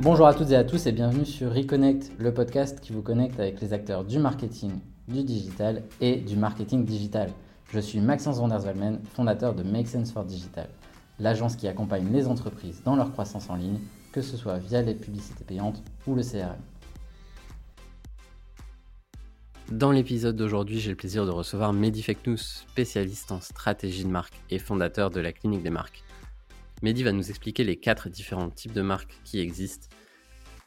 Bonjour 0.00 0.28
à 0.28 0.34
toutes 0.34 0.52
et 0.52 0.56
à 0.56 0.62
tous 0.62 0.86
et 0.86 0.92
bienvenue 0.92 1.26
sur 1.26 1.52
Reconnect, 1.52 2.12
le 2.20 2.32
podcast 2.32 2.78
qui 2.78 2.92
vous 2.92 3.02
connecte 3.02 3.40
avec 3.40 3.60
les 3.60 3.72
acteurs 3.72 4.04
du 4.04 4.20
marketing, 4.20 4.70
du 5.08 5.24
digital 5.24 5.82
et 6.00 6.14
du 6.14 6.36
marketing 6.36 6.84
digital. 6.84 7.32
Je 7.72 7.80
suis 7.80 7.98
Maxence 7.98 8.38
Vandersvalmen, 8.38 9.00
fondateur 9.12 9.56
de 9.56 9.64
Make 9.64 9.88
Sense 9.88 10.12
for 10.12 10.24
Digital, 10.24 10.68
l'agence 11.18 11.56
qui 11.56 11.66
accompagne 11.66 12.12
les 12.12 12.28
entreprises 12.28 12.80
dans 12.84 12.94
leur 12.94 13.10
croissance 13.10 13.50
en 13.50 13.56
ligne, 13.56 13.80
que 14.12 14.22
ce 14.22 14.36
soit 14.36 14.58
via 14.58 14.82
les 14.82 14.94
publicités 14.94 15.42
payantes 15.42 15.82
ou 16.06 16.14
le 16.14 16.22
CRM. 16.22 16.62
Dans 19.72 19.90
l'épisode 19.90 20.36
d'aujourd'hui, 20.36 20.78
j'ai 20.78 20.90
le 20.90 20.96
plaisir 20.96 21.26
de 21.26 21.32
recevoir 21.32 21.72
Mehdi 21.72 22.04
Feknous, 22.04 22.62
spécialiste 22.70 23.32
en 23.32 23.40
stratégie 23.40 24.04
de 24.04 24.10
marque 24.10 24.40
et 24.48 24.60
fondateur 24.60 25.10
de 25.10 25.18
la 25.18 25.32
clinique 25.32 25.64
des 25.64 25.70
marques. 25.70 26.04
Mehdi 26.82 27.02
va 27.02 27.12
nous 27.12 27.28
expliquer 27.28 27.64
les 27.64 27.76
quatre 27.76 28.08
différents 28.08 28.50
types 28.50 28.72
de 28.72 28.82
marques 28.82 29.18
qui 29.24 29.40
existent 29.40 29.88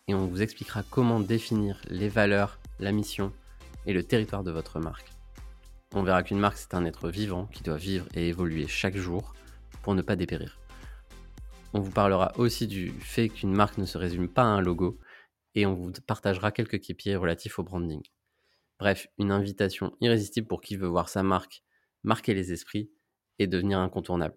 et 0.07 0.13
on 0.13 0.27
vous 0.27 0.41
expliquera 0.41 0.83
comment 0.83 1.21
définir 1.21 1.81
les 1.87 2.09
valeurs, 2.09 2.59
la 2.79 2.91
mission 2.91 3.31
et 3.85 3.93
le 3.93 4.03
territoire 4.03 4.43
de 4.43 4.51
votre 4.51 4.79
marque. 4.79 5.09
On 5.93 6.03
verra 6.03 6.23
qu'une 6.23 6.39
marque 6.39 6.57
c'est 6.57 6.73
un 6.73 6.83
être 6.83 7.09
vivant 7.09 7.45
qui 7.45 7.63
doit 7.63 7.77
vivre 7.77 8.07
et 8.13 8.27
évoluer 8.27 8.67
chaque 8.67 8.97
jour 8.97 9.33
pour 9.83 9.95
ne 9.95 10.01
pas 10.01 10.17
dépérir. 10.17 10.59
On 11.73 11.79
vous 11.79 11.91
parlera 11.91 12.33
aussi 12.37 12.67
du 12.67 12.91
fait 12.91 13.29
qu'une 13.29 13.53
marque 13.53 13.77
ne 13.77 13.85
se 13.85 13.97
résume 13.97 14.27
pas 14.27 14.43
à 14.43 14.47
un 14.47 14.59
logo 14.59 14.99
et 15.55 15.65
on 15.65 15.75
vous 15.75 15.91
partagera 16.05 16.51
quelques 16.51 16.81
képiers 16.81 17.15
relatifs 17.15 17.57
au 17.57 17.63
branding. 17.63 18.01
Bref, 18.79 19.07
une 19.17 19.31
invitation 19.31 19.95
irrésistible 20.01 20.47
pour 20.47 20.59
qui 20.59 20.75
veut 20.75 20.87
voir 20.87 21.07
sa 21.07 21.23
marque 21.23 21.63
marquer 22.03 22.33
les 22.33 22.51
esprits 22.51 22.91
et 23.39 23.47
devenir 23.47 23.79
incontournable. 23.79 24.35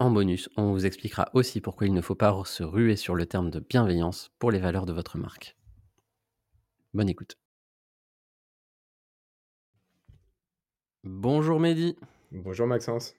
En 0.00 0.10
bonus, 0.10 0.48
on 0.56 0.72
vous 0.72 0.86
expliquera 0.86 1.28
aussi 1.34 1.60
pourquoi 1.60 1.86
il 1.86 1.92
ne 1.92 2.00
faut 2.00 2.14
pas 2.14 2.34
se 2.46 2.62
ruer 2.62 2.96
sur 2.96 3.14
le 3.14 3.26
terme 3.26 3.50
de 3.50 3.60
bienveillance 3.60 4.32
pour 4.38 4.50
les 4.50 4.58
valeurs 4.58 4.86
de 4.86 4.94
votre 4.94 5.18
marque. 5.18 5.58
Bonne 6.94 7.10
écoute. 7.10 7.36
Bonjour 11.04 11.60
Mehdi. 11.60 11.96
Bonjour 12.32 12.66
Maxence. 12.66 13.14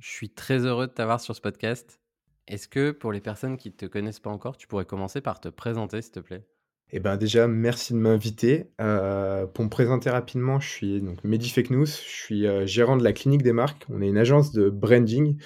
Je 0.00 0.10
suis 0.10 0.28
très 0.28 0.66
heureux 0.66 0.88
de 0.88 0.92
t'avoir 0.92 1.20
sur 1.20 1.36
ce 1.36 1.40
podcast. 1.40 2.00
Est-ce 2.48 2.66
que 2.66 2.90
pour 2.90 3.12
les 3.12 3.20
personnes 3.20 3.56
qui 3.56 3.68
ne 3.68 3.74
te 3.74 3.86
connaissent 3.86 4.18
pas 4.18 4.30
encore, 4.30 4.56
tu 4.56 4.66
pourrais 4.66 4.86
commencer 4.86 5.20
par 5.20 5.40
te 5.40 5.48
présenter 5.48 6.02
s'il 6.02 6.14
te 6.14 6.20
plaît? 6.20 6.48
Eh 6.90 6.98
ben 6.98 7.16
déjà, 7.16 7.46
merci 7.46 7.92
de 7.92 7.98
m'inviter. 7.98 8.72
Euh, 8.80 9.46
pour 9.46 9.64
me 9.64 9.70
présenter 9.70 10.10
rapidement, 10.10 10.58
je 10.58 10.68
suis 10.68 11.00
donc 11.00 11.22
Mehdi 11.22 11.48
Feknous, 11.48 11.86
je 11.86 12.24
suis 12.24 12.46
euh, 12.48 12.66
gérant 12.66 12.96
de 12.96 13.04
la 13.04 13.12
clinique 13.12 13.44
des 13.44 13.52
marques. 13.52 13.86
On 13.88 14.02
est 14.02 14.08
une 14.08 14.18
agence 14.18 14.50
de 14.50 14.68
branding. 14.68 15.38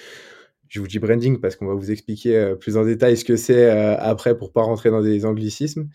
Je 0.68 0.80
vous 0.80 0.86
dis 0.86 0.98
branding 0.98 1.40
parce 1.40 1.56
qu'on 1.56 1.66
va 1.66 1.74
vous 1.74 1.90
expliquer 1.90 2.36
euh, 2.36 2.54
plus 2.54 2.76
en 2.76 2.84
détail 2.84 3.16
ce 3.16 3.24
que 3.24 3.36
c'est 3.36 3.70
après 3.70 4.36
pour 4.36 4.52
pas 4.52 4.62
rentrer 4.62 4.90
dans 4.90 5.02
des 5.02 5.24
anglicismes. 5.24 5.88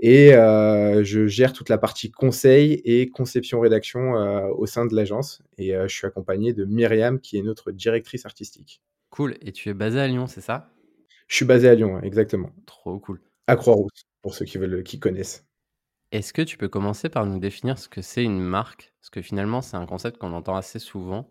Et 0.00 0.30
je 0.30 1.26
gère 1.26 1.52
toute 1.52 1.68
la 1.68 1.78
partie 1.78 2.10
conseil 2.10 2.80
et 2.84 3.08
conception-rédaction 3.08 4.12
au 4.56 4.66
sein 4.66 4.86
de 4.86 4.94
l'agence. 4.94 5.42
Et 5.56 5.72
je 5.72 5.94
suis 5.94 6.06
accompagné 6.06 6.52
de 6.52 6.64
Myriam 6.64 7.20
qui 7.20 7.38
est 7.38 7.42
notre 7.42 7.72
directrice 7.72 8.26
artistique. 8.26 8.82
Cool. 9.10 9.36
Et 9.40 9.52
tu 9.52 9.70
es 9.70 9.74
basé 9.74 9.98
à 9.98 10.06
Lyon, 10.06 10.26
c'est 10.26 10.40
ça? 10.40 10.70
Je 11.26 11.36
suis 11.36 11.44
basé 11.44 11.68
à 11.68 11.74
Lyon, 11.74 12.00
exactement. 12.02 12.50
Trop 12.66 12.98
cool. 12.98 13.20
À 13.46 13.56
Croix-Rousse 13.56 14.04
pour 14.22 14.34
ceux 14.34 14.44
qui 14.44 14.58
veulent, 14.58 14.82
qui 14.82 14.98
connaissent. 14.98 15.46
Est-ce 16.12 16.32
que 16.32 16.42
tu 16.42 16.56
peux 16.56 16.68
commencer 16.68 17.08
par 17.08 17.26
nous 17.26 17.38
définir 17.38 17.78
ce 17.78 17.88
que 17.88 18.02
c'est 18.02 18.24
une 18.24 18.40
marque? 18.40 18.92
Parce 19.00 19.10
que 19.10 19.20
finalement, 19.20 19.60
c'est 19.60 19.76
un 19.76 19.86
concept 19.86 20.18
qu'on 20.18 20.32
entend 20.32 20.56
assez 20.56 20.78
souvent, 20.78 21.28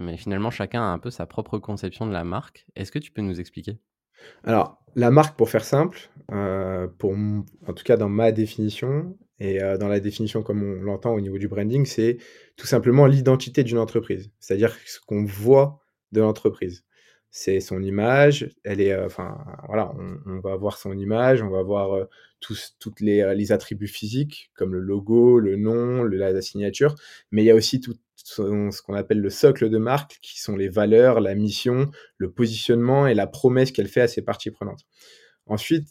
mais 0.00 0.16
finalement, 0.16 0.50
chacun 0.50 0.82
a 0.82 0.86
un 0.86 0.98
peu 0.98 1.10
sa 1.10 1.26
propre 1.26 1.58
conception 1.58 2.06
de 2.06 2.12
la 2.12 2.24
marque. 2.24 2.66
Est-ce 2.74 2.90
que 2.90 2.98
tu 2.98 3.10
peux 3.12 3.22
nous 3.22 3.38
expliquer? 3.38 3.78
Alors, 4.44 4.82
la 4.96 5.10
marque, 5.10 5.36
pour 5.36 5.50
faire 5.50 5.64
simple, 5.64 6.10
euh, 6.32 6.88
en 7.02 7.72
tout 7.72 7.84
cas 7.84 7.96
dans 7.96 8.08
ma 8.08 8.32
définition, 8.32 9.16
et 9.38 9.62
euh, 9.62 9.78
dans 9.78 9.88
la 9.88 10.00
définition 10.00 10.42
comme 10.42 10.62
on 10.62 10.82
l'entend 10.82 11.14
au 11.14 11.20
niveau 11.20 11.38
du 11.38 11.48
branding, 11.48 11.86
c'est 11.86 12.18
tout 12.56 12.66
simplement 12.66 13.06
l'identité 13.06 13.64
d'une 13.64 13.78
entreprise, 13.78 14.30
c'est-à-dire 14.38 14.76
ce 14.86 15.00
qu'on 15.00 15.24
voit 15.24 15.80
de 16.12 16.20
l'entreprise 16.20 16.84
c'est 17.30 17.60
son 17.60 17.82
image. 17.82 18.50
Elle 18.64 18.80
est, 18.80 18.92
euh, 18.92 19.06
enfin, 19.06 19.38
voilà, 19.66 19.92
on, 20.26 20.40
va 20.40 20.56
voir 20.56 20.78
son 20.78 20.96
image, 20.96 21.42
on 21.42 21.50
va 21.50 21.62
voir 21.62 21.94
euh, 21.94 22.04
tous, 22.40 22.76
toutes 22.78 23.00
les, 23.00 23.20
euh, 23.20 23.34
les, 23.34 23.52
attributs 23.52 23.86
physiques 23.86 24.50
comme 24.54 24.72
le 24.72 24.80
logo, 24.80 25.38
le 25.38 25.56
nom, 25.56 26.02
la, 26.04 26.40
signature, 26.42 26.94
mais 27.30 27.42
il 27.42 27.46
y 27.46 27.50
a 27.50 27.54
aussi 27.54 27.80
tout 27.80 27.94
ce 28.16 28.82
qu'on 28.82 28.94
appelle 28.94 29.20
le 29.20 29.30
socle 29.30 29.70
de 29.70 29.78
marque, 29.78 30.18
qui 30.22 30.40
sont 30.40 30.56
les 30.56 30.68
valeurs, 30.68 31.20
la 31.20 31.34
mission, 31.34 31.90
le 32.18 32.30
positionnement 32.30 33.06
et 33.06 33.14
la 33.14 33.26
promesse 33.26 33.72
qu'elle 33.72 33.88
fait 33.88 34.02
à 34.02 34.08
ses 34.08 34.22
parties 34.22 34.50
prenantes. 34.50 34.86
Ensuite, 35.46 35.88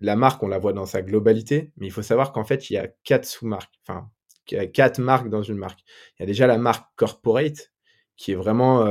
la 0.00 0.16
marque, 0.16 0.42
on 0.42 0.48
la 0.48 0.58
voit 0.58 0.72
dans 0.72 0.86
sa 0.86 1.02
globalité, 1.02 1.72
mais 1.76 1.86
il 1.86 1.92
faut 1.92 2.02
savoir 2.02 2.32
qu'en 2.32 2.44
fait, 2.44 2.70
il 2.70 2.74
y 2.74 2.76
a 2.76 2.88
quatre 3.04 3.26
sous-marques, 3.26 3.74
enfin, 3.86 4.10
quatre 4.72 5.00
marques 5.00 5.28
dans 5.28 5.42
une 5.42 5.58
marque. 5.58 5.80
Il 6.18 6.22
y 6.22 6.24
a 6.24 6.26
déjà 6.26 6.46
la 6.46 6.58
marque 6.58 6.86
corporate, 6.96 7.70
qui 8.20 8.32
est 8.32 8.34
vraiment 8.34 8.84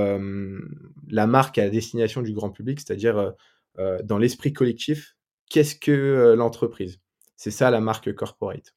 la 1.08 1.28
marque 1.28 1.60
à 1.60 1.70
destination 1.70 2.24
du 2.24 2.34
grand 2.34 2.50
public, 2.50 2.80
c'est-à-dire 2.80 3.36
dans 3.78 4.18
l'esprit 4.18 4.54
collectif, 4.54 5.16
qu'est-ce 5.52 5.76
que 5.76 6.34
l'entreprise? 6.36 7.00
C'est 7.36 7.52
ça 7.52 7.70
la 7.70 7.80
marque 7.80 8.12
corporate. 8.16 8.74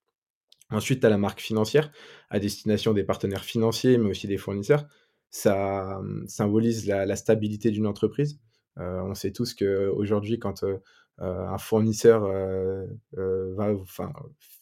Ensuite, 0.71 1.01
tu 1.01 1.07
as 1.07 1.09
la 1.09 1.17
marque 1.17 1.41
financière 1.41 1.91
à 2.29 2.39
destination 2.39 2.93
des 2.93 3.03
partenaires 3.03 3.47
financiers, 3.47 3.97
mais 3.97 4.11
aussi 4.11 4.27
des 4.27 4.37
fournisseurs. 4.37 4.87
Ça 5.31 6.03
symbolise 6.27 6.87
la, 6.87 7.17
stabilité 7.17 7.71
d'une 7.71 7.87
entreprise. 7.87 8.39
on 8.77 9.15
sait 9.15 9.33
tous 9.33 9.55
qu'aujourd'hui, 9.55 10.39
quand 10.39 10.67
un 11.17 11.59
fournisseur 11.59 12.31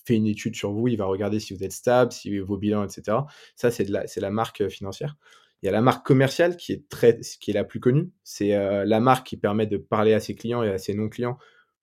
fait 0.05 0.15
une 0.15 0.29
étude 0.29 0.55
sur 0.55 0.71
vous, 0.71 0.87
il 0.87 0.97
va 0.97 1.07
regarder 1.07 1.41
si 1.41 1.53
vous 1.53 1.65
êtes 1.65 1.73
stable, 1.73 2.13
si 2.13 2.39
vos 2.39 2.59
bilans, 2.59 2.85
etc. 2.85 3.19
Ça, 3.57 3.73
c'est 3.73 4.21
la 4.21 4.31
marque 4.31 4.69
financière. 4.69 5.17
Il 5.63 5.67
y 5.67 5.69
a 5.69 5.73
la 5.73 5.83
marque 5.83 6.07
commerciale 6.07 6.57
qui 6.57 6.73
est, 6.73 6.89
très, 6.89 7.21
qui 7.41 7.51
est 7.51 7.55
la 7.55 7.65
plus 7.65 7.81
connue. 7.81 8.11
C'est 8.25 8.55
euh, 8.55 8.85
la 8.85 9.01
marque 9.01 9.27
qui 9.27 9.37
permet 9.37 9.67
de 9.67 9.77
parler 9.77 10.15
à 10.15 10.21
ses 10.21 10.35
clients 10.35 10.63
et 10.63 10.71
à 10.71 10.79
ses 10.79 10.95
non-clients 10.95 11.39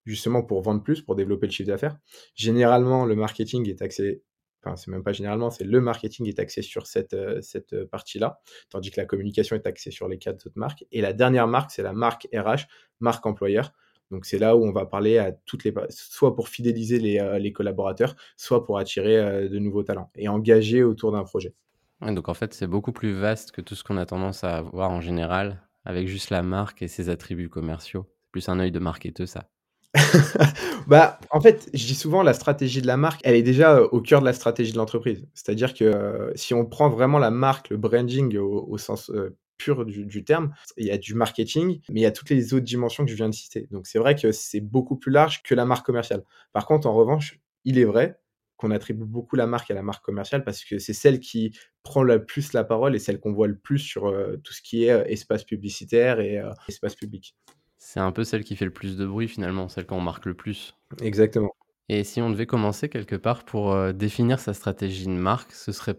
justement 0.05 0.41
pour 0.41 0.61
vendre 0.61 0.81
plus, 0.81 1.01
pour 1.01 1.15
développer 1.15 1.47
le 1.47 1.51
chiffre 1.51 1.67
d'affaires. 1.67 1.97
Généralement, 2.33 3.05
le 3.05 3.15
marketing 3.15 3.69
est 3.69 3.81
axé, 3.81 4.23
enfin, 4.63 4.77
c'est 4.77 4.89
même 4.89 5.03
pas 5.03 5.11
généralement, 5.11 5.51
c'est 5.51 5.65
le 5.65 5.81
marketing 5.81 6.27
est 6.27 6.39
axé 6.39 6.61
sur 6.61 6.88
cette, 6.88 7.13
euh, 7.13 7.41
cette 7.41 7.85
partie-là, 7.85 8.39
tandis 8.69 8.89
que 8.89 8.99
la 8.99 9.05
communication 9.05 9.55
est 9.55 9.67
axée 9.67 9.91
sur 9.91 10.07
les 10.07 10.17
quatre 10.17 10.47
autres 10.47 10.57
marques. 10.57 10.85
Et 10.91 11.01
la 11.01 11.13
dernière 11.13 11.47
marque, 11.47 11.71
c'est 11.71 11.83
la 11.83 11.94
marque 11.94 12.27
RH, 12.33 12.67
marque 12.99 13.25
employeur. 13.25 13.73
Donc 14.09 14.25
c'est 14.25 14.39
là 14.39 14.55
où 14.55 14.63
on 14.63 14.71
va 14.71 14.85
parler 14.85 15.17
à 15.17 15.33
toutes 15.33 15.65
les 15.65 15.73
soit 15.89 16.33
pour 16.33 16.47
fidéliser 16.47 16.99
les, 16.99 17.19
euh, 17.19 17.38
les 17.38 17.51
collaborateurs, 17.51 18.15
soit 18.38 18.65
pour 18.65 18.77
attirer 18.79 19.49
de 19.49 19.59
nouveaux 19.59 19.83
talents 19.83 20.09
et 20.15 20.29
engager 20.29 20.83
autour 20.83 21.11
d'un 21.11 21.25
projet 21.25 21.53
donc 22.01 22.29
en 22.29 22.33
fait, 22.33 22.53
c'est 22.53 22.67
beaucoup 22.67 22.91
plus 22.91 23.13
vaste 23.13 23.51
que 23.51 23.61
tout 23.61 23.75
ce 23.75 23.83
qu'on 23.83 23.97
a 23.97 24.05
tendance 24.05 24.43
à 24.43 24.61
voir 24.61 24.91
en 24.91 25.01
général, 25.01 25.61
avec 25.85 26.07
juste 26.07 26.29
la 26.29 26.43
marque 26.43 26.81
et 26.81 26.87
ses 26.87 27.09
attributs 27.09 27.49
commerciaux. 27.49 28.05
C'est 28.23 28.31
plus 28.31 28.49
un 28.49 28.59
œil 28.59 28.71
de 28.71 28.79
marketeur, 28.79 29.27
ça. 29.27 29.49
bah, 30.87 31.19
en 31.31 31.41
fait, 31.41 31.69
je 31.73 31.85
dis 31.85 31.95
souvent, 31.95 32.21
la 32.21 32.33
stratégie 32.33 32.81
de 32.81 32.87
la 32.87 32.97
marque, 32.97 33.21
elle 33.23 33.35
est 33.35 33.43
déjà 33.43 33.81
au 33.81 34.01
cœur 34.01 34.19
de 34.19 34.25
la 34.25 34.33
stratégie 34.33 34.71
de 34.71 34.77
l'entreprise. 34.77 35.25
C'est-à-dire 35.33 35.73
que 35.73 36.31
si 36.35 36.53
on 36.53 36.65
prend 36.65 36.89
vraiment 36.89 37.19
la 37.19 37.31
marque, 37.31 37.69
le 37.69 37.77
branding 37.77 38.37
au, 38.37 38.77
sens 38.77 39.11
pur 39.57 39.85
du, 39.85 40.05
du, 40.05 40.23
terme, 40.23 40.53
il 40.77 40.85
y 40.85 40.91
a 40.91 40.97
du 40.97 41.15
marketing, 41.15 41.79
mais 41.89 42.01
il 42.01 42.03
y 42.03 42.05
a 42.05 42.11
toutes 42.11 42.29
les 42.29 42.53
autres 42.53 42.65
dimensions 42.65 43.05
que 43.05 43.11
je 43.11 43.15
viens 43.15 43.29
de 43.29 43.33
citer. 43.33 43.67
Donc 43.71 43.87
c'est 43.87 43.97
vrai 43.97 44.15
que 44.15 44.31
c'est 44.31 44.59
beaucoup 44.59 44.97
plus 44.97 45.11
large 45.11 45.41
que 45.41 45.55
la 45.55 45.65
marque 45.65 45.85
commerciale. 45.85 46.23
Par 46.53 46.67
contre, 46.67 46.87
en 46.87 46.93
revanche, 46.93 47.39
il 47.65 47.79
est 47.79 47.85
vrai 47.85 48.19
qu'on 48.57 48.72
attribue 48.72 49.06
beaucoup 49.06 49.35
la 49.35 49.47
marque 49.47 49.72
à 49.72 49.73
la 49.73 49.84
marque 49.84 50.03
commerciale 50.03 50.44
parce 50.44 50.66
que 50.66 50.79
c'est 50.79 50.94
celle 50.94 51.19
qui 51.19 51.56
prend 51.84 52.03
le 52.03 52.25
plus 52.25 52.53
la 52.53 52.63
parole 52.63 52.95
et 52.95 53.00
celle 53.00 53.19
qu'on 53.19 53.31
voit 53.31 53.47
le 53.47 53.57
plus 53.57 53.79
sur 53.79 54.07
euh, 54.07 54.35
tout 54.44 54.51
ce 54.51 54.62
qui 54.62 54.85
est 54.85 54.91
euh, 54.91 55.06
espace 55.06 55.44
publicitaire 55.44 56.19
et 56.19 56.40
euh, 56.40 56.51
espace 56.68 56.95
public. 56.95 57.36
C'est 57.77 58.00
un 58.00 58.12
peu 58.12 58.24
celle 58.24 58.44
qui 58.44 58.56
fait 58.56 58.65
le 58.65 58.71
plus 58.71 58.98
de 58.98 59.06
bruit 59.06 59.27
finalement, 59.27 59.69
celle 59.69 59.86
qu'on 59.86 60.01
marque 60.01 60.25
le 60.25 60.33
plus. 60.33 60.75
Exactement. 61.01 61.51
Et 61.88 62.04
si 62.04 62.21
on 62.21 62.30
devait 62.30 62.48
commencer 62.48 62.89
quelque 62.89 63.15
part 63.15 63.45
pour 63.45 63.94
définir 63.94 64.42
sa 64.42 64.54
stratégie 64.54 65.06
de 65.06 65.12
marque, 65.12 65.53
ce 65.53 65.71
serait 65.71 65.95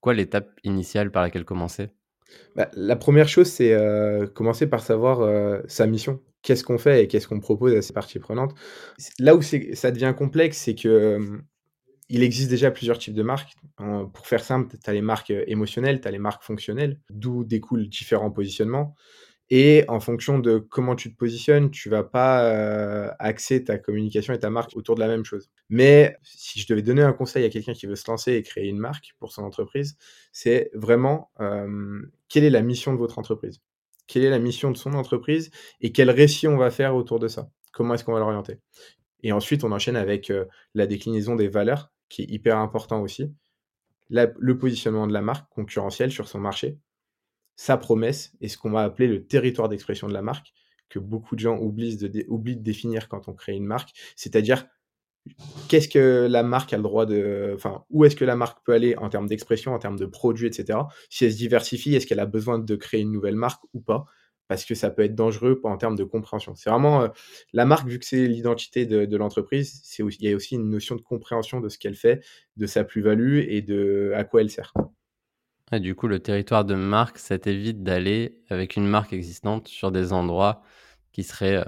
quoi 0.00 0.12
l'étape 0.12 0.50
initiale 0.64 1.10
par 1.10 1.22
laquelle 1.22 1.46
commencer? 1.46 1.88
Bah, 2.56 2.68
La 2.74 2.96
première 2.96 3.26
chose, 3.26 3.46
c'est 3.46 3.74
commencer 4.34 4.66
par 4.66 4.82
savoir 4.82 5.62
sa 5.66 5.86
mission. 5.86 6.20
Qu'est-ce 6.42 6.62
qu'on 6.62 6.76
fait 6.76 7.04
et 7.04 7.08
qu'est-ce 7.08 7.26
qu'on 7.26 7.40
propose 7.40 7.74
à 7.74 7.80
ses 7.80 7.94
parties 7.94 8.18
prenantes? 8.18 8.54
Là 9.18 9.34
où 9.34 9.40
ça 9.40 9.90
devient 9.90 10.14
complexe, 10.14 10.58
c'est 10.58 10.74
que 10.74 11.40
il 12.10 12.24
existe 12.24 12.50
déjà 12.50 12.70
plusieurs 12.70 12.98
types 12.98 13.14
de 13.14 13.22
marques. 13.22 13.54
pour 13.76 14.26
faire 14.26 14.42
simple, 14.42 14.76
tu 14.82 14.90
as 14.90 14.92
les 14.92 15.00
marques 15.00 15.30
euh, 15.30 15.44
émotionnelles, 15.46 16.00
tu 16.00 16.08
as 16.08 16.10
les 16.10 16.18
marques 16.18 16.42
fonctionnelles, 16.42 16.98
d'où 17.08 17.44
découlent 17.44 17.88
différents 17.88 18.32
positionnements. 18.32 18.94
Et 19.48 19.84
en 19.88 19.98
fonction 19.98 20.38
de 20.38 20.58
comment 20.58 20.94
tu 20.94 21.12
te 21.12 21.16
positionnes, 21.16 21.70
tu 21.70 21.88
vas 21.88 22.04
pas 22.04 22.44
euh, 22.44 23.10
axer 23.18 23.64
ta 23.64 23.78
communication 23.78 24.32
et 24.34 24.38
ta 24.38 24.50
marque 24.50 24.76
autour 24.76 24.96
de 24.96 25.00
la 25.00 25.08
même 25.08 25.24
chose. 25.24 25.50
Mais 25.68 26.16
si 26.22 26.60
je 26.60 26.66
devais 26.68 26.82
donner 26.82 27.02
un 27.02 27.12
conseil 27.12 27.44
à 27.44 27.48
quelqu'un 27.48 27.72
qui 27.72 27.86
veut 27.86 27.96
se 27.96 28.08
lancer 28.08 28.32
et 28.34 28.42
créer 28.42 28.68
une 28.68 28.78
marque 28.78 29.14
pour 29.18 29.32
son 29.32 29.42
entreprise, 29.42 29.96
c'est 30.32 30.70
vraiment 30.74 31.30
euh, 31.40 32.00
quelle 32.28 32.44
est 32.44 32.50
la 32.50 32.62
mission 32.62 32.92
de 32.92 32.98
votre 32.98 33.18
entreprise? 33.18 33.60
Quelle 34.08 34.24
est 34.24 34.30
la 34.30 34.38
mission 34.40 34.72
de 34.72 34.76
son 34.76 34.94
entreprise 34.94 35.50
et 35.80 35.92
quel 35.92 36.10
récit 36.10 36.48
on 36.48 36.56
va 36.56 36.70
faire 36.70 36.94
autour 36.96 37.20
de 37.20 37.28
ça? 37.28 37.50
Comment 37.72 37.94
est-ce 37.94 38.04
qu'on 38.04 38.12
va 38.12 38.18
l'orienter? 38.18 38.58
Et 39.22 39.32
ensuite, 39.32 39.64
on 39.64 39.70
enchaîne 39.70 39.96
avec, 39.96 40.32
la 40.74 40.86
déclinaison 40.86 41.36
des 41.36 41.46
valeurs, 41.46 41.92
qui 42.10 42.22
est 42.22 42.30
hyper 42.30 42.58
important 42.58 43.00
aussi. 43.00 43.32
Le 44.10 44.58
positionnement 44.58 45.06
de 45.06 45.14
la 45.14 45.22
marque 45.22 45.48
concurrentielle 45.50 46.12
sur 46.12 46.28
son 46.28 46.40
marché, 46.40 46.78
sa 47.56 47.76
promesse 47.76 48.32
et 48.40 48.48
ce 48.48 48.58
qu'on 48.58 48.72
va 48.72 48.82
appeler 48.82 49.08
le 49.08 49.26
territoire 49.26 49.68
d'expression 49.68 50.08
de 50.08 50.12
la 50.12 50.22
marque, 50.22 50.52
que 50.88 50.98
beaucoup 50.98 51.36
de 51.36 51.40
gens 51.40 51.56
oublient 51.58 51.96
de 51.96 52.24
oublient 52.28 52.56
de 52.56 52.62
définir 52.62 53.08
quand 53.08 53.28
on 53.28 53.34
crée 53.34 53.54
une 53.54 53.66
marque. 53.66 53.90
C'est-à-dire, 54.16 54.66
qu'est-ce 55.68 55.88
que 55.88 56.26
la 56.28 56.42
marque 56.42 56.72
a 56.72 56.76
le 56.78 56.82
droit 56.82 57.06
de 57.06 57.52
enfin, 57.54 57.84
où 57.90 58.04
est-ce 58.04 58.16
que 58.16 58.24
la 58.24 58.34
marque 58.34 58.64
peut 58.64 58.72
aller 58.72 58.96
en 58.96 59.08
termes 59.08 59.28
d'expression, 59.28 59.72
en 59.72 59.78
termes 59.78 59.98
de 59.98 60.06
produits 60.06 60.48
et 60.48 60.52
cetera? 60.52 60.88
Si 61.08 61.24
elle 61.24 61.32
se 61.32 61.36
diversifie, 61.36 61.94
est-ce 61.94 62.06
qu'elle 62.08 62.18
a 62.18 62.26
besoin 62.26 62.58
de 62.58 62.74
créer 62.74 63.02
une 63.02 63.12
nouvelle 63.12 63.36
marque 63.36 63.62
ou 63.72 63.80
pas? 63.80 64.06
Parce 64.50 64.64
que 64.64 64.74
ça 64.74 64.90
peut 64.90 65.04
être 65.04 65.14
dangereux 65.14 65.60
en 65.62 65.76
termes 65.78 65.94
de 65.96 66.02
compréhension. 66.02 66.56
C'est 66.56 66.70
vraiment, 66.70 67.04
heu, 67.04 67.10
la 67.52 67.66
marque, 67.66 67.86
vu 67.88 68.00
que 68.00 68.04
c'est 68.04 68.26
l'identité 68.26 68.84
de 68.84 69.04
de 69.06 69.16
l'entreprise, 69.16 69.80
c'est 69.84 70.02
il 70.02 70.28
y 70.28 70.32
a 70.32 70.34
aussi 70.36 70.56
une 70.56 70.68
notion 70.68 70.96
de 70.96 71.02
compréhension 71.02 71.60
de 71.60 71.68
ce 71.68 71.78
qu'elle 71.78 71.94
fait, 71.94 72.24
de 72.56 72.66
sa 72.66 72.82
plus-value 72.82 73.44
et 73.48 73.62
de 73.62 74.12
à 74.16 74.24
quoi 74.24 74.40
elle 74.40 74.50
sert. 74.50 74.74
Et 75.72 75.78
du 75.78 75.94
coup, 75.94 76.08
le 76.08 76.18
territoire 76.18 76.64
de 76.64 76.74
marque, 76.74 77.18
ça 77.18 77.38
t'évite 77.38 77.84
d'aller 77.84 78.40
avec 78.48 78.74
une 78.74 78.88
marque 78.88 79.12
existante 79.12 79.68
sur 79.68 79.92
des 79.92 80.12
endroits 80.12 80.62
qui 81.12 81.22
seraient, 81.22 81.58
heu, 81.58 81.64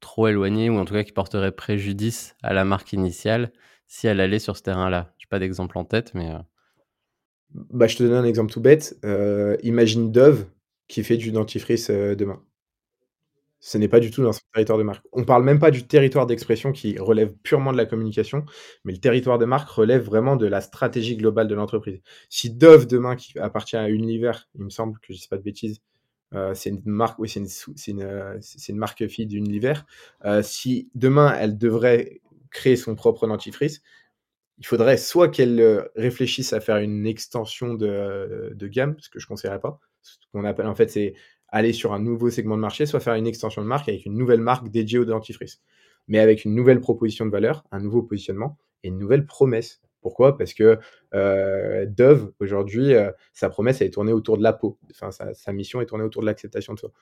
trop 0.00 0.28
éloignés 0.28 0.70
ou 0.70 0.76
en 0.78 0.84
tout 0.84 0.94
cas 0.94 1.04
qui 1.04 1.12
porteraient 1.12 1.52
préjudice 1.52 2.36
à 2.42 2.52
la 2.54 2.64
marque 2.64 2.92
initiale 2.92 3.52
si 3.86 4.06
elle 4.08 4.20
allait 4.20 4.38
sur 4.40 4.56
ce 4.56 4.62
terrain-là. 4.62 5.14
J'ai 5.18 5.28
pas 5.28 5.38
d'exemple 5.38 5.78
en 5.78 5.84
tête, 5.84 6.14
mais, 6.14 6.30
heu 6.32 6.38
Bah, 7.54 7.86
je 7.86 7.96
te 7.96 8.02
donne 8.02 8.14
un 8.14 8.24
exemple 8.24 8.52
tout 8.52 8.60
bête, 8.60 8.96
imagine 9.62 10.12
Dove 10.12 10.46
qui 10.90 11.04
fait 11.04 11.16
du 11.16 11.32
dentifrice, 11.32 11.90
heu, 11.90 12.16
de 12.16 12.26
main. 12.26 12.42
Ce 13.62 13.76
n'est 13.76 13.88
pas 13.88 14.00
du 14.00 14.10
tout 14.10 14.22
dans 14.22 14.32
son 14.32 14.40
territoire 14.54 14.78
de 14.78 14.84
marque. 14.84 15.04
On 15.12 15.24
parle 15.24 15.44
même 15.44 15.58
pas 15.58 15.70
du 15.70 15.86
territoire 15.86 16.26
d'expression 16.26 16.72
qui 16.72 16.98
relève 16.98 17.34
purement 17.42 17.72
de 17.72 17.76
la 17.76 17.84
communication, 17.84 18.46
mais 18.84 18.92
le 18.92 18.98
territoire 18.98 19.38
de 19.38 19.44
marque 19.44 19.68
relève 19.68 20.02
vraiment 20.02 20.36
de 20.36 20.46
la 20.46 20.62
stratégie 20.62 21.16
globale 21.16 21.46
de 21.46 21.54
l'entreprise. 21.54 22.00
Si 22.30 22.48
Dove 22.50 22.86
demain 22.86 23.16
qui 23.16 23.38
appartient 23.38 23.76
à 23.76 23.90
Unilever, 23.90 24.32
il 24.54 24.64
me 24.64 24.70
semble 24.70 24.98
que 25.00 25.12
je 25.12 25.18
dise 25.18 25.26
pas 25.26 25.36
de 25.36 25.42
bêtises, 25.42 25.80
heu, 26.34 26.52
c'est 26.54 26.70
une 26.70 26.82
marque 26.86 27.18
oui, 27.18 27.28
c'est 27.28 27.40
une 27.40 27.48
une, 27.88 28.40
une 28.70 28.76
marque 28.78 29.06
fille 29.08 29.26
d'Unilever. 29.26 29.74
Heu, 30.26 30.42
si 30.42 30.90
demain 30.94 31.34
elle 31.40 31.58
devrait 31.58 32.20
créer 32.50 32.76
son 32.76 32.94
propre 32.94 33.26
dentifrice, 33.26 33.82
il 34.60 34.66
faudrait 34.66 34.96
soit 34.98 35.28
qu'elle, 35.28 35.58
heu, 35.60 35.90
réfléchisse 35.96 36.52
à 36.52 36.60
faire 36.60 36.76
une 36.76 37.06
extension 37.06 37.74
de 37.74 38.52
de 38.54 38.68
gamme, 38.68 38.94
ce 39.00 39.08
que 39.10 39.18
je 39.18 39.26
conseillerais 39.26 39.60
pas. 39.60 39.80
Ce 40.02 40.16
qu'on 40.32 40.44
appelle 40.44 40.66
en 40.66 40.74
fait, 40.74 40.90
c'est 40.90 41.14
aller 41.48 41.72
sur 41.72 41.92
un 41.92 41.98
nouveau 41.98 42.30
segment 42.30 42.56
de 42.56 42.60
marché, 42.62 42.86
soit 42.86 43.00
faire 43.00 43.14
une 43.14 43.26
extension 43.26 43.62
de 43.62 43.66
marque 43.66 43.88
avec 43.88 44.06
une 44.06 44.14
nouvelle 44.16 44.40
marque 44.40 44.68
dédiée 44.70 44.98
au 44.98 45.04
dentifrice. 45.04 45.60
Mais 46.08 46.18
avec 46.20 46.44
une 46.44 46.54
nouvelle 46.54 46.80
proposition 46.80 47.26
de 47.26 47.30
valeur, 47.30 47.64
un 47.72 47.80
nouveau 47.80 48.02
positionnement 48.02 48.58
et 48.82 48.88
une 48.88 48.98
nouvelle 48.98 49.26
promesse. 49.26 49.80
Pourquoi? 50.02 50.38
Parce 50.38 50.54
que, 50.54 50.78
heu, 51.14 51.86
Dove 51.86 52.32
aujourd'hui, 52.40 52.92
sa 53.32 53.48
promesse 53.50 53.80
elle 53.80 53.88
est 53.88 53.90
tournée 53.90 54.12
autour 54.12 54.38
de 54.38 54.42
la 54.42 54.52
peau. 54.52 54.78
Enfin 54.90 55.10
sa 55.10 55.52
mission 55.52 55.80
est 55.80 55.86
tournée 55.86 56.04
autour 56.04 56.22
de 56.22 56.26
l'acceptation 56.26 56.74
de 56.74 56.78
soi. 56.78 56.92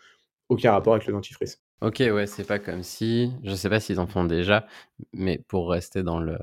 Aucun 0.49 0.73
rapport 0.73 0.95
avec 0.95 1.07
le 1.07 1.13
dentifrice. 1.13 1.63
OK, 1.83 1.99
ouais, 2.01 2.27
c'est 2.27 2.47
pas 2.47 2.59
comme 2.59 2.83
si 2.83 3.33
je 3.45 3.55
sais 3.55 3.69
pas 3.69 3.81
s'ils 3.81 4.01
en 4.01 4.07
font 4.07 4.25
déjà, 4.25 4.67
mais 5.13 5.43
pour 5.47 5.71
rester 5.71 6.03
dans 6.03 6.21
le 6.21 6.39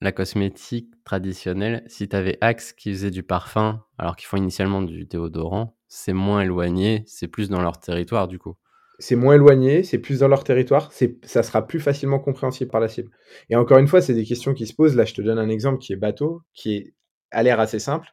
la 0.00 0.12
cosmétique 0.12 0.92
traditionnelle, 1.04 1.82
si 1.86 2.08
tu 2.08 2.16
avais 2.16 2.38
Axe 2.40 2.72
qui 2.72 2.90
faisait 2.92 3.10
du 3.10 3.22
parfum, 3.22 3.84
alors 3.98 4.16
qu'ils 4.16 4.26
font 4.26 4.36
initialement 4.36 4.82
du 4.82 5.04
déodorant, 5.04 5.76
c'est 5.88 6.12
moins 6.12 6.42
éloigné, 6.42 7.04
c'est 7.06 7.28
plus 7.28 7.48
dans 7.48 7.60
leur 7.60 7.78
territoire 7.78 8.28
du 8.28 8.38
coup. 8.38 8.56
C'est 8.98 9.16
moins 9.16 9.34
éloigné, 9.34 9.82
c'est 9.82 9.98
plus 9.98 10.20
dans 10.20 10.28
leur 10.28 10.44
territoire, 10.44 10.92
ça 10.92 11.42
sera 11.42 11.66
plus 11.66 11.80
facilement 11.80 12.18
compréhensible 12.18 12.70
par 12.70 12.80
la 12.80 12.88
cible. 12.88 13.10
Et 13.48 13.56
encore 13.56 13.78
une 13.78 13.88
fois, 13.88 14.02
c'est 14.02 14.14
des 14.14 14.24
questions 14.24 14.52
qui 14.52 14.66
se 14.66 14.74
posent. 14.74 14.94
Là, 14.94 15.06
je 15.06 15.14
te 15.14 15.22
donne 15.22 15.38
un 15.38 15.48
exemple 15.48 15.78
qui 15.78 15.94
est 15.94 15.96
bateau, 15.96 16.42
qui 16.52 16.74
est 16.76 16.94
a 17.30 17.42
l'air 17.42 17.60
assez 17.60 17.78
simple, 17.78 18.08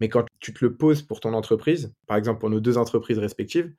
mais 0.00 0.08
quand 0.08 0.24
tu 0.38 0.52
te 0.52 0.64
le 0.64 0.76
poses 0.76 1.02
pour 1.02 1.20
ton 1.20 1.34
entreprise, 1.34 1.94
par 2.06 2.16
exemple 2.16 2.40
pour 2.40 2.50
nos 2.50 2.60
2 2.60 2.78
entreprises 2.78 3.18
respectives, 3.18 3.72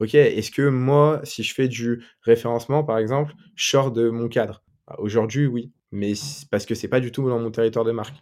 OK, 0.00 0.14
est-ce 0.14 0.50
que 0.50 0.68
moi, 0.68 1.20
si 1.24 1.42
je 1.42 1.52
fais 1.54 1.66
du 1.66 2.04
référencement, 2.22 2.84
par 2.84 2.98
exemple, 2.98 3.32
je 3.56 3.68
sors 3.68 3.90
de 3.90 4.10
mon 4.10 4.28
cadre? 4.28 4.62
Bah, 4.86 4.96
aujourd'hui, 4.98 5.46
oui, 5.46 5.72
mais 5.90 6.12
parce 6.50 6.66
que 6.66 6.74
c'est 6.74 6.88
pas 6.88 7.00
du 7.00 7.12
tout 7.12 7.28
dans 7.28 7.38
mon 7.38 7.50
territoire 7.50 7.84
de 7.84 7.92
marque. 7.92 8.16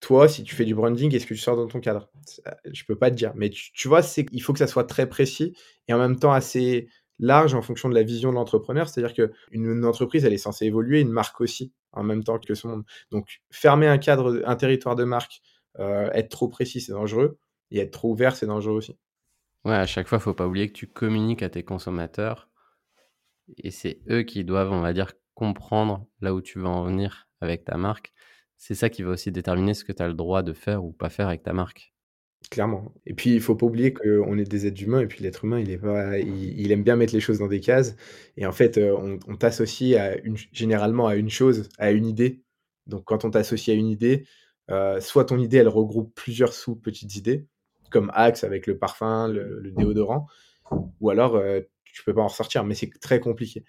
Toi, 0.00 0.28
si 0.28 0.44
tu 0.44 0.54
fais 0.54 0.64
du 0.64 0.74
branding, 0.74 1.14
est-ce 1.14 1.26
que 1.26 1.34
tu 1.34 1.40
sors 1.40 1.56
dans 1.56 1.66
ton 1.66 1.80
cadre? 1.80 2.08
Ça, 2.24 2.56
je 2.72 2.84
peux 2.84 2.96
pas 2.96 3.10
te 3.10 3.16
dire, 3.16 3.32
mais 3.34 3.50
tu 3.50 3.88
vois, 3.88 4.00
il 4.32 4.42
faut 4.42 4.52
que 4.52 4.60
ça 4.60 4.68
soit 4.68 4.84
très 4.84 5.08
précis 5.08 5.56
et 5.88 5.92
en 5.92 5.98
même 5.98 6.18
temps 6.18 6.32
assez 6.32 6.88
large 7.18 7.54
en 7.54 7.62
fonction 7.62 7.88
de 7.88 7.94
la 7.94 8.04
vision 8.04 8.30
de 8.30 8.36
l'entrepreneur. 8.36 8.88
C'est-à-dire 8.88 9.14
qu'une 9.14 9.66
une 9.66 9.84
entreprise, 9.84 10.24
elle 10.24 10.32
est 10.32 10.38
censée 10.38 10.66
évoluer, 10.66 11.00
une 11.00 11.10
marque 11.10 11.40
aussi, 11.40 11.72
en 11.92 12.04
même 12.04 12.22
temps 12.22 12.38
que 12.38 12.54
son 12.54 12.68
monde. 12.68 12.84
Donc 13.10 13.40
fermer 13.50 13.88
un 13.88 13.98
cadre, 13.98 14.40
un 14.46 14.54
territoire 14.54 14.94
de 14.94 15.02
marque, 15.04 15.40
heu, 15.80 16.10
être 16.12 16.28
trop 16.28 16.48
précis, 16.48 16.80
c'est 16.80 16.92
dangereux 16.92 17.38
et 17.72 17.80
être 17.80 17.90
trop 17.90 18.12
ouvert, 18.12 18.36
c'est 18.36 18.46
dangereux 18.46 18.76
aussi. 18.76 18.96
Ouais, 19.64 19.74
à 19.74 19.86
chaque 19.86 20.06
fois, 20.06 20.20
faut 20.20 20.34
pas 20.34 20.46
oublier 20.46 20.68
que 20.68 20.78
tu 20.78 20.86
communiques 20.86 21.42
à 21.42 21.48
tes 21.50 21.64
consommateurs 21.64 22.48
et 23.56 23.70
c'est 23.70 24.00
eux 24.10 24.22
qui 24.22 24.44
doivent, 24.44 24.72
on 24.72 24.80
va 24.80 24.92
dire, 24.92 25.12
comprendre 25.38 26.04
là 26.20 26.34
où 26.34 26.40
tu 26.42 26.58
veux 26.58 26.66
en 26.66 26.82
venir 26.82 27.28
avec 27.40 27.64
ta 27.64 27.78
marque. 27.78 28.12
C'est 28.56 28.74
ça 28.74 28.90
qui 28.90 29.04
va 29.04 29.12
aussi 29.12 29.30
déterminer 29.30 29.72
ce 29.72 29.84
que 29.84 29.92
tu 29.92 30.02
as 30.02 30.08
le 30.08 30.14
droit 30.14 30.42
de 30.42 30.52
faire 30.52 30.84
ou 30.84 30.90
pas 30.92 31.10
faire 31.10 31.28
avec 31.28 31.44
ta 31.44 31.52
marque. 31.52 31.94
Clairement 32.50 32.92
et 33.06 33.14
puis 33.14 33.34
il 33.34 33.40
faut 33.40 33.54
pas 33.54 33.66
oublier 33.66 33.92
qu'on 33.92 34.36
est 34.38 34.50
des 34.50 34.66
êtres 34.66 34.82
humains 34.82 35.00
et 35.00 35.06
puis 35.06 35.22
l'être 35.22 35.44
humain, 35.44 35.60
il 35.60 35.70
est 35.70 35.78
pas 35.78 36.18
il 36.18 36.58
il 36.58 36.72
aime 36.72 36.82
bien 36.82 36.96
mettre 36.96 37.12
les 37.14 37.20
choses 37.20 37.38
dans 37.38 37.46
des 37.46 37.60
cases 37.60 37.94
et 38.36 38.46
en 38.46 38.52
fait, 38.52 38.78
heu, 38.78 38.94
on 38.96 39.36
t'associe 39.36 40.20
généralement 40.52 41.06
à 41.06 41.14
une 41.16 41.30
chose, 41.30 41.68
à 41.78 41.90
une 41.92 42.06
idée. 42.06 42.42
Donc 42.86 43.04
quand 43.04 43.24
on 43.24 43.30
t'associe 43.30 43.76
à 43.76 43.78
une 43.78 43.88
idée, 43.88 44.26
heu, 44.70 45.00
soit 45.00 45.26
ton 45.26 45.38
idée, 45.38 45.58
elle 45.58 45.68
regroupe 45.68 46.12
plusieurs 46.14 46.52
sous-petites 46.52 47.14
idées, 47.16 47.46
comme 47.90 48.10
Axe 48.14 48.44
avec 48.44 48.66
le 48.66 48.78
parfum, 48.78 49.28
le 49.28 49.70
déodorant 49.76 50.26
ou 51.00 51.10
alors, 51.10 51.36
heu, 51.36 51.68
tu 51.84 52.04
peux 52.04 52.14
pas 52.14 52.22
en 52.22 52.28
ressortir, 52.28 52.64
mais 52.64 52.74
c'est 52.74 52.90
très 53.00 53.20
compliqué. 53.20 53.64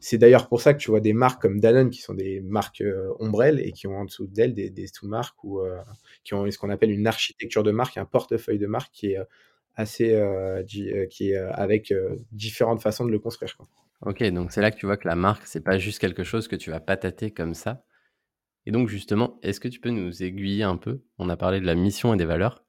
C'est 0.00 0.18
d'ailleurs 0.18 0.48
pour 0.48 0.60
ça 0.60 0.72
que 0.74 0.78
tu 0.78 0.90
vois 0.90 1.00
des 1.00 1.12
marques 1.12 1.42
comme 1.42 1.60
Danone 1.60 1.90
qui 1.90 2.00
sont 2.00 2.14
des 2.14 2.40
marques, 2.40 2.80
heu, 2.80 3.10
ombrelles 3.18 3.60
et 3.60 3.72
qui 3.72 3.86
ont 3.86 3.96
en 3.96 4.04
dessous 4.04 4.26
d'elles 4.26 4.54
des 4.54 4.86
sous-marques 4.86 5.42
ou, 5.44 5.60
heu, 5.60 5.76
qui 6.24 6.34
ont 6.34 6.50
ce 6.50 6.58
qu'on 6.58 6.70
appelle 6.70 6.90
une 6.90 7.06
architecture 7.06 7.62
de 7.62 7.70
marque, 7.70 7.96
un 7.98 8.04
portefeuille 8.04 8.58
de 8.58 8.66
marque 8.66 8.92
qui 8.92 9.12
est, 9.12 9.18
heu, 9.18 9.24
assez, 9.76 10.08
qui 10.66 11.30
est, 11.30 11.36
avec, 11.36 11.92
différentes 12.32 12.82
façons 12.82 13.04
de 13.04 13.10
le 13.10 13.18
construire. 13.18 13.56
OK, 14.06 14.22
donc 14.30 14.52
c'est 14.52 14.60
là 14.62 14.70
que 14.70 14.78
tu 14.78 14.86
vois 14.86 14.96
que 14.96 15.06
la 15.08 15.14
marque, 15.16 15.46
c'est 15.46 15.62
pas 15.62 15.78
juste 15.78 15.98
quelque 15.98 16.24
chose 16.24 16.48
que 16.48 16.56
tu 16.56 16.70
vas 16.70 16.80
patater 16.80 17.30
comme 17.30 17.54
ça. 17.54 17.84
Et 18.66 18.70
donc 18.72 18.88
justement, 18.88 19.38
est-ce 19.42 19.60
que 19.60 19.68
tu 19.68 19.80
peux 19.80 19.90
nous 19.90 20.22
aiguiller 20.22 20.64
un 20.64 20.76
peu? 20.76 21.02
On 21.18 21.28
a 21.28 21.36
parlé 21.36 21.60
de 21.60 21.66
la 21.66 21.74
mission 21.74 22.14
et 22.14 22.16
des 22.16 22.24
valeurs. 22.24 22.64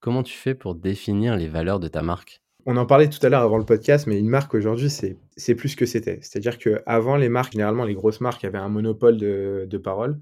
Comment 0.00 0.22
tu 0.22 0.36
fais 0.36 0.54
pour 0.54 0.74
définir 0.74 1.36
les 1.36 1.48
valeurs 1.48 1.80
de 1.80 1.88
ta 1.88 2.02
marque? 2.02 2.42
On 2.68 2.76
en 2.76 2.84
parlait 2.84 3.08
tout 3.08 3.24
à 3.24 3.28
l'heure 3.28 3.42
avant 3.42 3.58
le 3.58 3.64
podcast, 3.64 4.08
mais 4.08 4.18
une 4.18 4.28
marque 4.28 4.52
aujourd'hui, 4.54 4.90
c'est 4.90 5.54
plus 5.54 5.76
que 5.76 5.86
c'était. 5.86 6.18
C'est-à-dire 6.20 6.58
qu'avant, 6.58 7.16
les 7.16 7.28
marques, 7.28 7.52
généralement, 7.52 7.84
les 7.84 7.94
grosses 7.94 8.20
marques 8.20 8.44
avaient 8.44 8.58
un 8.58 8.68
monopole 8.68 9.16
de 9.18 9.66
de 9.70 9.78
parole 9.78 10.18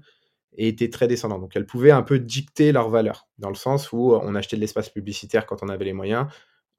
et 0.57 0.67
étaient 0.67 0.91
très 0.91 1.07
descendantes. 1.07 1.41
Donc 1.41 1.55
elles 1.55 1.65
pouvaient 1.65 1.91
un 1.91 2.03
peu 2.03 2.19
dicter 2.19 2.71
leurs 2.71 2.89
valeurs, 2.89 3.27
dans 3.39 3.49
le 3.49 3.55
sens 3.55 3.91
où 3.91 4.13
on 4.13 4.35
achetait 4.35 4.57
de 4.57 4.61
l'espace 4.61 4.89
publicitaire 4.89 5.47
quand 5.47 5.63
on 5.63 5.69
avait 5.69 5.85
les 5.85 5.93
moyens, 5.93 6.27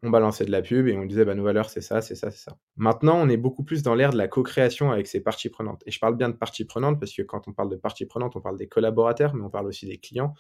on 0.05 0.11
balançait 0.11 0.45
de 0.45 0.53
la 0.53 0.63
pub 0.63 0.87
et 0.87 0.97
on 0.97 1.05
disait: 1.05 1.25
«Bah, 1.25 1.35
nos 1.35 1.43
valeurs, 1.43 1.69
c'est 1.69 1.81
ça, 1.81 2.01
c'est 2.01 2.15
ça, 2.15 2.31
c'est 2.31 2.45
ça». 2.45 2.57
Maintenant, 2.77 3.19
on 3.21 3.29
est 3.29 3.37
beaucoup 3.37 3.65
plus 3.65 3.83
dans 3.83 3.95
l'ère 3.97 4.13
de 4.13 4.19
la 4.19 4.29
co-création 4.29 4.93
avec 4.93 5.09
ces 5.09 5.21
parties 5.21 5.49
prenantes 5.51 5.83
et 5.87 5.91
je 5.91 5.99
parle 5.99 6.17
bien 6.17 6.29
de 6.29 6.37
parties 6.37 6.65
prenantes 6.65 7.01
parce 7.01 7.13
que 7.13 7.23
quand 7.23 7.49
on 7.49 7.53
parle 7.53 7.71
de 7.71 7.77
parties 7.77 8.07
prenantes, 8.07 8.37
on 8.37 8.41
parle 8.41 8.57
des 8.57 8.69
collaborateurs, 8.69 9.35
mais 9.35 9.43
on 9.43 9.51
parle 9.51 9.67
aussi 9.67 9.87
des 9.87 9.99
clients, 9.99 10.35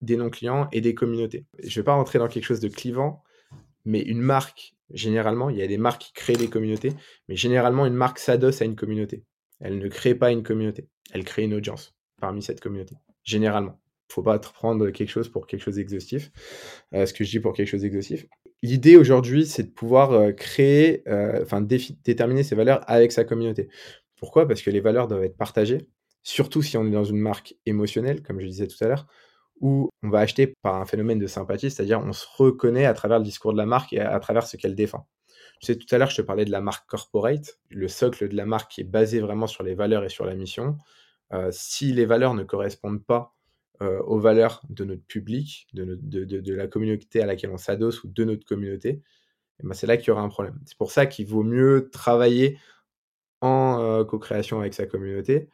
des 0.00 0.16
non-clients 0.16 0.68
et 0.72 0.80
des 0.80 0.94
communautés. 0.94 1.46
Je 1.62 1.80
vais 1.80 1.84
pas 1.84 1.94
rentrer 1.94 2.18
dans 2.18 2.28
quelque 2.28 2.44
chose 2.44 2.60
de 2.60 2.68
clivant, 2.68 3.22
mais 3.84 4.00
une 4.00 4.20
marque, 4.20 4.74
généralement, 4.90 5.50
il 5.50 5.56
y 5.56 5.62
a 5.62 5.66
des 5.66 5.78
marques 5.78 6.02
qui 6.02 6.12
créent 6.12 6.36
des 6.36 6.48
communautés, 6.48 6.92
mais 7.28 7.36
généralement, 7.36 7.86
une 7.86 7.94
marque 7.94 8.18
s'adosse 8.18 8.62
à 8.62 8.64
une 8.64 8.76
communauté. 8.76 9.24
Elle 9.60 9.78
ne 9.78 9.88
crée 9.88 10.14
pas 10.14 10.30
une 10.32 10.42
communauté, 10.42 10.88
elle 11.12 11.24
crée 11.24 11.42
une 11.44 11.54
audience 11.54 11.94
parmi 12.20 12.42
cette 12.42 12.60
communauté, 12.60 12.96
généralement. 13.24 13.80
Faut 14.08 14.22
pas 14.22 14.38
prendre 14.38 14.90
quelque 14.90 15.08
chose 15.08 15.28
pour 15.28 15.46
quelque 15.46 15.62
chose 15.62 15.76
d'exhaustif, 15.76 16.30
heu, 16.94 17.06
ce 17.06 17.12
que 17.12 17.24
je 17.24 17.30
dis 17.30 17.40
pour 17.40 17.52
quelque 17.54 17.68
chose 17.68 17.82
d'exhaustif. 17.82 18.26
L'idée 18.62 18.96
aujourd'hui, 18.96 19.46
c'est 19.46 19.64
de 19.64 19.70
pouvoir, 19.70 20.12
heu, 20.12 20.32
créer, 20.32 21.02
heu, 21.08 21.40
enfin 21.42 21.60
déterminer 21.60 22.42
ses 22.42 22.54
valeurs 22.54 22.80
avec 22.88 23.12
sa 23.12 23.24
communauté. 23.24 23.68
Pourquoi? 24.16 24.46
Parce 24.46 24.62
que 24.62 24.70
les 24.70 24.80
valeurs 24.80 25.08
doivent 25.08 25.24
être 25.24 25.36
partagées, 25.36 25.88
surtout 26.22 26.62
si 26.62 26.76
on 26.76 26.86
est 26.86 26.90
dans 26.90 27.04
une 27.04 27.18
marque 27.18 27.54
émotionnelle, 27.66 28.22
comme 28.22 28.40
je 28.40 28.46
disais 28.46 28.66
tout 28.66 28.82
à 28.84 28.88
l'heure, 28.88 29.06
où 29.62 29.88
on 30.02 30.10
va 30.10 30.20
acheter 30.20 30.54
par 30.62 30.74
un 30.74 30.84
phénomène 30.84 31.18
de 31.18 31.26
sympathie, 31.26 31.70
c'est-à-dire 31.70 32.00
on 32.00 32.12
se 32.12 32.26
reconnaît 32.36 32.84
à 32.84 32.94
travers 32.94 33.18
le 33.18 33.24
discours 33.24 33.52
de 33.52 33.58
la 33.58 33.66
marque 33.66 33.92
et 33.92 34.00
à 34.00 34.18
travers 34.20 34.46
ce 34.46 34.56
qu'elle 34.56 34.74
défend. 34.74 35.06
Tu 35.60 35.66
sais, 35.66 35.76
tout 35.76 35.86
à 35.94 35.98
l'heure, 35.98 36.10
je 36.10 36.16
te 36.16 36.22
parlais 36.22 36.44
de 36.44 36.50
la 36.50 36.60
marque 36.60 36.88
corporate, 36.88 37.60
le 37.70 37.86
socle 37.88 38.28
de 38.28 38.36
la 38.36 38.44
marque 38.44 38.72
qui 38.72 38.80
est 38.80 38.84
basé 38.84 39.20
vraiment 39.20 39.46
sur 39.46 39.62
les 39.62 39.74
valeurs 39.74 40.04
et 40.04 40.08
sur 40.08 40.26
la 40.26 40.34
mission. 40.34 40.76
Heu, 41.32 41.50
si 41.52 41.92
les 41.92 42.04
valeurs 42.04 42.34
ne 42.34 42.42
correspondent 42.42 43.04
pas, 43.04 43.34
heu, 43.80 44.00
aux 44.04 44.18
valeurs 44.18 44.62
de 44.68 44.84
notre 44.84 45.04
public, 45.04 45.68
de 45.72 46.52
la 46.54 46.66
communauté 46.66 47.22
à 47.22 47.26
laquelle 47.26 47.50
on 47.50 47.58
s'adosse 47.58 48.02
ou 48.02 48.08
de 48.08 48.24
notre 48.24 48.44
communauté, 48.44 49.02
et 49.60 49.66
ben, 49.66 49.74
c'est 49.74 49.86
là 49.86 49.96
qu'il 49.96 50.08
y 50.08 50.10
aura 50.10 50.22
un 50.22 50.28
problème. 50.28 50.58
C'est 50.66 50.76
pour 50.76 50.90
ça 50.90 51.06
qu'il 51.06 51.26
vaut 51.26 51.44
mieux 51.44 51.88
travailler 51.92 52.58
en, 53.40 54.04
co-création 54.04 54.60
avec 54.60 54.74
sa 54.74 54.86
communauté 54.86 55.48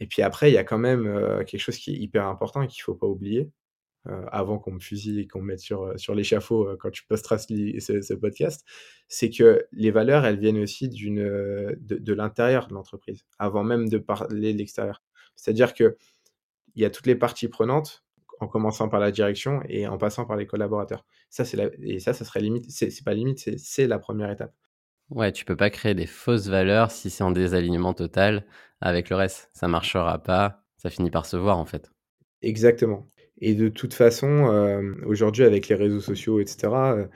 et 0.00 0.06
puis 0.06 0.22
après, 0.22 0.50
il 0.50 0.54
y 0.54 0.58
a 0.58 0.64
quand 0.64 0.78
même, 0.78 1.04
quelque 1.46 1.60
chose 1.60 1.78
qui 1.78 1.92
est 1.94 1.98
hyper 1.98 2.26
important 2.26 2.62
et 2.62 2.68
qu'il 2.68 2.82
faut 2.82 2.94
pas 2.94 3.06
oublier, 3.06 3.50
avant 4.30 4.58
qu'on 4.58 4.72
me 4.72 4.80
fusille 4.80 5.20
et 5.20 5.26
qu'on 5.26 5.40
me 5.40 5.46
mette 5.46 5.60
sur, 5.60 5.98
sur 5.98 6.14
l'échafaud, 6.14 6.76
quand 6.78 6.90
tu 6.90 7.06
posteras 7.06 7.38
ce 7.38 8.14
podcast, 8.14 8.64
c'est 9.08 9.30
que 9.30 9.64
les 9.72 9.90
valeurs, 9.90 10.26
elles 10.26 10.38
viennent 10.38 10.58
aussi 10.58 10.88
de 10.88 11.78
de 11.80 12.12
l'intérieur 12.12 12.66
de 12.68 12.74
l'entreprise, 12.74 13.24
avant 13.38 13.64
même 13.64 13.88
de 13.88 13.98
parler 13.98 14.52
de 14.52 14.58
l'extérieur. 14.58 15.02
C'est-à-dire 15.36 15.72
qu'il 15.74 15.94
y 16.76 16.84
a 16.84 16.90
toutes 16.90 17.06
les 17.06 17.16
parties 17.16 17.48
prenantes, 17.48 18.04
en 18.40 18.48
commençant 18.48 18.88
par 18.88 19.00
la 19.00 19.10
direction 19.10 19.62
et 19.68 19.86
en 19.86 19.98
passant 19.98 20.24
par 20.26 20.36
les 20.36 20.46
collaborateurs. 20.46 21.04
Ça, 21.30 21.44
c'est 21.44 21.58
et 21.82 22.00
ça, 22.00 22.12
ça 22.12 22.24
serait 22.24 22.40
limite 22.40 22.66
c'est 22.70 23.04
pas 23.04 23.14
limite, 23.14 23.58
c'est 23.58 23.86
la 23.86 23.98
première 23.98 24.30
étape. 24.30 24.54
Ouais, 25.10 25.32
tu 25.32 25.44
peux 25.46 25.56
pas 25.56 25.70
créer 25.70 25.94
des 25.94 26.06
fausses 26.06 26.48
valeurs 26.48 26.90
si 26.90 27.08
c'est 27.10 27.24
en 27.24 27.30
désalignement 27.30 27.94
total 27.94 28.46
avec 28.82 29.08
le 29.10 29.16
reste. 29.16 29.48
Ça 29.54 29.66
marchera 29.68 30.22
pas, 30.22 30.64
ça 30.76 30.90
finit 30.90 31.10
par 31.10 31.24
se 31.26 31.36
voir, 31.38 31.56
en 31.58 31.64
fait. 31.66 31.90
Exactement 32.42 33.08
et 33.38 33.54
de 33.56 33.68
toute 33.68 33.94
façon, 33.94 34.28
hem, 34.52 35.02
aujourd'hui 35.06 35.42
avec 35.42 35.66
les 35.66 35.74
réseaux 35.74 35.98
sociaux 36.00 36.38
et 36.40 36.46
cetera, 36.46 36.94
heu, 36.96 37.08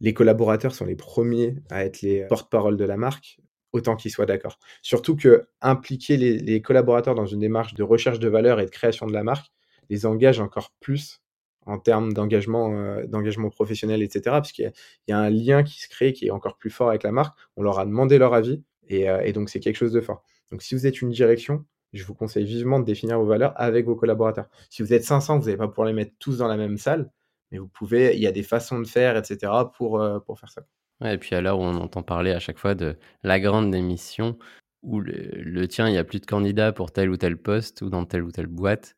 les 0.00 0.14
collaborateurs 0.14 0.74
sont 0.74 0.86
les 0.86 0.96
premiers 0.96 1.56
à 1.70 1.84
être 1.84 2.02
les 2.02 2.24
porte-parole 2.24 2.76
de 2.78 2.84
la 2.84 2.96
marque, 2.96 3.40
autant 3.72 3.96
qu'ils 3.96 4.10
soient 4.10 4.26
d'accord. 4.26 4.58
Surtout 4.82 5.16
qu'impliquer 5.16 6.16
les 6.16 6.38
les 6.38 6.62
collaborateurs 6.62 7.14
dans 7.14 7.26
une 7.26 7.40
démarche 7.40 7.74
de 7.74 7.82
recherche 7.82 8.20
de 8.20 8.28
valeur 8.28 8.60
et 8.60 8.66
de 8.66 8.70
création 8.70 9.06
de 9.06 9.12
la 9.12 9.24
marque, 9.24 9.52
les 9.90 10.06
engage 10.06 10.40
encore 10.40 10.72
plus 10.80 11.20
en 11.66 11.78
termes 11.78 12.12
d'engagement, 12.12 12.72
heu, 12.72 13.06
d'engagement 13.06 13.50
professionnel 13.50 14.02
et 14.02 14.08
cetera. 14.10 14.40
Parce 14.40 14.52
qu'il 14.52 14.72
y 15.08 15.12
a 15.12 15.18
un 15.18 15.30
lien 15.30 15.62
qui 15.62 15.80
se 15.80 15.88
crée, 15.88 16.12
qui 16.12 16.26
est 16.26 16.30
encore 16.30 16.56
plus 16.56 16.70
fort 16.70 16.88
avec 16.90 17.02
la 17.02 17.12
marque. 17.12 17.38
On 17.56 17.62
leur 17.62 17.78
a 17.78 17.84
demandé 17.86 18.18
leur 18.18 18.34
avis 18.34 18.62
et 18.88 19.08
heu 19.08 19.18
et 19.24 19.32
donc 19.32 19.50
c'est 19.50 19.60
quelque 19.60 19.76
chose 19.76 19.92
de 19.92 20.00
fort. 20.00 20.22
Donc 20.50 20.62
si 20.62 20.74
vous 20.74 20.86
êtes 20.86 21.00
une 21.02 21.10
direction, 21.10 21.64
je 21.92 22.04
vous 22.04 22.14
conseille 22.14 22.44
vivement 22.44 22.80
de 22.80 22.84
définir 22.84 23.18
vos 23.18 23.26
valeurs 23.26 23.52
avec 23.56 23.86
vos 23.86 23.96
collaborateurs. 23.96 24.48
Si 24.70 24.82
vous 24.82 24.92
êtes 24.92 25.04
500, 25.04 25.38
vous 25.38 25.46
n'allez 25.46 25.56
pas 25.56 25.68
pouvoir 25.68 25.86
les 25.88 25.92
mettre 25.92 26.12
tous 26.18 26.38
dans 26.38 26.48
la 26.48 26.56
même 26.56 26.76
salle, 26.78 27.10
mais 27.50 27.58
vous 27.58 27.68
pouvez 27.68 28.14
il 28.16 28.20
y 28.22 28.26
a 28.26 28.32
des 28.32 28.42
façons 28.42 28.80
de 28.80 28.86
faire 28.86 29.16
et 29.16 29.24
cetera 29.24 29.72
pour, 29.72 30.00
heu, 30.00 30.20
pour 30.24 30.38
faire 30.38 30.50
ça. 30.50 30.62
Et 31.04 31.18
puis 31.18 31.34
à 31.34 31.40
l'heure 31.40 31.58
où 31.58 31.62
on 31.62 31.76
entend 31.76 32.02
parler 32.02 32.32
à 32.32 32.38
chaque 32.40 32.58
fois 32.58 32.74
de 32.74 32.96
la 33.22 33.40
grande 33.40 33.70
démission, 33.70 34.38
où 34.82 35.00
le 35.00 35.12
le 35.42 35.68
tien, 35.68 35.88
il 35.88 35.94
y 35.94 35.98
a 35.98 36.04
plus 36.04 36.20
de 36.20 36.26
candidats 36.26 36.72
pour 36.72 36.92
tel 36.92 37.10
ou 37.10 37.16
tel 37.16 37.36
poste 37.40 37.82
ou 37.82 37.90
dans 37.90 38.04
telle 38.04 38.22
ou 38.24 38.30
telle 38.32 38.46
boîte, 38.46 38.96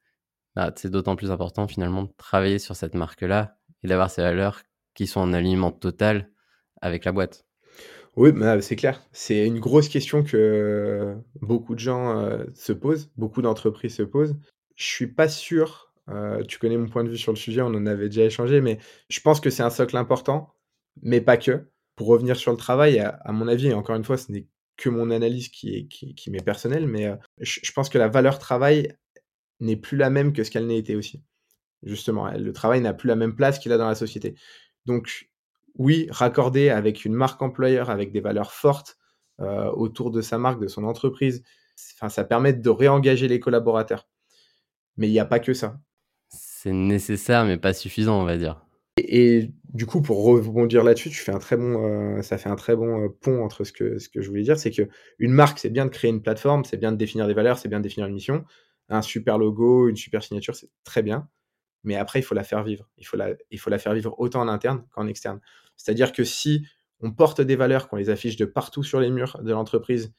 bah, 0.56 0.73
c'est 0.76 0.90
d'autant 0.90 1.16
plus 1.16 1.30
important 1.30 1.66
finalement 1.68 2.04
de 2.04 2.12
travailler 2.16 2.59
sur 2.59 2.76
cette 2.76 2.94
marque-là 2.94 3.59
et 3.82 3.88
d'avoir 3.88 4.11
ces 4.11 4.23
valeurs 4.23 4.62
qui 4.94 5.06
sont 5.06 5.21
en 5.21 5.32
alignement 5.32 5.73
total 5.73 6.30
avec 6.80 7.04
la 7.04 7.12
boîte. 7.12 7.44
Oui, 8.16 8.32
bah, 8.32 8.61
c'est 8.61 8.76
clair. 8.76 9.02
C'est 9.12 9.47
une 9.47 9.59
grosse 9.61 9.88
question 9.88 10.23
que 10.23 11.14
beaucoup 11.40 11.75
de 11.75 11.80
gens, 11.80 12.21
heu, 12.21 12.47
se 12.54 12.73
posent, 12.73 13.11
beaucoup 13.16 13.40
d'entreprises 13.42 13.97
se 13.97 14.02
posent. 14.02 14.37
Je 14.76 14.85
suis 14.85 15.06
pas 15.06 15.28
sûr, 15.28 15.92
heu, 16.11 16.42
tu 16.47 16.59
connais 16.59 16.76
mon 16.76 16.88
point 16.88 17.04
de 17.04 17.09
vue 17.11 17.16
sur 17.18 17.32
le 17.32 17.38
sujet, 17.38 17.62
on 17.62 17.66
en 17.68 17.87
avait 17.87 18.09
déjà 18.09 18.25
échangé, 18.25 18.61
mais 18.61 18.78
je 19.09 19.21
pense 19.21 19.40
que 19.40 19.50
c'est 19.50 19.62
un 19.62 19.71
socle 19.71 19.97
important, 19.97 20.54
mais 21.02 21.21
pas 21.21 21.37
que. 21.37 21.68
Pour 21.97 22.06
revenir 22.09 22.37
sur 22.37 22.50
le 22.52 22.56
travail, 22.59 22.99
à 23.00 23.32
mon 23.32 23.49
avis 23.49 23.68
et 23.68 23.75
encore 23.75 23.97
une 23.97 24.04
fois, 24.04 24.16
ce 24.18 24.32
n'est 24.32 24.47
que 24.76 24.88
mon 24.88 25.11
analyse 25.11 25.49
qui 25.49 25.76
est 25.76 25.87
qui 25.88 26.30
m'est 26.30 26.42
personnelle, 26.42 26.87
mais, 26.87 27.06
heu, 27.06 27.16
je 27.38 27.61
je 27.62 27.73
pense 27.73 27.88
que 27.88 27.99
la 27.99 28.09
valeur 28.09 28.38
travail 28.38 28.94
n'est 29.62 29.76
plus 29.76 29.97
la 29.97 30.11
même 30.11 30.33
que 30.33 30.45
ce 30.45 30.50
qu'elle 30.50 30.71
été 30.73 30.97
aussi. 30.97 31.23
Justement, 31.83 32.31
le 32.31 32.52
travail 32.52 32.81
n'a 32.81 32.95
plus 32.95 33.09
la 33.09 33.16
même 33.16 33.35
place 33.37 33.59
qu'il 33.59 33.73
a 33.73 33.78
dans 33.78 33.88
la 33.88 33.95
société. 33.95 34.35
Donc 34.87 35.31
oui, 35.76 36.07
raccorder 36.11 36.71
avec 36.71 37.04
une 37.04 37.14
marque 37.14 37.42
employeur, 37.42 37.90
avec 37.90 38.12
des 38.12 38.21
valeurs 38.21 38.52
fortes, 38.52 38.99
heu, 39.40 39.71
autour 39.75 40.11
de 40.11 40.21
sa 40.23 40.38
marque, 40.38 40.61
de 40.61 40.69
son 40.69 40.85
entreprise, 40.85 41.42
ça 41.76 42.25
permet 42.25 42.52
de 42.52 42.71
réengager 42.71 43.28
les 43.28 43.40
collaborateurs. 43.40 44.09
Mais 44.97 45.09
il 45.09 45.12
y 45.12 45.19
a 45.21 45.25
pas 45.25 45.40
que 45.40 45.54
ça. 45.54 45.81
C'est 46.28 46.73
nécessaire, 46.73 47.45
mais 47.45 47.59
pas 47.59 47.73
suffisant, 47.73 48.21
on 48.21 48.25
va 48.25 48.37
dire. 48.37 48.64
Et 48.99 49.37
et 49.38 49.52
du 49.73 49.87
coup, 49.87 50.02
pour 50.02 50.23
rebondir 50.23 50.85
là-dessus, 50.85 51.09
tu 51.09 51.16
fais 51.16 51.33
un 51.33 51.38
très 51.38 51.57
bon, 51.57 52.19
heu, 52.19 52.23
ça 52.23 52.37
fait 52.37 52.50
un 52.50 52.57
très 52.57 52.76
bon, 52.76 53.04
heu, 53.04 53.11
pont 53.11 53.42
entre 53.42 53.64
ce 53.64 53.73
que 53.73 53.99
ce 53.99 54.09
que 54.11 54.21
je 54.21 54.28
voulais 54.28 54.42
dire. 54.42 54.59
C'est 54.59 54.71
qu'une 54.71 54.90
marque, 55.33 55.59
c'est 55.59 55.71
bien 55.71 55.87
de 55.87 55.90
créer 55.90 56.11
une 56.11 56.23
plateforme, 56.23 56.64
c'est 56.64 56.76
bien 56.76 56.92
de 56.92 56.97
définir 56.99 57.26
des 57.26 57.35
valeurs, 57.35 57.59
c'est 57.59 57.69
bien 57.69 57.78
de 57.78 57.85
définir 57.85 58.07
une 58.07 58.14
mission. 58.14 58.45
Un 58.92 59.02
super 59.02 59.38
logo, 59.38 59.88
une 59.88 59.96
super 59.96 60.22
signature, 60.22 60.54
c'est 60.54 60.70
très 60.84 61.02
bien. 61.02 61.28
Mais 61.84 61.96
après, 61.96 62.20
il 62.20 62.22
faut 62.22 62.34
la 62.34 62.44
faire 62.44 62.62
vivre. 62.62 62.88
Il 62.99 63.06
faut 63.06 63.16
la 63.70 63.78
faire 63.78 63.94
vivre 63.94 64.14
autant 64.18 64.42
en 64.42 64.49
interne 64.49 64.87
qu'en 64.90 65.06
externe. 65.08 65.40
C'est-à-dire 65.76 66.12
que 66.12 66.25
si 66.25 66.66
on 67.00 67.11
porte 67.12 67.40
des 67.40 67.56
valeurs, 67.56 67.88
qu'on 67.88 67.96
les 67.96 68.11
affiche 68.11 68.37
de 68.37 68.44
partout 68.44 68.84
sur 68.84 69.00
les 69.00 69.11
murs 69.11 69.40
de 69.42 69.50
l'entreprise, 69.52 70.14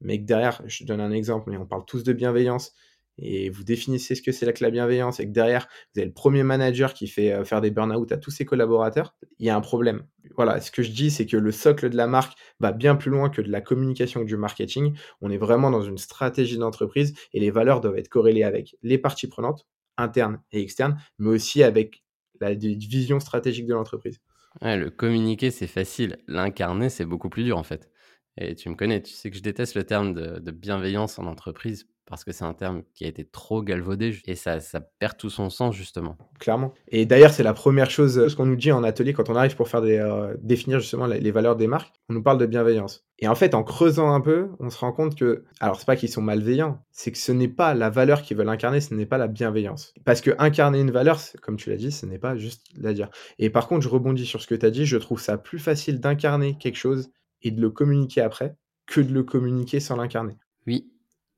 mais 0.00 0.20
que 0.20 0.26
derrière, 0.26 0.60
je 0.66 0.84
donne 0.84 1.00
un 1.00 1.12
exemple, 1.12 1.50
mais 1.50 1.56
on 1.56 1.66
parle 1.66 1.86
tous 1.86 2.02
de 2.02 2.12
bienveillance 2.12 2.74
et 3.18 3.48
vous 3.48 3.64
définissez 3.64 4.14
ce 4.14 4.22
que 4.22 4.32
c'est 4.32 4.52
que 4.52 4.62
la 4.62 4.70
bienveillance 4.70 5.20
et 5.20 5.26
que 5.26 5.32
derrière, 5.32 5.68
vous 5.94 6.00
avez 6.00 6.06
le 6.06 6.12
premier 6.12 6.42
manager 6.42 6.94
qui 6.94 7.06
fait 7.06 7.32
euh, 7.32 7.44
faire 7.44 7.60
des 7.60 7.70
burn-out 7.70 8.12
à 8.12 8.18
tous 8.18 8.30
ses 8.30 8.44
collaborateurs, 8.44 9.14
il 9.38 9.46
y 9.46 9.50
a 9.50 9.56
un 9.56 9.60
problème. 9.60 10.06
Voilà, 10.36 10.60
ce 10.60 10.70
que 10.70 10.82
je 10.82 10.90
dis, 10.90 11.10
c'est 11.10 11.26
que 11.26 11.36
le 11.36 11.52
socle 11.52 11.88
de 11.88 11.96
la 11.96 12.06
marque 12.06 12.36
va 12.60 12.72
bien 12.72 12.96
plus 12.96 13.10
loin 13.10 13.30
que 13.30 13.40
de 13.40 13.50
la 13.50 13.60
communication 13.60 14.20
ou 14.20 14.24
du 14.24 14.36
marketing. 14.36 14.96
On 15.20 15.30
est 15.30 15.38
vraiment 15.38 15.70
dans 15.70 15.82
une 15.82 15.98
stratégie 15.98 16.58
d'entreprise 16.58 17.14
et 17.32 17.40
les 17.40 17.50
valeurs 17.50 17.80
doivent 17.80 17.98
être 17.98 18.08
corrélées 18.08 18.44
avec 18.44 18.76
les 18.82 18.98
parties 18.98 19.28
prenantes, 19.28 19.66
internes 19.96 20.40
et 20.52 20.60
externes, 20.60 21.00
mais 21.18 21.30
aussi 21.30 21.62
avec 21.62 22.04
la 22.40 22.52
vision 22.52 23.18
stratégique 23.18 23.66
de 23.66 23.74
l'entreprise. 23.74 24.20
Ouais, 24.60 24.76
le 24.76 24.90
communiquer, 24.90 25.50
c'est 25.50 25.66
facile. 25.66 26.18
L'incarner, 26.26 26.90
c'est 26.90 27.04
beaucoup 27.04 27.30
plus 27.30 27.44
dur, 27.44 27.56
en 27.56 27.62
fait. 27.62 27.90
Et 28.38 28.54
tu 28.54 28.68
me 28.68 28.74
connais, 28.74 29.02
tu 29.02 29.14
sais 29.14 29.30
que 29.30 29.36
je 29.36 29.42
déteste 29.42 29.74
le 29.74 29.84
terme 29.84 30.12
de 30.12 30.50
bienveillance 30.50 31.18
en 31.18 31.24
entreprise 31.24 31.86
parce 32.06 32.24
que 32.24 32.32
c'est 32.32 32.44
un 32.44 32.54
terme 32.54 32.82
qui 32.94 33.04
a 33.04 33.08
été 33.08 33.24
trop 33.24 33.62
galvaudé 33.62 34.16
et 34.26 34.34
ça, 34.34 34.60
ça 34.60 34.80
perd 34.80 35.16
tout 35.16 35.30
son 35.30 35.50
sens 35.50 35.74
justement. 35.74 36.16
Clairement. 36.38 36.72
Et 36.88 37.04
d'ailleurs, 37.04 37.32
c'est 37.32 37.42
la 37.42 37.52
première 37.52 37.90
chose 37.90 38.28
ce 38.28 38.36
qu'on 38.36 38.46
nous 38.46 38.56
dit 38.56 38.72
en 38.72 38.84
atelier 38.84 39.12
quand 39.12 39.28
on 39.28 39.36
arrive 39.36 39.56
pour 39.56 39.68
faire 39.68 39.82
des, 39.82 39.98
euh, 39.98 40.34
définir 40.40 40.80
justement 40.80 41.06
les, 41.06 41.20
les, 41.20 41.30
valeurs 41.30 41.56
des 41.56 41.66
marques. 41.66 41.92
On 42.08 42.14
nous 42.14 42.22
parle 42.22 42.38
de 42.38 42.46
bienveillance. 42.46 43.04
Et 43.18 43.28
en 43.28 43.34
fait, 43.34 43.54
en 43.54 43.62
creusant 43.62 44.12
un 44.12 44.20
peu, 44.20 44.50
on 44.60 44.70
se 44.70 44.78
rend 44.78 44.92
compte 44.92 45.16
que, 45.16 45.44
alors 45.60 45.78
c'est 45.78 45.86
pas 45.86 45.96
qu'ils 45.96 46.10
sont 46.10 46.22
malveillants, 46.22 46.84
c'est 46.90 47.10
que 47.10 47.18
ce 47.18 47.32
n'est 47.32 47.48
pas 47.48 47.74
la 47.74 47.90
valeur 47.90 48.22
qu'ils 48.22 48.36
veulent 48.36 48.48
incarner, 48.48 48.80
ce 48.80 48.94
n'est 48.94 49.06
pas 49.06 49.18
la 49.18 49.26
bienveillance. 49.26 49.94
Parce 50.04 50.20
que 50.20 50.30
incarner 50.38 50.80
une 50.80 50.90
valeur, 50.90 51.18
comme 51.42 51.56
tu 51.56 51.70
l'as 51.70 51.76
dit, 51.76 51.90
ce 51.90 52.06
n'est 52.06 52.18
pas 52.18 52.36
juste 52.36 52.66
la 52.76 52.92
dire. 52.92 53.08
Et 53.38 53.50
par 53.50 53.68
contre, 53.68 53.82
je 53.82 53.88
rebondis 53.88 54.26
sur 54.26 54.42
ce 54.42 54.46
que 54.46 54.54
tu 54.54 54.66
as 54.66 54.70
dit, 54.70 54.86
je 54.86 54.98
trouve 54.98 55.20
ça 55.20 55.38
plus 55.38 55.58
facile 55.58 55.98
d'incarner 55.98 56.56
quelque 56.58 56.76
chose 56.76 57.10
et 57.42 57.50
de 57.50 57.60
le 57.60 57.70
communiquer 57.70 58.20
après 58.20 58.54
que 58.86 59.00
de 59.00 59.12
le 59.12 59.24
communiquer 59.24 59.80
sans 59.80 59.96
l'incarner. 59.96 60.36
Oui, 60.66 60.90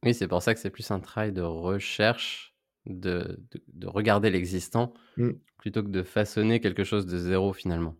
oui, 0.04 0.14
c'est 0.14 0.28
pour 0.28 0.42
ça 0.42 0.54
que 0.54 0.60
c'est 0.60 0.70
plus 0.70 0.90
un 0.90 1.00
travail 1.00 1.32
de 1.32 1.42
recherche, 1.42 2.54
de 2.86 3.38
de 3.50 3.62
de 3.68 3.86
regarder 3.86 4.30
l'existant, 4.30 4.94
Mmh. 5.16 5.30
plutôt 5.58 5.82
que 5.82 5.88
de 5.88 6.02
façonner 6.02 6.60
quelque 6.60 6.84
chose 6.84 7.06
de 7.06 7.18
zéro 7.18 7.52
finalement. 7.52 7.96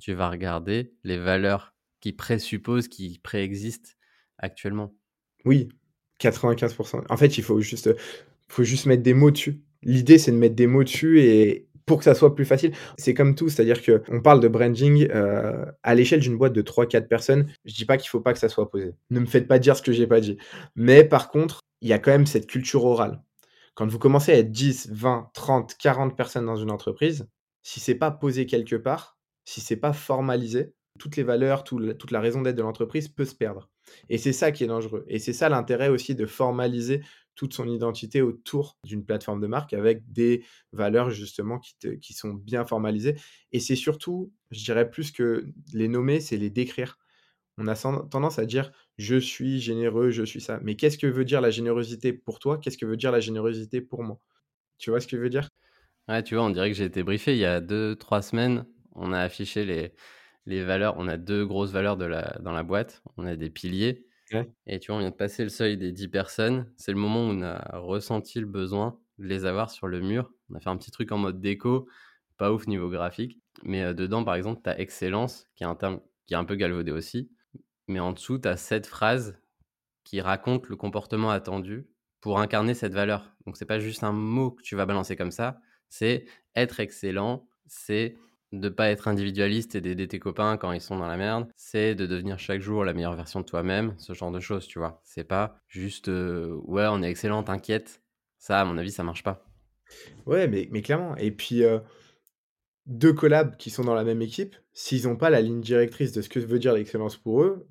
Tu 0.00 0.14
vas 0.14 0.30
regarder 0.30 0.94
les 1.04 1.18
valeurs 1.18 1.74
qui 2.00 2.12
présupposent, 2.12 2.88
qui 2.88 3.18
préexistent 3.22 3.96
actuellement. 4.38 4.94
Oui, 5.44 5.68
95 6.18 6.76
En 7.08 7.16
fait, 7.16 7.38
il 7.38 7.44
faut 7.44 7.60
juste, 7.60 7.90
faut 8.48 8.64
juste 8.64 8.86
mettre 8.86 9.02
des 9.02 9.14
mots 9.14 9.30
dessus. 9.30 9.62
L'idée, 9.82 10.18
c'est 10.18 10.32
de 10.32 10.36
mettre 10.36 10.54
des 10.54 10.66
mots 10.66 10.84
dessus 10.84 11.20
et 11.20 11.68
pour 11.86 11.98
que 11.98 12.04
ça 12.04 12.14
soit 12.14 12.34
plus 12.34 12.44
facile. 12.44 12.72
C'est 12.98 13.14
comme 13.14 13.34
tout, 13.34 13.48
c'est-à-dire 13.48 13.82
qu'on 13.82 14.20
parle 14.20 14.40
de 14.40 14.48
branding, 14.48 15.08
heu, 15.10 15.66
à 15.82 15.94
l'échelle 15.94 16.20
d'une 16.20 16.36
boîte 16.36 16.52
de 16.52 16.62
3-4 16.62 17.08
personnes, 17.08 17.46
je 17.64 17.74
dis 17.74 17.84
pas 17.84 17.96
qu'il 17.96 18.08
faut 18.08 18.20
pas 18.20 18.32
que 18.32 18.38
ça 18.38 18.48
soit 18.48 18.70
posé. 18.70 18.94
Ne 19.10 19.20
me 19.20 19.26
faites 19.26 19.48
pas 19.48 19.58
dire 19.58 19.76
ce 19.76 19.82
que 19.82 19.92
j'ai 19.92 20.06
pas 20.06 20.20
dit. 20.20 20.38
Mais 20.76 21.04
par 21.04 21.30
contre, 21.30 21.60
il 21.80 21.88
y 21.88 21.92
a 21.92 21.98
quand 21.98 22.12
même 22.12 22.26
cette 22.26 22.46
culture 22.46 22.84
orale. 22.84 23.22
Quand 23.74 23.86
vous 23.86 23.98
commencez 23.98 24.32
à 24.32 24.38
être 24.38 24.52
10, 24.52 24.90
20, 24.92 25.30
30, 25.34 25.74
40 25.78 26.16
personnes 26.16 26.46
dans 26.46 26.56
une 26.56 26.70
entreprise, 26.70 27.28
si 27.62 27.80
c'est 27.80 27.94
pas 27.94 28.10
posé 28.10 28.46
quelque 28.46 28.76
part, 28.76 29.18
si 29.44 29.60
c'est 29.60 29.76
pas 29.76 29.92
formalisé, 29.92 30.72
toutes 30.98 31.16
les 31.16 31.24
valeurs, 31.24 31.64
tout 31.64 31.92
toute 31.94 32.10
la 32.12 32.20
raison 32.20 32.42
d'être 32.42 32.56
de 32.56 32.62
l'entreprise 32.62 33.08
peut 33.08 33.24
se 33.24 33.34
perdre 33.34 33.68
et 34.08 34.18
c'est 34.18 34.32
ça 34.32 34.52
qui 34.52 34.64
est 34.64 34.68
dangereux 34.68 35.04
et 35.08 35.18
c'est 35.18 35.32
ça 35.32 35.48
l'intérêt 35.48 35.88
aussi 35.88 36.14
de 36.14 36.26
formaliser 36.26 37.02
toute 37.34 37.54
son 37.54 37.68
identité 37.68 38.22
autour 38.22 38.78
d'une 38.84 39.04
plateforme 39.04 39.40
de 39.40 39.46
marque 39.46 39.72
avec 39.72 40.10
des 40.12 40.44
valeurs 40.72 41.10
justement 41.10 41.58
qui 41.58 41.74
qui 42.00 42.12
sont 42.14 42.34
bien 42.34 42.64
formalisées 42.64 43.16
et 43.52 43.60
c'est 43.60 43.76
surtout, 43.76 44.32
je 44.50 44.64
dirais 44.64 44.90
plus 44.90 45.10
que 45.12 45.46
les 45.72 45.88
nommer, 45.88 46.20
c'est 46.20 46.36
les 46.36 46.50
décrire. 46.50 46.98
On 47.58 47.66
a 47.68 47.74
tendance 47.76 48.38
à 48.38 48.46
dire: 48.46 48.72
«Je 48.98 49.16
suis 49.16 49.60
généreux, 49.60 50.10
je 50.10 50.24
suis 50.24 50.40
ça», 50.40 50.60
mais 50.62 50.76
qu'est-ce 50.76 50.98
que 50.98 51.06
veut 51.08 51.24
dire 51.24 51.40
la 51.40 51.50
générosité 51.50 52.12
pour 52.12 52.38
toi? 52.40 52.58
Qu'est-ce 52.58 52.78
que 52.78 52.86
veut 52.86 52.96
dire 52.96 53.12
la 53.12 53.20
générosité 53.20 53.80
pour 53.80 54.02
moi? 54.04 54.18
Tu 54.78 54.90
vois 54.90 55.00
ce 55.00 55.08
que 55.08 55.16
je 55.16 55.22
veux 55.22 55.30
dire? 55.30 55.48
Ouais, 56.08 56.22
tu 56.22 56.34
vois, 56.34 56.44
on 56.44 56.50
dirait 56.50 56.70
que 56.70 56.76
j'ai 56.76 56.84
été 56.84 57.02
briefé 57.02 57.32
il 57.32 57.38
y 57.38 57.44
a 57.46 57.60
2-3 57.60 58.20
semaines. 58.20 58.66
On 58.92 59.12
a 59.12 59.20
affiché 59.20 59.64
les 59.64 59.94
les 60.46 60.62
valeurs. 60.62 60.94
On 60.98 61.08
a 61.08 61.16
2 61.16 61.46
grosses 61.46 61.70
valeurs 61.72 61.96
dans 61.96 62.08
la 62.52 62.62
boîte. 62.62 63.02
On 63.16 63.24
a 63.24 63.36
des 63.36 63.48
piliers 63.50 64.06
Et 64.66 64.80
tu 64.80 64.88
vois, 64.88 64.96
on 64.96 65.00
vient 65.00 65.10
de 65.10 65.14
passer 65.14 65.42
le 65.44 65.48
seuil 65.48 65.76
des 65.76 65.92
10 65.92 66.08
personnes. 66.08 66.72
C'est 66.76 66.92
le 66.92 66.98
moment 66.98 67.26
où 67.26 67.30
on 67.30 67.42
a 67.42 67.78
ressenti 67.78 68.40
le 68.40 68.46
besoin 68.46 68.98
de 69.18 69.26
les 69.26 69.44
avoir 69.44 69.70
sur 69.70 69.86
le 69.86 70.00
mur. 70.00 70.32
On 70.50 70.54
a 70.56 70.60
fait 70.60 70.70
un 70.70 70.76
petit 70.76 70.90
truc 70.90 71.12
en 71.12 71.18
mode 71.18 71.40
déco, 71.40 71.88
pas 72.36 72.52
ouf 72.52 72.66
niveau 72.66 72.90
graphique, 72.90 73.40
mais 73.62 73.94
dedans, 73.94 74.24
par 74.24 74.34
exemple, 74.34 74.60
tu 74.64 74.70
as 74.70 74.78
excellence, 74.80 75.48
qui 75.54 75.64
est 75.64 75.66
un 75.66 75.74
terme 75.76 76.00
qui 76.26 76.34
est 76.34 76.36
un 76.36 76.44
peu 76.44 76.54
galvaudé 76.56 76.90
aussi, 76.90 77.30
mais 77.88 78.00
en 78.00 78.12
dessous, 78.12 78.38
tu 78.38 78.48
as 78.48 78.56
7 78.56 78.86
phrases 78.86 79.38
qui 80.04 80.20
raconte 80.20 80.68
le 80.68 80.76
comportement 80.76 81.30
attendu 81.30 81.86
pour 82.20 82.40
incarner 82.40 82.74
cette 82.74 82.94
valeur. 82.94 83.34
Donc 83.46 83.56
c'est 83.56 83.66
pas 83.66 83.78
juste 83.80 84.04
un 84.04 84.12
mot 84.12 84.50
que 84.50 84.62
tu 84.62 84.76
vas 84.76 84.86
balancer 84.86 85.16
comme 85.16 85.30
ça, 85.30 85.60
c'est 85.88 86.26
être 86.56 86.80
excellent, 86.80 87.48
c'est 87.66 88.16
de 88.60 88.68
pas 88.68 88.90
être 88.90 89.08
individualiste 89.08 89.74
et 89.74 89.80
d'aider 89.80 90.08
tes 90.08 90.18
copains 90.18 90.56
quand 90.56 90.72
ils 90.72 90.80
sont 90.80 90.96
dans 90.98 91.06
la 91.06 91.16
merde, 91.16 91.48
c'est 91.56 91.94
de 91.94 92.06
devenir 92.06 92.38
chaque 92.38 92.60
jour 92.60 92.84
la 92.84 92.94
meilleure 92.94 93.14
version 93.16 93.40
de 93.40 93.44
toi-même, 93.46 93.94
ce 93.98 94.12
genre 94.14 94.30
de 94.32 94.40
choses, 94.40 94.66
tu 94.66 94.78
vois. 94.78 95.00
C'est 95.04 95.24
pas 95.24 95.56
juste 95.68 96.08
euh, 96.08 96.58
ouais, 96.64 96.86
on 96.88 97.02
est 97.02 97.10
excellent, 97.10 97.42
t'inquiète. 97.42 98.02
Ça, 98.38 98.60
à 98.60 98.64
mon 98.64 98.76
avis, 98.78 98.90
ça 98.92 99.02
marche 99.02 99.22
pas. 99.22 99.44
Ouais, 100.26 100.48
mais, 100.48 100.82
clairement. 100.82 101.16
Et 101.16 101.30
puis, 101.30 101.64
euh, 101.64 101.78
deux 102.86 103.12
collabs 103.12 103.56
qui 103.56 103.70
sont 103.70 103.84
dans 103.84 103.94
la 103.94 104.04
même 104.04 104.22
équipe, 104.22 104.56
s'ils 104.72 105.04
n'ont 105.04 105.16
pas 105.16 105.30
la 105.30 105.40
ligne 105.40 105.60
directrice 105.60 106.12
de 106.12 106.22
ce 106.22 106.28
que 106.28 106.38
veut 106.38 106.58
dire 106.58 106.74
l'excellence 106.74 107.16
pour 107.16 107.42
eux, 107.42 107.66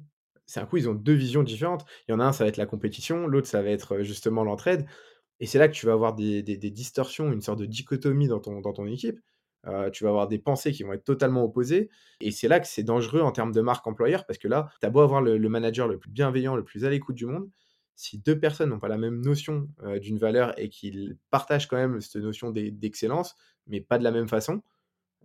c'est 0.46 0.60
un 0.60 0.66
coup, 0.66 0.78
ils 0.78 0.90
ont 0.90 0.94
deux 0.96 1.14
visions 1.14 1.44
différentes. 1.44 1.86
Il 2.08 2.12
y 2.12 2.16
en 2.16 2.20
a 2.20 2.26
un, 2.26 2.34
ça 2.34 2.44
va 2.44 2.48
être 2.50 2.58
la 2.58 2.66
compétition, 2.66 3.28
l'autre, 3.28 3.48
ça 3.48 3.62
va 3.62 3.70
être 3.70 3.96
euh, 3.98 4.04
justement 4.04 4.44
l'entraide. 4.44 4.86
Et 5.40 5.46
c'est 5.46 5.60
là 5.60 5.68
que 5.68 5.74
tu 5.74 5.86
vas 5.86 5.94
avoir 5.94 6.16
des, 6.16 6.42
des- 6.44 6.58
des 6.58 6.72
distorsions, 6.72 7.32
une 7.32 7.42
sorte 7.42 7.60
de 7.60 7.66
dichotomie 7.66 8.28
dans 8.28 8.40
ton, 8.40 8.62
dans 8.62 8.74
ton 8.74 8.86
équipe. 8.88 9.20
Euh, 9.68 9.90
tu 9.90 10.04
vas 10.04 10.10
avoir 10.10 10.28
des 10.28 10.40
pensées 10.40 10.72
qui 10.74 10.84
vont 10.84 10.94
être 10.94 11.06
totalement 11.06 11.44
opposées. 11.44 11.90
Et 12.20 12.32
c'est 12.32 12.48
là 12.48 12.60
que 12.60 12.68
c'est 12.68 12.84
dangereux 12.84 13.22
en 13.22 13.32
termes 13.32 13.52
de 13.54 13.62
marque 13.62 13.88
employeur, 13.88 14.26
parce 14.26 14.38
que 14.40 14.48
là, 14.48 14.70
tu 14.82 14.86
as 14.86 14.90
beau 14.90 15.00
avoir 15.02 15.22
le, 15.22 15.38
le 15.38 15.50
manager 15.50 15.88
le 15.88 15.98
plus 16.00 16.10
bienveillant, 16.12 16.56
le 16.56 16.64
plus 16.64 16.86
à 16.86 16.90
l'écoute 16.90 17.16
du 17.16 17.26
monde, 17.26 17.50
si 17.96 18.20
deux 18.20 18.40
personnes 18.40 18.70
n'ont 18.70 18.80
pas 18.80 18.88
la 18.90 18.98
même 18.98 19.22
notion 19.22 19.70
euh, 19.84 20.00
d'une 20.00 20.18
valeur 20.18 20.58
et 20.60 20.70
qu'ils 20.70 21.18
partagent 21.30 21.68
quand 21.68 21.78
même 21.78 22.02
cette 22.02 22.22
notion 22.22 22.52
d'e- 22.52 22.72
d'excellence, 22.72 23.36
mais 23.68 23.80
pas 23.82 23.98
de 23.98 24.04
la 24.04 24.12
même 24.12 24.28
façon, 24.28 24.64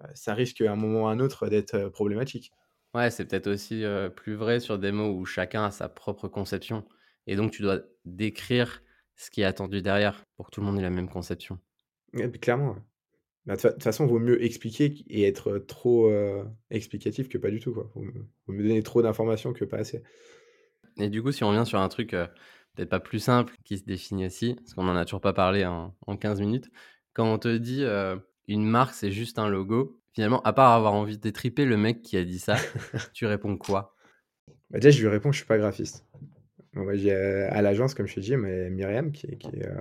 euh, 0.00 0.08
ça 0.14 0.34
risque 0.34 0.60
à 0.60 0.72
un 0.72 0.76
moment 0.76 1.04
ou 1.04 1.06
à 1.06 1.12
un 1.12 1.20
autre 1.20 1.48
d'être 1.48 1.88
problématique. 1.90 2.52
Ouais, 2.94 3.10
c'est 3.10 3.26
peut-être 3.26 3.46
aussi 3.48 3.84
plus 4.16 4.34
vrai 4.34 4.60
sur 4.60 4.78
des 4.78 4.92
mots 4.92 5.12
où 5.12 5.24
chacun 5.24 5.64
a 5.64 5.70
sa 5.70 5.88
propre 5.88 6.28
conception. 6.28 6.86
Et 7.26 7.36
donc, 7.36 7.52
tu 7.52 7.62
dois 7.62 7.80
décrire 8.04 8.82
ce 9.16 9.30
qui 9.30 9.42
est 9.42 9.44
attendu 9.44 9.82
derrière 9.82 10.24
pour 10.36 10.46
que 10.46 10.50
tout 10.52 10.60
le 10.60 10.66
monde 10.66 10.78
ait 10.78 10.82
la 10.82 10.90
même 10.90 11.08
conception. 11.10 11.58
Clairement. 12.40 12.87
Bah, 13.48 13.56
de 13.56 13.62
toute 13.62 13.82
façon, 13.82 14.06
vaut 14.06 14.18
mieux 14.18 14.44
expliquer 14.44 14.94
et 15.08 15.24
être 15.24 15.56
trop 15.56 16.10
euh, 16.10 16.44
explicatif 16.70 17.30
que 17.30 17.38
pas 17.38 17.48
du 17.48 17.60
tout. 17.60 17.72
Quoi. 17.72 17.90
Vaut, 17.94 18.02
mieux 18.02 18.26
vaut 18.46 18.52
mieux 18.52 18.62
donner 18.62 18.82
trop 18.82 19.00
d'informations 19.00 19.54
que 19.54 19.64
pas 19.64 19.78
assez. 19.78 20.02
Et 20.98 21.08
du 21.08 21.22
coup, 21.22 21.32
si 21.32 21.44
on 21.44 21.48
revient 21.48 21.64
sur 21.64 21.80
un 21.80 21.88
truc 21.88 22.12
euh, 22.12 22.26
peut-être 22.76 22.90
pas 22.90 23.00
plus 23.00 23.20
simple 23.20 23.54
qui 23.64 23.78
se 23.78 23.84
définit 23.84 24.26
aussi, 24.26 24.54
parce 24.56 24.74
qu'on 24.74 24.86
en 24.86 24.96
a 24.96 25.06
toujours 25.06 25.22
pas 25.22 25.32
parlé 25.32 25.64
en, 25.64 25.96
en 26.06 26.16
15 26.18 26.40
minutes, 26.40 26.70
quand 27.14 27.32
on 27.32 27.38
te 27.38 27.56
dit 27.56 27.84
euh, 27.84 28.16
une 28.48 28.66
marque, 28.66 28.92
c'est 28.92 29.12
juste 29.12 29.38
un 29.38 29.48
logo, 29.48 29.98
finalement, 30.12 30.42
à 30.42 30.52
part 30.52 30.72
avoir 30.72 30.92
envie 30.92 31.16
de 31.16 31.22
détriper 31.22 31.64
le 31.64 31.78
mec 31.78 32.02
qui 32.02 32.18
a 32.18 32.24
dit 32.24 32.38
ça, 32.38 32.56
tu 33.14 33.24
réponds 33.24 33.56
quoi? 33.56 33.96
Bah, 34.68 34.78
déjà, 34.78 34.90
je 34.90 35.00
lui 35.00 35.08
réponds, 35.08 35.32
je 35.32 35.38
suis 35.38 35.46
pas 35.46 35.56
graphiste. 35.56 36.04
J'ai, 36.94 37.12
euh, 37.12 37.48
à 37.50 37.62
l'agence, 37.62 37.94
comme 37.94 38.06
je 38.06 38.14
te 38.14 38.20
dis, 38.20 38.36
mais 38.36 38.70
Myriam, 38.70 39.10
qui 39.10 39.26
est, 39.26 39.36
qui 39.36 39.48
est, 39.56 39.66
euh, 39.66 39.76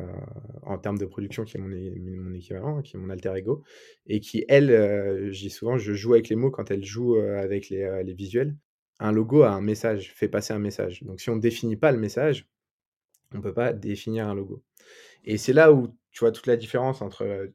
en 0.64 0.78
termes 0.78 0.98
de 0.98 1.06
production, 1.06 1.44
qui 1.44 1.58
est 1.58 1.60
mon, 1.60 1.72
é- 1.72 1.94
mon 2.00 2.34
équivalent, 2.34 2.82
qui 2.82 2.96
est 2.96 3.00
mon 3.00 3.10
alter 3.10 3.34
ego, 3.36 3.64
et 4.08 4.20
qui, 4.20 4.46
elle, 4.48 4.72
euh, 4.72 5.32
je 5.32 5.40
dis 5.40 5.50
souvent, 5.50 5.78
je 5.78 5.94
joue 5.94 6.14
avec 6.14 6.30
les 6.30 6.36
mots 6.36 6.50
quand 6.52 6.72
elle 6.72 6.84
joue 6.86 7.16
euh, 7.18 7.40
avec 7.42 7.70
les, 7.70 7.84
euh, 7.84 8.04
les 8.04 8.14
visuels. 8.14 8.56
Un 9.00 9.12
logo 9.12 9.44
a 9.44 9.52
un 9.52 9.62
message, 9.62 10.12
fait 10.14 10.28
passer 10.30 10.54
un 10.54 10.60
message. 10.60 11.04
Donc, 11.04 11.20
si 11.22 11.30
on 11.30 11.36
ne 11.36 11.42
définit 11.42 11.76
pas 11.76 11.92
le 11.92 12.00
message, 12.00 12.48
on 13.34 13.38
ne 13.38 13.44
peut 13.44 13.54
pas 13.54 13.74
définir 13.74 14.28
un 14.28 14.34
logo. 14.34 14.64
Et 15.24 15.38
c'est 15.38 15.54
là 15.54 15.72
où 15.74 15.90
tu 16.12 16.20
vois 16.22 16.32
toute 16.32 16.48
la 16.48 16.56
différence 16.58 17.02
entre 17.02 17.24
euh, 17.24 17.48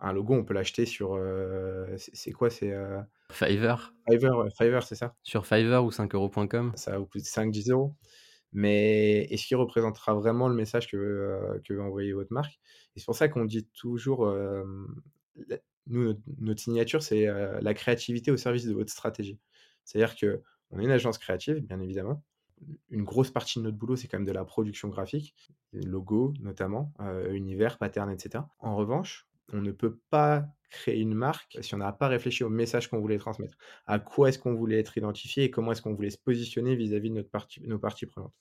un 0.00 0.12
logo, 0.12 0.34
on 0.34 0.44
peut 0.44 0.54
l'acheter 0.54 0.84
sur. 0.86 1.14
euh, 1.14 1.86
c'est 1.96 2.14
c'est 2.14 2.32
quoi 2.32 2.50
C'est 2.50 2.72
euh, 2.72 3.00
Fiverr 3.30 3.94
Fiverr, 4.10 4.36
ouais, 4.38 4.50
Fiverr, 4.58 4.82
c'est 4.82 4.96
ça 4.96 5.14
Sur 5.22 5.46
Fiverr 5.46 5.84
ou 5.84 5.90
5euros.com 5.90 6.72
Ça 6.74 6.98
vous 6.98 7.06
coûte 7.06 7.22
5-10 7.22 7.70
euros. 7.70 7.94
Mais 8.52 9.22
est-ce 9.30 9.46
qu'il 9.46 9.56
représentera 9.56 10.14
vraiment 10.14 10.48
le 10.48 10.54
message 10.54 10.90
que 10.90 10.96
euh, 10.96 11.58
que 11.64 11.72
veut 11.74 11.82
envoyer 11.82 12.12
votre 12.12 12.32
marque? 12.32 12.60
Et 12.94 13.00
c'est 13.00 13.06
pour 13.06 13.14
ça 13.14 13.28
qu'on 13.28 13.44
dit 13.44 13.66
toujours, 13.74 14.30
nous, 15.86 16.14
notre, 16.38 16.60
signature, 16.60 17.02
c'est 17.02 17.26
la 17.26 17.74
créativité 17.74 18.30
au 18.30 18.36
service 18.36 18.66
de 18.66 18.74
votre 18.74 18.92
stratégie. 18.92 19.38
C'est-à-dire 19.84 20.16
que 20.16 20.42
on 20.70 20.78
est 20.78 20.84
une 20.84 20.90
agence 20.90 21.18
créative, 21.18 21.60
bien 21.60 21.80
évidemment. 21.80 22.22
Une 22.90 23.02
grosse 23.02 23.30
partie 23.30 23.58
de 23.58 23.64
notre 23.64 23.76
boulot, 23.76 23.96
c'est 23.96 24.08
quand 24.08 24.18
même 24.18 24.26
de 24.26 24.32
la 24.32 24.44
production 24.44 24.88
graphique, 24.88 25.34
logo 25.72 26.34
notamment, 26.40 26.92
univers, 27.30 27.78
pattern, 27.78 28.10
etc. 28.10 28.44
En 28.58 28.76
revanche, 28.76 29.26
on 29.52 29.60
ne 29.60 29.72
peut 29.72 29.98
pas 30.10 30.44
créer 30.70 31.00
une 31.00 31.14
marque 31.14 31.58
si 31.60 31.74
on 31.74 31.78
n'a 31.78 31.92
pas 31.92 32.08
réfléchi 32.08 32.44
au 32.44 32.48
message 32.48 32.88
qu'on 32.88 33.00
voulait 33.00 33.18
transmettre. 33.18 33.56
À 33.86 33.98
quoi 33.98 34.28
est-ce 34.28 34.38
qu'on 34.38 34.54
voulait 34.54 34.78
être 34.78 34.96
identifié 34.96 35.44
et 35.44 35.50
comment 35.50 35.72
est-ce 35.72 35.82
qu'on 35.82 35.94
voulait 35.94 36.10
se 36.10 36.18
positionner 36.18 36.74
vis-à-vis 36.76 37.10
de 37.10 37.16
notre 37.16 37.30
partie, 37.30 37.60
nos 37.62 37.78
parties 37.78 38.06
prenantes? 38.06 38.34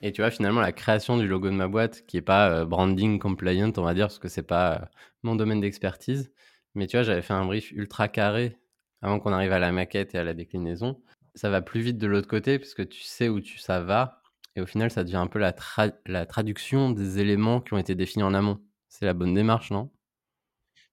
Et 0.00 0.12
tu 0.12 0.22
vois, 0.22 0.30
finalement, 0.30 0.60
la 0.60 0.72
création 0.72 1.16
du 1.16 1.26
logo 1.26 1.48
de 1.48 1.54
ma 1.54 1.68
boîte, 1.68 2.04
qui 2.06 2.16
est 2.16 2.22
pas 2.22 2.50
euh, 2.50 2.64
branding 2.64 3.18
compliant, 3.18 3.72
on 3.76 3.82
va 3.82 3.94
dire, 3.94 4.06
parce 4.06 4.18
que 4.18 4.28
c'est 4.28 4.42
pas 4.42 4.74
euh, 4.74 4.84
mon 5.22 5.36
domaine 5.36 5.60
d'expertise, 5.60 6.32
mais 6.74 6.86
tu 6.86 6.96
vois, 6.96 7.04
j'avais 7.04 7.22
fait 7.22 7.32
un 7.32 7.44
brief 7.44 7.70
ultra 7.72 8.08
carré 8.08 8.58
avant 9.02 9.20
qu'on 9.20 9.32
arrive 9.32 9.52
à 9.52 9.58
la 9.58 9.72
maquette 9.72 10.14
et 10.14 10.18
à 10.18 10.24
la 10.24 10.34
déclinaison. 10.34 11.02
Ça 11.34 11.50
va 11.50 11.62
plus 11.62 11.80
vite 11.80 11.98
de 11.98 12.06
l'autre 12.06 12.28
côté, 12.28 12.58
puisque 12.58 12.88
tu 12.88 13.02
sais 13.02 13.28
où 13.28 13.40
tu, 13.40 13.58
ça 13.58 13.80
va, 13.80 14.22
et 14.56 14.60
au 14.60 14.66
final, 14.66 14.90
ça 14.90 15.04
devient 15.04 15.16
un 15.16 15.26
peu 15.26 15.38
la, 15.38 15.54
la 16.06 16.26
traduction 16.26 16.90
des 16.90 17.18
éléments 17.18 17.60
qui 17.60 17.74
ont 17.74 17.78
été 17.78 17.94
définis 17.94 18.22
en 18.22 18.34
amont. 18.34 18.60
C'est 18.88 19.06
la 19.06 19.14
bonne 19.14 19.34
démarche, 19.34 19.70
non? 19.70 19.90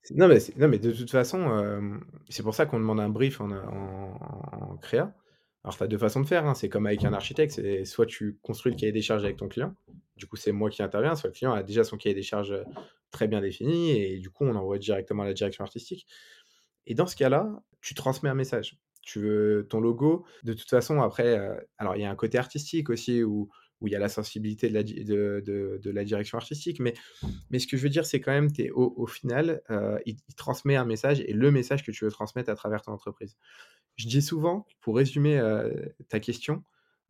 Non, 0.09 0.27
mais, 0.27 0.39
non, 0.57 0.67
mais 0.67 0.79
de 0.79 0.91
toute 0.91 1.11
façon, 1.11 1.49
euh, 1.51 1.97
c'est 2.29 2.41
pour 2.43 2.55
ça 2.55 2.65
qu'on 2.65 2.79
demande 2.79 2.99
un 2.99 3.09
brief 3.09 3.39
en, 3.39 3.51
en- 3.51 4.77
créa. 4.81 5.13
Alors, 5.63 5.77
tu 5.77 5.83
as 5.83 5.87
deux 5.87 5.97
façons 5.99 6.21
de 6.21 6.25
faire. 6.27 6.45
hein. 6.47 6.55
C'est 6.55 6.69
comme 6.69 6.87
avec 6.87 7.03
un 7.05 7.13
architecte. 7.13 7.53
C'est 7.53 7.85
soit 7.85 8.07
tu 8.07 8.39
construis 8.41 8.71
le 8.71 8.77
cahier 8.79 8.91
des 8.91 9.01
charges 9.03 9.23
avec 9.23 9.37
ton 9.37 9.47
client. 9.47 9.75
Du 10.17 10.25
coup, 10.25 10.35
c'est 10.37 10.51
moi 10.51 10.69
qui 10.71 10.81
interviens. 10.81 11.15
Soit 11.15 11.29
le 11.29 11.33
client 11.35 11.53
a 11.53 11.61
déjà 11.61 11.83
son 11.83 11.97
cahier 11.97 12.15
des 12.15 12.23
charges 12.23 12.51
euh, 12.51 12.63
très 13.11 13.27
bien 13.27 13.41
défini. 13.41 13.91
Et 13.91 14.17
du 14.17 14.31
coup, 14.31 14.43
on 14.45 14.55
envoie 14.55 14.79
directement 14.79 15.21
à 15.23 15.27
la 15.27 15.33
direction 15.33 15.63
artistique. 15.63 16.07
Et 16.87 16.95
dans 16.95 17.07
ce 17.07 17.15
cas-là, 17.15 17.61
tu 17.81 17.93
transmets 17.93 18.29
un 18.29 18.33
message. 18.35 18.77
Tu 19.03 19.19
veux 19.19 19.67
ton 19.69 19.79
logo. 19.81 20.25
De 20.43 20.53
toute 20.53 20.69
façon, 20.69 21.01
après, 21.01 21.37
euh, 21.39 21.55
alors 21.77 21.95
il 21.95 22.01
y 22.01 22.05
a 22.05 22.11
un 22.11 22.15
côté 22.15 22.37
artistique 22.37 22.89
aussi 22.89 23.23
où, 23.23 23.49
où 23.81 23.87
il 23.87 23.93
y 23.93 23.95
a 23.95 23.99
la 23.99 24.09
sensibilité 24.09 24.69
de 24.69 25.91
la, 25.91 26.03
direction 26.03 26.37
artistique. 26.37 26.79
Mais, 26.79 26.93
ce 27.59 27.67
que 27.67 27.77
je 27.77 27.83
veux 27.83 27.89
dire, 27.89 28.05
c'est 28.05 28.21
quand 28.21 28.31
même, 28.31 28.49
au, 28.73 29.07
final, 29.07 29.61
euh, 29.69 29.97
il, 30.05 30.17
il 30.29 30.35
transmet 30.35 30.75
un 30.75 30.85
message 30.85 31.19
et 31.21 31.33
le 31.33 31.51
message 31.51 31.83
que 31.83 31.91
tu 31.91 32.05
veux 32.05 32.11
transmettre 32.11 32.49
à 32.49 32.55
travers 32.55 32.81
ton 32.81 32.91
entreprise. 32.91 33.35
Je 33.95 34.07
dis 34.07 34.21
souvent, 34.21 34.65
pour 34.79 34.95
résumer 34.95 35.37
euh, 35.39 35.69
ta 36.09 36.19
question, 36.19 36.63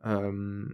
euh, 0.06 0.64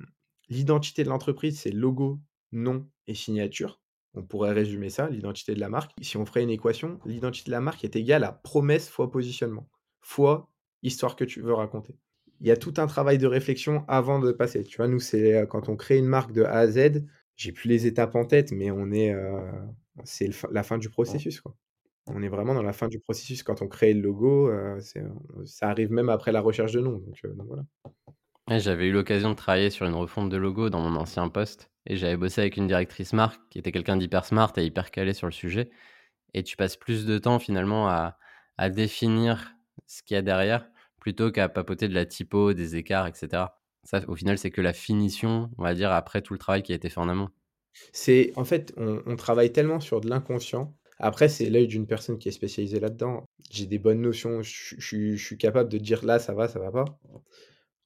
l'identité 0.48 1.04
de 1.04 1.08
l'entreprise, 1.08 1.60
c'est 1.60 1.70
logo, 1.70 2.18
nom 2.52 2.88
et 3.06 3.14
signature. 3.14 3.80
On 4.14 4.22
pourrait 4.22 4.52
résumer 4.52 4.90
ça, 4.90 5.08
l'identité 5.10 5.54
de 5.54 5.60
la 5.60 5.68
marque. 5.68 5.92
Si 6.00 6.16
on 6.16 6.24
ferait 6.24 6.42
une 6.42 6.50
équation, 6.50 6.98
l'identité 7.04 7.50
de 7.50 7.52
la 7.52 7.60
marque 7.60 7.84
est 7.84 7.94
égale 7.94 8.24
à 8.24 8.32
promesse 8.32 8.88
fois 8.88 9.10
positionnement, 9.10 9.68
fois 10.00 10.50
histoire 10.82 11.14
que 11.14 11.24
tu 11.24 11.40
veux 11.40 11.54
raconter. 11.54 11.94
Il 12.40 12.46
y 12.46 12.50
a 12.50 12.56
tout 12.56 12.74
un 12.78 12.86
travail 12.86 13.18
de 13.18 13.26
réflexion 13.26 13.84
avant 13.88 14.20
de 14.20 14.32
passer. 14.32 14.62
Tu 14.64 14.76
vois, 14.76 14.88
nous, 14.88 15.00
c'est 15.00 15.34
euh, 15.34 15.46
quand 15.46 15.68
on 15.68 15.76
crée 15.76 15.98
une 15.98 16.06
marque 16.06 16.32
de 16.32 16.42
A 16.44 16.58
à 16.58 16.66
Z, 16.68 17.04
j'ai 17.36 17.52
plus 17.52 17.68
les 17.68 17.86
étapes 17.86 18.14
en 18.14 18.24
tête, 18.24 18.52
mais 18.52 18.70
on 18.70 18.90
est, 18.92 19.12
euh, 19.12 19.40
c'est 20.04 20.30
la 20.50 20.62
fin 20.62 20.78
du 20.78 20.90
processus, 20.90 21.40
quoi. 21.40 21.54
On 22.06 22.22
est 22.22 22.28
vraiment 22.28 22.54
dans 22.54 22.62
la 22.62 22.72
fin 22.72 22.88
du 22.88 22.98
processus 23.00 23.42
quand 23.42 23.62
on 23.62 23.68
crée 23.68 23.92
le 23.94 24.00
logo, 24.00 24.48
euh, 24.48 24.80
ça 25.44 25.68
arrive 25.68 25.92
même 25.92 26.08
après 26.08 26.32
la 26.32 26.40
recherche 26.40 26.72
de 26.72 26.80
nom. 26.80 26.98
Donc, 26.98 27.18
euh, 27.24 27.34
donc 27.34 27.46
voilà. 27.48 27.64
Ouais, 28.48 28.60
J'avais 28.60 28.86
eu 28.86 28.92
l'occasion 28.92 29.30
de 29.30 29.34
travailler 29.34 29.70
sur 29.70 29.86
une 29.86 29.94
refonte 29.94 30.30
de 30.30 30.36
logo 30.36 30.70
dans 30.70 30.80
mon 30.80 30.98
ancien 30.98 31.28
poste, 31.28 31.70
et 31.86 31.96
j'avais 31.96 32.16
bossé 32.16 32.40
avec 32.40 32.56
une 32.56 32.66
directrice 32.66 33.12
marque 33.12 33.40
qui 33.50 33.58
était 33.58 33.72
quelqu'un 33.72 33.96
d'hyper 33.96 34.24
smart 34.24 34.52
et 34.56 34.64
hyper 34.64 34.90
calé 34.90 35.12
sur 35.12 35.26
le 35.26 35.32
sujet. 35.32 35.70
et 36.34 36.42
tu 36.44 36.56
passes 36.56 36.76
plus 36.76 37.06
de 37.06 37.18
temps 37.18 37.38
finalement 37.40 37.88
à, 37.88 38.18
à 38.58 38.70
définir 38.70 39.54
ce 39.86 40.02
qu'il 40.02 40.14
y 40.16 40.18
a 40.18 40.22
derrière 40.22 40.70
plutôt 41.08 41.32
qu'à 41.32 41.48
papoter 41.48 41.88
de 41.88 41.94
la 41.94 42.04
typo, 42.04 42.52
des 42.52 42.76
écarts, 42.76 43.06
etc. 43.06 43.44
Ça, 43.82 44.02
au 44.08 44.14
final, 44.14 44.36
c'est 44.36 44.50
que 44.50 44.60
la 44.60 44.74
finition, 44.74 45.50
on 45.56 45.62
va 45.62 45.72
dire, 45.74 45.90
après 45.90 46.20
tout 46.20 46.34
le 46.34 46.38
travail 46.38 46.62
qui 46.62 46.72
a 46.72 46.74
été 46.74 46.90
fait 46.90 47.00
en 47.00 47.08
amont. 47.08 47.30
C'est 47.92 48.30
en 48.36 48.44
fait, 48.44 48.74
on, 48.76 49.16
travaille 49.16 49.50
tellement 49.50 49.80
sur 49.80 50.02
de 50.02 50.10
l'inconscient. 50.10 50.76
Après, 50.98 51.30
c'est 51.30 51.48
l'œil 51.48 51.66
d'une 51.66 51.86
personne 51.86 52.18
qui 52.18 52.28
est 52.28 52.32
spécialisée 52.32 52.78
là-dedans. 52.78 53.24
J'ai 53.50 53.64
des 53.64 53.78
bonnes 53.78 54.02
notions, 54.02 54.42
je 54.42 55.16
suis 55.16 55.38
capable 55.38 55.70
de 55.70 55.78
dire 55.78 56.04
là, 56.04 56.18
ça 56.18 56.34
va, 56.34 56.46
ça 56.46 56.58
va 56.58 56.70
pas. 56.70 56.84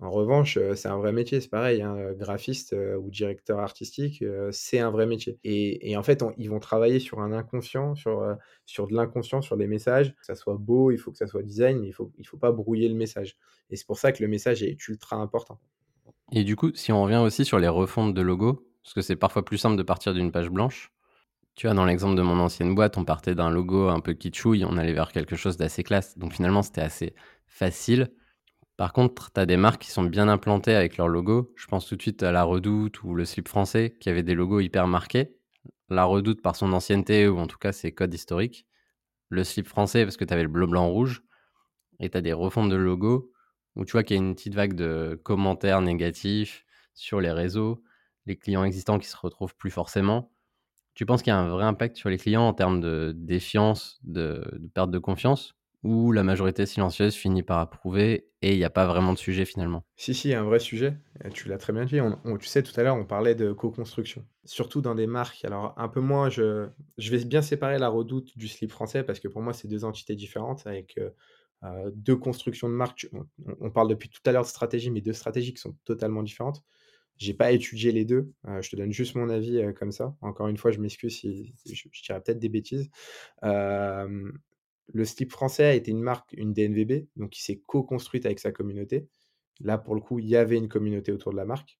En 0.03 0.11
revanche, 0.11 0.57
euh, 0.57 0.75
c'est 0.75 0.88
un 0.88 0.97
vrai 0.99 1.12
métier, 1.12 1.41
c'est 1.41 1.49
pareil, 1.49 1.81
hein, 1.81 1.95
euh, 1.97 2.12
graphiste 2.15 2.73
euh, 2.73 2.97
ou 2.97 3.09
directeur 3.09 3.61
artistique, 3.61 4.25
c'est 4.51 4.81
un 4.81 4.91
vrai 4.91 5.07
métier. 5.07 5.38
Et, 5.45 5.97
en 5.97 6.03
fait, 6.03 6.23
on- 6.25 6.35
ils 6.38 6.51
vont 6.51 6.59
travailler 6.59 6.99
sur 6.99 7.21
un 7.21 7.31
inconscient, 7.33 7.95
sur, 7.95 8.37
sur 8.67 8.88
de 8.88 8.95
l'inconscient, 8.95 9.43
sur 9.43 9.55
les 9.55 9.69
messages. 9.69 10.15
Que 10.17 10.27
ça 10.27 10.35
soit 10.35 10.57
beau, 10.59 10.91
il 10.91 10.99
faut 10.99 11.12
que 11.12 11.19
ça 11.19 11.29
soit 11.29 11.43
design, 11.43 11.85
il 11.85 11.93
faut, 11.93 12.11
il 12.19 12.27
faut 12.27 12.37
pas 12.37 12.51
brouiller 12.51 12.88
le 12.88 12.97
message. 12.97 13.37
Et 13.71 13.77
c'est 13.77 13.87
pour 13.87 13.97
ça 13.99 14.11
que 14.11 14.23
le 14.23 14.29
message 14.29 14.62
est 14.65 14.77
ultra 14.88 15.17
important. 15.17 15.61
Et 16.33 16.43
du 16.43 16.57
coup, 16.57 16.73
si 16.75 16.91
on 16.93 17.03
revient 17.05 17.17
aussi 17.19 17.45
sur 17.45 17.61
les 17.61 17.69
refontes 17.69 18.12
de 18.12 18.23
logos, 18.23 18.67
parce 18.83 18.95
que 18.95 19.03
c'est 19.03 19.17
parfois 19.17 19.45
plus 19.45 19.59
simple 19.59 19.77
de 19.77 19.83
partir 19.85 20.15
d'une 20.15 20.33
page 20.33 20.51
blanche, 20.51 20.93
tu 21.55 21.67
vois, 21.67 21.75
dans 21.75 21.85
l'exemple 21.85 22.17
de 22.17 22.23
mon 22.23 22.41
ancienne 22.41 22.75
boîte, 22.75 22.99
on 22.99 23.05
partait 23.05 23.35
d'un 23.35 23.51
logo 23.51 23.88
un 23.88 24.01
peu 24.01 24.15
kitschouille, 24.15 24.65
on 24.65 24.77
allait 24.79 24.95
vers 24.95 25.12
quelque 25.12 25.37
chose 25.37 25.57
d'assez 25.59 25.83
classe. 25.85 26.19
Donc 26.19 26.33
finalement, 26.33 26.62
c'était 26.62 26.81
assez 26.81 27.15
facile 27.47 28.11
Par 28.83 28.92
contre, 28.92 29.31
tu 29.33 29.38
as 29.38 29.47
des 29.47 29.57
marques 29.57 29.83
qui 29.83 29.92
sont 29.92 30.03
bien 30.03 30.27
implantées 30.27 30.75
avec 30.75 30.97
leur 30.97 31.07
logo. 31.07 31.53
Je 31.55 31.68
pense 31.68 31.87
tout 31.87 31.95
de 31.95 32.03
suite 32.03 32.25
à 32.25 32.33
La 32.33 32.42
Redoute 32.42 33.05
ou 33.05 33.14
le 33.14 33.25
Slip 33.25 33.47
Français 33.47 33.97
qui 34.01 34.11
avaient 34.11 34.25
des 34.25 34.35
logos 34.35 34.59
hyper 34.59 34.88
marqués. 34.88 35.37
La 35.88 36.03
Redoute 36.03 36.42
par 36.42 36.57
son 36.57 36.73
ancienneté 36.73 37.29
ou 37.29 37.38
en 37.38 37.47
tout 37.47 37.59
cas 37.59 37.71
ses 37.71 37.92
codes 37.92 38.12
historiques. 38.12 38.66
Le 39.29 39.45
Slip 39.45 39.68
Français 39.68 40.03
parce 40.03 40.16
que 40.16 40.25
tu 40.25 40.35
avais 40.35 40.42
le 40.42 40.49
bleu, 40.49 40.66
blanc, 40.66 40.88
rouge. 40.88 41.23
Et 42.01 42.11
tu 42.11 42.18
as 42.18 42.23
des 42.23 42.33
refontes 42.33 42.71
de 42.71 42.75
logos 42.75 43.31
où 43.77 43.85
tu 43.85 43.92
vois 43.92 44.03
qu'il 44.03 44.16
y 44.16 44.18
a 44.18 44.23
une 44.25 44.35
petite 44.35 44.57
vague 44.57 44.75
de 44.75 45.16
commentaires 45.23 45.81
négatifs 45.81 46.66
sur 46.92 47.21
les 47.21 47.31
réseaux, 47.31 47.85
les 48.27 48.35
clients 48.35 48.64
existants 48.64 48.99
qui 48.99 49.07
se 49.07 49.16
retrouvent 49.16 49.55
plus 49.55 49.71
forcément. 49.71 50.33
Tu 50.95 51.07
penses 51.07 51.23
qu'il 51.23 51.31
y 51.31 51.37
a 51.37 51.38
un 51.38 51.51
vrai 51.51 51.66
impact 51.66 51.99
sur 51.99 52.09
les 52.09 52.18
clients 52.18 52.49
en 52.49 52.53
termes 52.53 52.81
de 52.81 53.12
défiance, 53.16 54.01
de 54.03 54.42
perte 54.75 54.90
de 54.90 54.99
confiance? 54.99 55.55
Ou 55.83 56.12
la 56.12 56.23
majorité 56.25 56.66
silencieuse 56.66 57.14
finit 57.14 57.42
par 57.42 57.59
approuver 57.61 58.31
et 58.42 58.53
il 58.53 58.59
n'y 58.59 58.64
a 58.64 58.71
pas 58.71 58.87
vraiment 58.87 59.12
de 59.12 59.18
sujet 59.18 59.45
finalement? 59.45 59.85
Si, 59.97 60.14
si, 60.14 60.33
un 60.35 60.42
vrai 60.42 60.59
sujet, 60.59 60.97
tu 61.35 61.49
l'as 61.49 61.59
très 61.59 61.73
bien 61.73 61.85
dit. 61.85 62.01
On 62.01 62.37
tu 62.38 62.47
sais, 62.47 62.62
tout 62.62 62.79
à 62.81 62.83
l'heure, 62.83 62.97
on 62.97 63.05
parlait 63.05 63.35
de 63.35 63.53
co-construction. 63.53 64.27
Surtout 64.45 64.81
dans 64.81 64.95
des 64.95 65.07
marques, 65.07 65.45
alors 65.45 65.75
un 65.79 65.88
peu 65.88 66.01
moins, 66.01 66.29
je 66.31 66.71
vais 66.99 67.25
bien 67.25 67.42
séparer 67.42 67.79
La 67.79 67.88
Redoute 67.88 68.37
du 68.37 68.49
Slip 68.49 68.71
Français 68.73 69.05
parce 69.05 69.21
que 69.21 69.29
pour 69.29 69.42
moi, 69.42 69.53
c'est 69.53 69.68
2 69.68 69.85
entités 69.85 70.16
différentes 70.16 70.66
avec, 70.66 70.99
heu 70.99 71.14
heu, 71.64 71.92
2 71.95 72.16
constructions 72.16 72.68
de 72.68 72.75
marque. 72.75 73.07
on 73.61 73.71
parle 73.71 73.88
depuis 73.88 74.09
tout 74.09 74.21
à 74.25 74.33
l'heure 74.33 74.42
de 74.42 74.49
stratégie, 74.49 74.90
mais 74.90 75.03
2 75.03 75.12
stratégies 75.12 75.53
qui 75.55 75.61
sont 75.61 75.77
totalement 75.85 76.23
différentes. 76.25 76.64
J'ai 77.18 77.35
pas 77.35 77.53
étudié 77.53 77.92
les 77.92 78.05
2, 78.07 78.33
heu, 78.49 78.62
je 78.62 78.71
te 78.71 78.77
donne 78.77 78.92
juste 78.92 79.16
mon 79.16 79.29
avis, 79.31 79.62
comme 79.79 79.92
ça. 79.92 80.16
Encore 80.23 80.49
une 80.49 80.59
fois, 80.59 80.73
je 80.73 80.81
m'excuse 80.81 81.18
si 81.21 81.55
je 81.66 81.88
je 81.92 82.03
dirais 82.05 82.21
peut-être 82.23 82.40
des 82.40 82.49
bêtises. 82.51 82.90
Le 84.92 85.05
slip 85.05 85.33
français 85.33 85.64
a 85.64 85.74
été 85.74 85.90
une 85.90 86.02
marque, 86.02 86.33
une 86.33 86.52
DNVB, 86.52 87.07
donc 87.16 87.31
qui 87.31 87.42
s'est 87.42 87.62
co-construite 87.66 88.26
avec 88.26 88.38
sa 88.38 88.52
communauté. 88.52 89.09
Là, 89.61 89.78
pour 89.78 89.94
le 89.94 90.00
coup, 90.00 90.18
il 90.18 90.26
y 90.26 90.37
avait 90.37 90.57
une 90.57 90.68
communauté 90.68 91.12
autour 91.12 91.33
de 91.33 91.37
la 91.37 91.44
marque, 91.44 91.78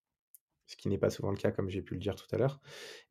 ce 0.67 0.77
qui 0.77 0.89
n'est 0.89 0.99
pas 0.99 1.11
souvent 1.11 1.31
le 1.31 1.37
cas, 1.37 1.51
comme 1.51 1.69
j'ai 1.69 1.83
pu 1.83 1.95
le 1.95 2.01
dire 2.01 2.15
tout 2.15 2.27
à 2.33 2.39
l'heure 2.39 2.61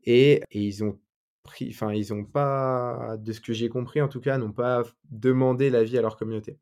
et 0.03 0.41
ils 0.51 0.83
ont 0.83 0.99
pris 1.43 1.69
enfin, 1.69 1.93
ils 1.93 2.13
ont 2.13 2.25
pas, 2.25 3.17
de 3.19 3.31
ce 3.33 3.41
que 3.41 3.53
j'ai 3.53 3.69
compris 3.69 4.01
en 4.01 4.07
tout 4.07 4.21
cas, 4.21 4.37
n'ont 4.37 4.51
pas 4.51 4.83
demandé 5.09 5.69
l'avis 5.69 5.97
à 5.97 6.01
leur 6.01 6.17
communauté. 6.17 6.59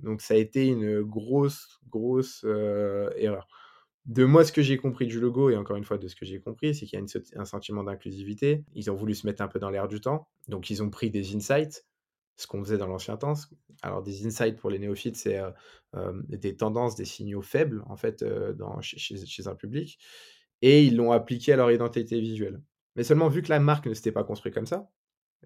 Donc 0.00 0.20
ça 0.20 0.34
a 0.34 0.36
été 0.36 0.66
une 0.66 1.02
grosse, 1.02 1.78
grosse, 1.88 2.44
heu, 2.44 3.10
erreur. 3.16 3.46
De 4.04 4.24
moi, 4.24 4.44
ce 4.44 4.50
que 4.50 4.62
j'ai 4.62 4.76
compris 4.76 5.06
du 5.06 5.20
logo 5.20 5.50
et 5.50 5.56
encore 5.56 5.76
une 5.76 5.84
fois 5.84 5.96
de 5.96 6.08
ce 6.08 6.16
que 6.16 6.24
j'ai 6.26 6.40
compris, 6.40 6.74
c'est 6.74 6.86
qu'il 6.86 6.98
y 6.98 7.02
a 7.02 7.40
un 7.40 7.44
sentiment 7.44 7.84
d'inclusivité. 7.84 8.64
Ils 8.74 8.90
ont 8.90 8.96
voulu 8.96 9.14
se 9.14 9.26
mettre 9.26 9.42
un 9.42 9.48
peu 9.48 9.60
dans 9.60 9.70
l'air 9.70 9.86
du 9.86 10.00
temps, 10.00 10.28
donc 10.48 10.70
ils 10.70 10.82
ont 10.82 10.90
pris 10.90 11.10
des 11.10 11.36
insights, 11.36 11.86
ce 12.36 12.46
qu'on 12.46 12.62
faisait 12.62 12.78
dans 12.78 12.86
l'ancien 12.86 13.16
temps. 13.16 13.34
Alors 13.82 14.02
des 14.02 14.26
insights 14.26 14.58
pour 14.58 14.70
les 14.70 14.78
néophytes, 14.78 15.16
c'est, 15.16 15.40
des 16.28 16.56
tendances, 16.56 16.96
des 16.96 17.04
signaux 17.04 17.42
faibles 17.42 17.82
en 17.86 17.96
fait, 17.96 18.24
dans 18.24 18.80
chez 18.80 18.98
chez 18.98 19.46
un 19.48 19.54
public 19.54 19.98
et 20.60 20.84
ils 20.84 20.96
l'ont 20.96 21.12
appliqué 21.12 21.52
à 21.52 21.56
leur 21.56 21.70
identité 21.70 22.20
visuelle. 22.20 22.60
Mais 22.96 23.04
seulement 23.04 23.28
vu 23.28 23.42
que 23.42 23.48
la 23.48 23.60
marque 23.60 23.86
ne 23.86 23.94
s'était 23.94 24.12
pas 24.12 24.24
construite 24.24 24.54
comme 24.54 24.66
ça, 24.66 24.88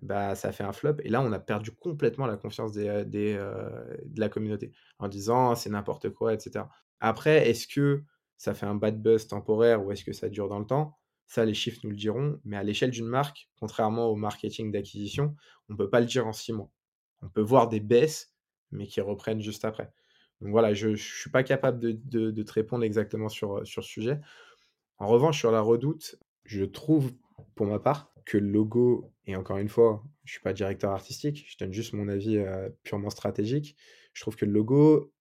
bah, 0.03 0.35
ça 0.35 0.53
fait 0.53 0.65
un 0.65 0.73
flop 0.73 0.97
et 1.03 1.09
là, 1.09 1.23
on 1.23 1.33
a 1.33 1.39
perdu 1.39 1.73
complètement 1.73 2.27
la 2.27 2.37
confiance 2.37 2.73
des, 2.73 3.05
des, 3.07 3.35
de 3.35 4.21
la 4.21 4.29
communauté 4.29 4.73
en 4.99 5.09
disant: 5.09 5.55
«C'est 5.55 5.71
n'importe 5.71 6.11
quoi» 6.11 6.35
et 6.35 6.39
cetera. 6.39 6.69
Après, 7.01 7.49
est-ce 7.49 7.67
que 7.67 8.03
ça 8.37 8.55
fait 8.55 8.67
un 8.67 8.75
bad 8.75 9.01
buzz 9.01 9.27
temporaire 9.27 9.85
ou 9.85 9.93
est-ce 9.93 10.05
que 10.05 10.13
ça 10.13 10.29
dure 10.29 10.49
dans 10.49 10.59
le 10.59 10.67
temps? 10.67 10.99
Ça, 11.27 11.45
les 11.45 11.55
chiffres 11.55 11.81
nous 11.85 11.91
le 11.91 11.97
diront, 11.97 12.41
mais 12.45 12.57
à 12.57 12.63
l'échelle 12.63 12.91
d'une 12.91 13.07
marque, 13.07 13.49
contrairement 13.59 14.07
au 14.07 14.17
marketing 14.17 14.71
d'acquisition, 14.71 15.35
on 15.69 15.73
ne 15.73 15.79
peut 15.79 15.91
pas 15.91 16.01
le 16.01 16.07
dire 16.07 16.27
en 16.27 16.33
6 16.33 16.53
mois. 16.53 16.71
On 17.23 17.29
peut 17.29 17.41
voir 17.43 17.69
des 17.69 17.81
baisses, 17.81 18.35
mais 18.71 18.87
qui 18.87 19.01
reprennent 19.01 19.41
juste 19.41 19.65
après. 19.65 19.93
Donc 20.41 20.51
voilà, 20.51 20.75
je 20.75 20.89
ne 20.89 20.97
suis 20.97 21.31
pas 21.31 21.43
capable 21.43 21.79
de 21.81 22.43
te 22.43 22.53
répondre 22.53 22.85
exactement 22.85 23.29
sur, 23.29 23.67
sur 23.67 23.83
ce 23.85 23.89
sujet. 23.89 24.21
En 24.99 25.07
revanche, 25.09 25.39
sur 25.39 25.51
la 25.51 25.61
Redoute, 25.61 26.17
je 26.45 26.65
trouve, 26.65 27.13
pour 27.55 27.67
ma 27.67 27.79
part, 27.79 28.13
que 28.25 28.39
le 28.39 28.49
logo 28.49 29.13
et 29.27 29.37
encore 29.37 29.59
une 29.59 29.69
fois, 29.69 30.05
je 30.25 30.33
suis 30.33 30.41
pas 30.43 30.53
directeur 30.53 30.91
artistique, 30.91 31.47
je 31.49 31.57
donne 31.59 31.73
juste 31.73 31.93
mon 31.93 32.09
avis, 32.09 32.39
heu, 32.39 32.77
purement 32.83 33.11
stratégique. 33.11 33.77
Je 34.15 34.23
trouve 34.23 34.37
que 34.37 34.45
le 34.45 34.53
logo 34.53 35.13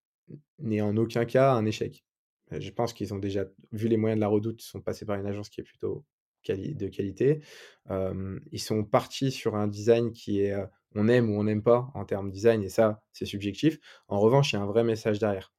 n'est 0.60 0.82
en 0.82 0.98
aucun 0.98 1.26
cas 1.26 1.54
un 1.54 1.66
échec. 1.66 2.06
Heu, 2.54 2.60
je 2.62 2.72
pense 2.72 2.94
qu'ils 2.94 3.14
ont 3.14 3.20
déjà 3.20 3.46
vu 3.72 3.88
les 3.88 3.98
moyens 3.98 4.18
de 4.18 4.22
la 4.22 4.28
Redoute, 4.28 4.64
ils 4.64 4.68
sont 4.68 4.82
passés 4.82 5.06
par 5.06 5.18
une 5.20 5.28
agence 5.28 5.50
qui 5.50 5.62
est 5.62 5.64
plutôt 5.64 6.06
de 6.48 6.88
qualité. 6.90 7.42
Ils 7.90 8.60
sont 8.60 8.84
partis 8.84 9.32
sur 9.32 9.56
un 9.56 9.68
design 9.68 10.12
qui 10.12 10.42
est, 10.42 10.54
heu, 10.54 10.68
on 10.96 11.08
aime 11.08 11.30
ou 11.30 11.40
on 11.40 11.44
n'aime 11.44 11.64
pas 11.64 11.90
en 11.94 12.06
termes 12.06 12.32
design 12.32 12.64
et 12.64 12.70
ça, 12.70 13.04
c'est 13.14 13.26
subjectif. 13.26 13.80
En 14.08 14.20
revanche, 14.20 14.54
il 14.54 14.58
y 14.58 14.60
a 14.60 14.62
un 14.64 14.66
vrai 14.68 14.84
message 14.84 15.20
derrière. 15.20 15.54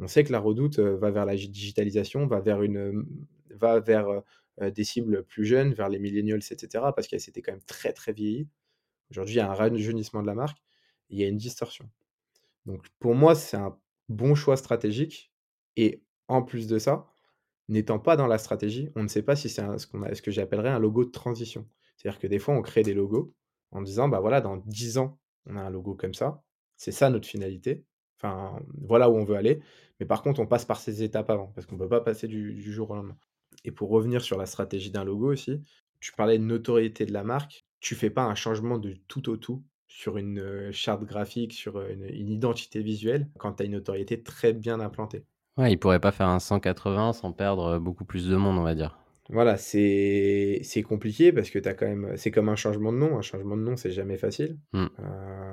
On 0.00 0.08
sait 0.08 0.24
que 0.24 0.32
la 0.32 0.40
Redoute, 0.40 0.78
heu, 0.80 0.96
va 0.96 1.10
vers 1.10 1.26
la 1.26 1.36
gi 1.36 1.48
digitalisation, 1.48 2.26
va 2.26 2.40
vers 2.40 2.62
une, 2.62 2.76
hem, 2.76 3.06
va 3.50 3.80
vers, 3.80 4.08
heu, 4.10 4.70
des 4.72 4.84
cibles 4.84 5.24
plus 5.24 5.44
jeunes, 5.46 5.74
vers 5.74 5.88
les 5.88 5.98
millennials 5.98 6.38
et 6.40 6.58
cetera, 6.58 6.94
parce 6.94 7.08
qu'elle 7.08 7.20
s'était 7.20 7.42
quand 7.42 7.52
même 7.52 7.62
très, 7.66 7.92
très 7.92 8.12
vieillie. 8.12 8.48
Aujourd'hui, 9.10 9.36
il 9.36 9.38
y 9.38 9.40
a 9.42 9.50
un 9.50 9.54
rajeunissement 9.54 10.22
de 10.22 10.26
la 10.28 10.34
marque, 10.34 10.58
il 11.10 11.18
y 11.20 11.24
a 11.24 11.28
une 11.28 11.36
distorsion. 11.38 11.90
Donc 12.66 12.86
pour 12.98 13.14
moi, 13.14 13.34
c'est 13.34 13.56
un 13.56 13.78
bon 14.08 14.34
choix 14.34 14.56
stratégique 14.56 15.32
et 15.76 16.02
en 16.28 16.42
plus 16.42 16.66
de 16.66 16.78
ça, 16.78 17.06
n'étant 17.68 17.98
pas 17.98 18.16
dans 18.16 18.26
la 18.26 18.38
stratégie, 18.38 18.90
on 18.96 19.02
ne 19.04 19.08
sait 19.08 19.22
pas 19.22 19.36
si 19.36 19.48
c'est 19.48 19.62
ce 19.78 19.86
ce 20.14 20.22
que 20.22 20.30
j'appellerais 20.30 20.70
un 20.70 20.78
logo 20.80 21.04
de 21.04 21.10
transition. 21.10 21.68
C'est-à-dire 21.96 22.20
que 22.20 22.26
des 22.28 22.38
fois, 22.38 22.54
on 22.56 22.62
crée 22.62 22.82
des 22.82 22.94
logos 22.94 23.34
en 23.76 23.82
disant: 23.82 24.08
«Bah, 24.08 24.20
voilà, 24.20 24.40
dans 24.40 24.56
10 24.56 24.98
ans, 24.98 25.20
on 25.46 25.56
a 25.56 25.62
un 25.62 25.70
logo 25.70 25.94
comme 25.94 26.14
ça, 26.14 26.42
c'est 26.76 26.92
ça 26.92 27.10
notre 27.10 27.28
finalité, 27.28 27.86
enfin, 28.18 28.60
voilà 28.82 29.10
où 29.10 29.16
on 29.16 29.24
veut 29.24 29.36
aller, 29.36 29.60
mais 30.00 30.06
par 30.06 30.22
contre, 30.22 30.40
on 30.40 30.46
passe 30.46 30.64
par 30.64 30.80
ces 30.80 31.02
étapes 31.02 31.30
avant», 31.30 31.48
parce 31.54 31.66
qu'on 31.66 31.78
peut 31.78 31.88
pas 31.88 32.00
passer 32.00 32.28
du 32.28 32.60
jour 32.72 32.90
au 32.90 32.94
lendemain. 32.96 33.16
Et 33.64 33.70
pour 33.72 33.90
revenir 33.90 34.22
sur 34.22 34.38
la 34.38 34.46
stratégie 34.46 34.90
d'un 34.90 35.04
logo 35.04 35.32
aussi, 35.32 35.60
tu 36.00 36.12
parlais 36.12 36.38
de 36.38 36.44
notoriété 36.44 37.06
de 37.06 37.12
la 37.12 37.24
marque, 37.24 37.66
tu 37.80 37.94
fais 37.94 38.10
pas 38.10 38.24
un 38.24 38.34
changement 38.34 38.78
de 38.78 38.94
tout 39.08 39.28
au 39.30 39.36
tout 39.36 39.64
sur 39.88 40.16
une, 40.18 40.38
heu, 40.40 40.72
charte 40.72 41.04
graphique, 41.04 41.52
sur, 41.52 41.78
heu, 41.78 41.90
une 41.92 42.28
identité 42.30 42.82
visuelle 42.82 43.30
quand 43.38 43.54
tu 43.54 43.62
as 43.62 43.66
une 43.66 43.72
notoriété 43.72 44.22
très 44.22 44.52
bien 44.52 44.80
implantée? 44.80 45.26
Ouais, 45.58 45.70
ils 45.70 45.76
pourraient 45.78 46.00
pas 46.00 46.12
faire 46.12 46.28
un 46.28 46.38
180 46.38 47.12
sans 47.12 47.30
perdre, 47.32 47.78
beaucoup 47.78 48.06
plus 48.06 48.26
de 48.26 48.36
monde, 48.36 48.56
on 48.56 48.62
va 48.62 48.74
dire. 48.74 48.98
Voilà, 49.28 49.56
c'est 49.56 50.60
c'est 50.62 50.82
compliqué 50.82 51.32
parce 51.32 51.50
que 51.50 51.58
tu 51.58 51.68
as 51.68 51.74
quand 51.74 51.86
même, 51.86 52.16
c'est 52.16 52.30
comme 52.30 52.48
un 52.48 52.56
changement 52.56 52.92
de 52.92 52.98
nom. 52.98 53.18
Un 53.18 53.22
changement 53.22 53.56
de 53.56 53.62
nom, 53.62 53.76
c'est 53.76 53.90
jamais 53.90 54.16
facile. 54.16 54.58
Mmh. 54.72 54.86
Heu, 54.98 55.02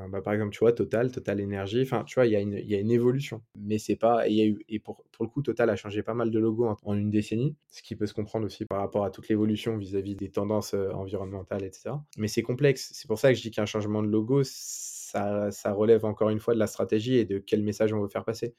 bah, 0.09 0.21
par 0.21 0.33
exemple, 0.33 0.51
tu 0.53 0.59
vois, 0.59 0.73
Total, 0.73 1.11
Total 1.11 1.39
Énergie, 1.39 1.81
enfin, 1.81 2.03
tu 2.05 2.15
vois, 2.15 2.25
il 2.27 2.31
y 2.31 2.35
a 2.35 2.39
une 2.39 2.53
il 2.53 2.69
y 2.69 2.75
a 2.75 2.79
une 2.79 2.91
évolution. 2.91 3.41
Mais 3.57 3.79
c'est 3.79 3.95
pas 3.95 4.27
il 4.27 4.35
y 4.35 4.41
a 4.41 4.45
eu 4.45 4.59
et 4.69 4.79
pour 4.79 5.05
pour 5.11 5.25
le 5.25 5.29
coup, 5.29 5.41
Total 5.41 5.69
a 5.69 5.75
changé 5.75 6.03
pas 6.03 6.13
mal 6.13 6.29
de 6.31 6.39
logos 6.39 6.65
en 6.67 6.77
en 6.83 6.95
une 6.95 7.09
décennie, 7.09 7.55
ce 7.71 7.81
qui 7.81 7.95
peut 7.95 8.05
se 8.05 8.13
comprendre 8.13 8.45
aussi 8.45 8.65
par 8.65 8.79
rapport 8.79 9.05
à 9.05 9.09
toute 9.11 9.27
l'évolution 9.27 9.77
vis-à-vis 9.77 10.15
des 10.15 10.29
tendances, 10.29 10.73
heu, 10.75 10.93
environnementales 10.93 11.63
et 11.63 11.71
cetera. 11.71 12.05
Mais 12.17 12.27
c'est 12.27 12.43
complexe. 12.43 12.91
C'est 12.93 13.07
pour 13.07 13.17
ça 13.19 13.29
que 13.31 13.37
je 13.37 13.41
dis 13.41 13.51
qu'un 13.51 13.65
changement 13.65 14.03
de 14.03 14.07
logo, 14.07 14.43
ça 14.43 15.49
ça 15.51 15.73
relève 15.73 16.05
encore 16.05 16.29
une 16.29 16.39
fois 16.39 16.53
de 16.53 16.59
la 16.59 16.67
stratégie 16.67 17.15
et 17.17 17.25
de 17.25 17.39
quel 17.39 17.63
message 17.63 17.91
on 17.93 18.01
veut 18.01 18.07
faire 18.09 18.25
passer. 18.25 18.55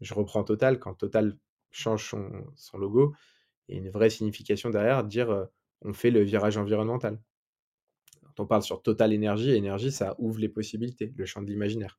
Je 0.00 0.14
reprends 0.14 0.44
Total, 0.44 0.78
quand 0.78 0.94
Total 0.94 1.36
change 1.72 2.08
son 2.10 2.30
son 2.56 2.78
logo, 2.78 3.14
a 3.72 3.74
une 3.74 3.90
vraie 3.90 4.10
signification 4.10 4.70
derrière, 4.70 5.04
dire, 5.04 5.48
«On 5.82 5.92
fait 5.92 6.10
le 6.10 6.20
virage 6.20 6.56
environnemental». 6.56 7.20
Quand 8.22 8.42
on 8.42 8.46
parle 8.46 8.62
sur 8.62 8.82
Total 8.82 9.12
Énergie, 9.12 9.52
énergie, 9.52 9.92
ça 9.92 10.14
ouvre 10.18 10.40
les 10.40 10.48
possibilités, 10.48 11.12
le 11.16 11.24
champ 11.24 11.42
de 11.42 11.46
l'imaginaire. 11.46 11.98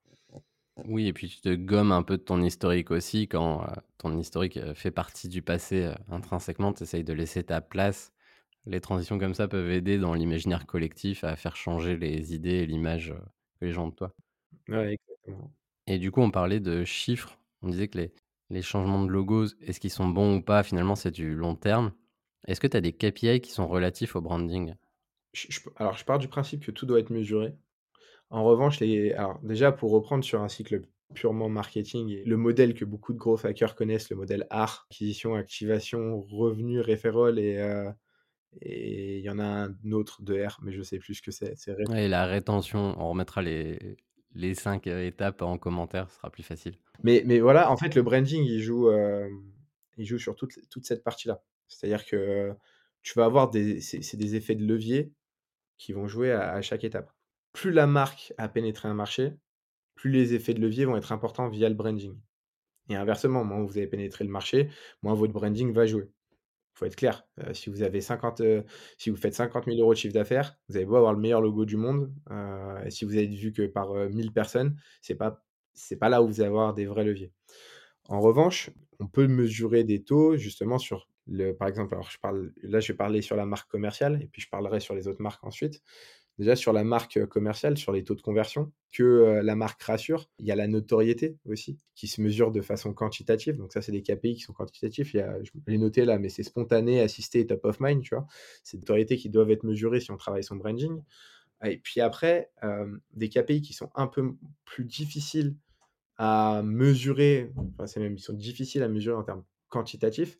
Oui 0.85 1.07
et 1.07 1.13
puis 1.13 1.29
tu 1.29 1.39
te 1.39 1.55
gommes 1.55 1.93
un 1.93 2.03
peu 2.03 2.17
de 2.17 2.23
ton 2.23 2.41
historique 2.41 2.91
aussi 2.91 3.29
quand, 3.29 3.65
ton 3.97 4.17
historique, 4.17 4.59
fait 4.73 4.91
partie 4.91 5.29
du 5.29 5.41
passé, 5.41 5.89
intrinsèquement, 6.09 6.73
tu 6.73 6.83
essayes 6.83 7.05
de 7.05 7.13
laisser 7.13 7.43
ta 7.43 7.61
place. 7.61 8.11
Les 8.65 8.81
transitions 8.81 9.17
comme 9.17 9.35
ça 9.35 9.47
peuvent 9.47 9.69
aider 9.69 9.97
dans 9.97 10.13
l'imaginaire 10.13 10.65
collectif 10.65 11.23
à 11.23 11.35
faire 11.35 11.55
changer 11.55 11.95
les 11.95 12.33
idées 12.33 12.55
et 12.55 12.65
l'image, 12.65 13.13
que 13.59 13.65
les 13.65 13.71
gens 13.71 13.85
ont 13.85 13.89
de 13.89 13.95
toi. 13.95 14.13
Ouais, 14.67 14.93
exactement. 14.93 15.51
Et 15.87 15.99
du 15.99 16.11
coup, 16.11 16.21
on 16.21 16.31
parlait 16.31 16.59
de 16.59 16.83
chiffres. 16.83 17.39
On 17.61 17.69
disait 17.69 17.87
que 17.87 17.99
les 17.99 18.11
les 18.49 18.61
changements 18.61 19.03
de 19.03 19.09
logos, 19.11 19.47
est-ce 19.61 19.79
qu'ils 19.79 19.91
sont 19.91 20.07
bons 20.09 20.37
ou 20.37 20.41
pas? 20.41 20.63
Finalement, 20.63 20.95
c'est 20.95 21.11
du 21.11 21.35
long 21.35 21.55
terme. 21.55 21.93
Est-ce 22.47 22.61
que 22.61 22.67
tu 22.67 22.77
as 22.77 22.81
des 22.81 22.93
KPI 22.93 23.41
qui 23.41 23.51
sont 23.51 23.67
relatifs 23.67 24.15
au 24.15 24.21
branding? 24.21 24.75
Je 25.33 25.47
je 25.49 25.59
alors 25.75 25.97
je 25.97 26.05
pars 26.05 26.19
du 26.19 26.27
principe 26.27 26.63
que 26.65 26.71
tout 26.71 26.85
doit 26.85 26.99
être 26.99 27.09
mesuré. 27.09 27.55
En 28.31 28.45
revanche, 28.45 28.79
les 28.81 29.13
alors 29.13 29.39
déjà 29.43 29.71
pour 29.71 29.91
reprendre 29.91 30.23
sur 30.23 30.41
un 30.41 30.49
cycle 30.49 30.83
purement 31.15 31.49
marketing 31.49 32.09
et 32.09 32.23
le 32.25 32.37
modèle 32.37 32.73
que 32.75 32.85
beaucoup 32.85 33.13
de 33.13 33.19
gros 33.19 33.45
hackers 33.45 33.75
connaissent, 33.75 34.09
le 34.11 34.17
modèle 34.17 34.47
ARR, 34.51 34.87
acquisition, 34.91 35.35
activation, 35.35 36.21
revenu, 36.21 36.81
et 36.81 37.57
heu 37.59 37.89
et 38.61 39.19
il 39.19 39.23
y 39.25 39.29
en 39.29 39.39
a 39.39 39.45
un 39.45 39.91
autre 39.91 40.23
de 40.23 40.43
R, 40.45 40.59
mais 40.63 40.73
je 40.73 40.81
sais 40.83 40.99
plus 40.99 41.15
ce 41.15 41.21
que 41.23 41.31
c'est. 41.31 41.55
C'est 41.57 41.73
ré 41.73 41.85
Ouais 41.87 42.05
et 42.05 42.07
la 42.07 42.25
rétention, 42.25 42.95
on 42.99 43.09
remettra 43.09 43.41
les 43.41 43.97
les 44.35 44.53
5 44.55 44.87
heu, 44.87 45.05
étapes 45.05 45.41
en 45.41 45.57
commentaire, 45.57 46.09
ce 46.09 46.17
sera 46.17 46.29
plus 46.29 46.43
facile. 46.43 46.75
mais 47.25 47.39
voilà, 47.39 47.71
en 47.71 47.77
fait, 47.77 47.95
le 47.95 48.01
branding, 48.03 48.43
il 48.43 48.61
joue, 48.61 48.89
joue 49.97 50.19
sur 50.19 50.35
toute 50.35 50.85
cette 50.85 51.03
partie-là. 51.03 51.43
C'est-à-dire 51.67 52.05
que 52.05 52.53
tu 53.01 53.13
vas 53.17 53.25
avoir 53.25 53.49
des 53.49 54.35
effets 54.35 54.55
de 54.55 54.65
levier 54.65 55.13
qui 55.77 55.93
vont 55.93 56.07
jouer 56.07 56.31
à 56.31 56.53
à 56.53 56.61
chaque 56.61 56.83
étape. 56.83 57.11
Plus 57.53 57.71
la 57.71 57.87
marque 57.87 58.33
a 58.37 58.49
pénétré 58.49 58.87
un 58.87 58.93
marché, 58.93 59.33
plus 59.95 60.11
les 60.11 60.33
effets 60.33 60.53
de 60.53 60.61
levier 60.61 60.85
vont 60.85 60.97
être 60.97 61.11
importants 61.11 61.49
via 61.49 61.69
le 61.69 61.75
branding. 61.75 62.17
et 62.89 62.95
inversement, 62.95 63.43
moins 63.45 63.63
vous 63.63 63.77
avez 63.77 63.87
pénétré 63.87 64.25
le 64.25 64.31
marché, 64.31 64.69
moins 65.03 65.15
votre 65.15 65.33
branding 65.33 65.73
va 65.73 65.85
jouer. 65.85 66.09
Faut 66.75 66.85
être 66.85 66.95
clair, 66.95 67.27
heu, 67.39 67.53
si 67.53 67.69
vous 67.69 67.81
avez 67.83 68.01
50, 68.01 68.41
heu, 68.41 68.65
si 68.97 69.09
vous 69.09 69.15
faites 69.17 69.33
50 69.35 69.67
000 69.67 69.79
€ 69.79 69.93
de 69.93 69.97
chiffre 69.97 70.13
d'affaires, 70.13 70.57
vous 70.69 70.75
avez 70.77 70.85
beau 70.85 70.95
avoir 70.97 71.13
le 71.13 71.19
meilleur 71.19 71.41
logo 71.41 71.65
du 71.65 71.77
monde, 71.77 72.13
heu, 72.31 72.85
et 72.85 72.91
si 72.91 73.05
vous 73.05 73.17
êtes 73.17 73.29
vu 73.31 73.53
que 73.53 73.65
par, 73.67 73.95
heu, 73.95 74.09
1000 74.09 74.31
personnes, 74.33 74.77
c'est 75.01 75.15
pas 75.15 75.41
pas 75.99 76.09
là 76.09 76.21
où 76.23 76.27
vous 76.27 76.39
allez 76.41 76.47
avoir 76.49 76.73
des 76.73 76.85
vrais 76.85 77.03
leviers. 77.03 77.33
En 78.09 78.21
revanche, 78.21 78.69
on 78.99 79.07
peut 79.07 79.27
mesurer 79.27 79.83
des 79.83 80.03
taux 80.03 80.37
justement 80.37 80.77
sur 80.77 81.09
le 81.27 81.53
par 81.53 81.67
exemple, 81.67 81.93
alors 81.95 82.09
je 82.11 82.19
parle 82.19 82.53
là, 82.63 82.79
je 82.79 82.91
vais 82.93 82.97
parler 82.97 83.21
sur 83.21 83.35
la 83.35 83.45
marque 83.45 83.69
commerciale 83.69 84.21
et 84.21 84.27
puis 84.27 84.41
je 84.41 84.49
parlerai 84.49 84.79
sur 84.79 84.95
les 84.95 85.07
autres 85.07 85.21
marques 85.21 85.43
ensuite. 85.43 85.81
Déjà 86.37 86.55
sur 86.55 86.73
la 86.73 86.83
marque, 86.83 87.25
commerciale, 87.27 87.77
sur 87.77 87.93
les 87.93 88.03
taux 88.03 88.15
de 88.15 88.21
conversion 88.21 88.71
que, 88.93 89.41
la 89.43 89.55
marque 89.55 89.81
rassure, 89.83 90.29
il 90.39 90.45
y 90.45 90.51
a 90.51 90.55
la 90.55 90.67
notoriété 90.67 91.37
aussi 91.45 91.77
qui 91.95 92.07
se 92.07 92.21
mesure 92.21 92.51
de 92.51 92.61
façon 92.61 92.93
quantitative. 92.93 93.57
Donc 93.57 93.71
ça, 93.71 93.81
c'est 93.81 93.91
des 93.93 94.01
KPI 94.01 94.35
qui 94.35 94.41
sont 94.41 94.53
quantitatifs. 94.53 95.13
Il 95.13 95.17
y 95.17 95.21
a 95.21 95.41
je 95.43 95.51
l'ai 95.67 95.77
noté 95.77 96.03
là, 96.03 96.19
mais 96.19 96.29
c'est 96.29 96.43
spontané, 96.43 96.99
assisté 97.01 97.45
top 97.47 97.63
of 97.65 97.79
mind, 97.79 98.03
tu 98.03 98.15
vois? 98.15 98.25
C'est 98.63 98.77
des 98.77 98.81
notoriétés 98.81 99.17
qui 99.17 99.29
doivent 99.29 99.51
être 99.51 99.63
mesurées 99.63 100.01
si 100.01 100.11
on 100.11 100.17
travaille 100.17 100.43
son 100.43 100.57
branding. 100.57 101.01
Et 101.63 101.77
puis 101.77 102.01
après, 102.01 102.51
des 103.13 103.29
KPI 103.29 103.61
qui 103.61 103.73
sont 103.73 103.89
un 103.95 104.07
peu 104.07 104.35
plus 104.65 104.85
difficiles 104.85 105.55
à 106.17 106.61
mesurer, 106.63 107.51
enfin 107.73 107.87
c'est 107.87 107.99
même 107.99 108.15
ils 108.15 108.19
sont 108.21 108.33
difficiles 108.33 108.83
à 108.83 108.89
mesurer 108.89 109.15
en 109.17 109.23
termes 109.23 109.43
quantitatifs, 109.69 110.37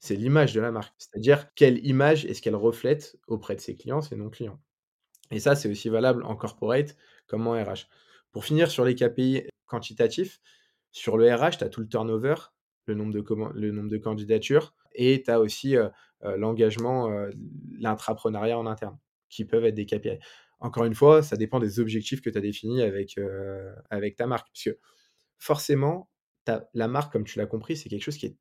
c'est 0.00 0.16
l'image 0.16 0.54
de 0.54 0.60
la 0.60 0.72
marque. 0.72 0.94
C'est-à-dire 0.98 1.52
quelle 1.54 1.84
image 1.86 2.24
est-ce 2.26 2.42
qu'elle 2.42 2.56
reflète 2.56 3.18
auprès 3.28 3.56
de 3.56 3.60
ses 3.60 3.76
clients, 3.76 4.00
ses 4.02 4.16
non 4.16 4.30
clients. 4.30 4.60
Et 5.30 5.40
ça, 5.40 5.54
c'est 5.54 5.68
aussi 5.70 5.88
valable 5.88 6.24
en 6.24 6.36
corporate 6.36 6.96
comme 7.26 7.46
en 7.46 7.52
RH. 7.52 7.86
Pour 8.32 8.44
finir 8.44 8.70
sur 8.70 8.84
les 8.84 8.94
KPI 8.94 9.42
quantitatifs, 9.66 10.40
sur 10.92 11.16
le 11.18 11.32
RH, 11.34 11.58
tu 11.58 11.64
as 11.64 11.68
tout 11.68 11.80
le 11.80 11.88
turnover, 11.88 12.34
le 12.86 12.94
nombre 12.94 13.12
de 13.12 13.22
le 13.54 13.70
nombre 13.72 13.90
de 13.90 13.98
candidatures 13.98 14.74
et 14.94 15.22
tu 15.22 15.30
as 15.30 15.40
aussi, 15.40 15.76
heu 15.76 15.90
heu, 16.24 16.36
l'engagement, 16.36 17.10
heu, 17.10 17.30
l'intrapreneuriat 17.78 18.58
en 18.58 18.66
interne, 18.66 18.98
qui 19.28 19.44
peuvent 19.44 19.64
être 19.66 19.74
des 19.74 19.86
KPI. 19.86 20.18
Encore 20.60 20.84
une 20.84 20.94
fois, 20.94 21.22
ça 21.22 21.36
dépend 21.36 21.60
des 21.60 21.78
objectifs 21.80 22.20
que 22.22 22.30
tu 22.30 22.38
as 22.38 22.40
définis 22.40 22.82
avec, 22.82 23.16
avec 23.90 24.16
ta 24.16 24.26
marque. 24.26 24.48
Parce 24.52 24.64
que 24.64 24.78
forcément, 25.38 26.10
la 26.74 26.88
marque, 26.88 27.12
comme 27.12 27.24
tu 27.24 27.38
l'as 27.38 27.46
compris, 27.46 27.76
c'est 27.76 27.88
quelque 27.88 28.02
chose 28.02 28.16
qui 28.18 28.26
est 28.26 28.36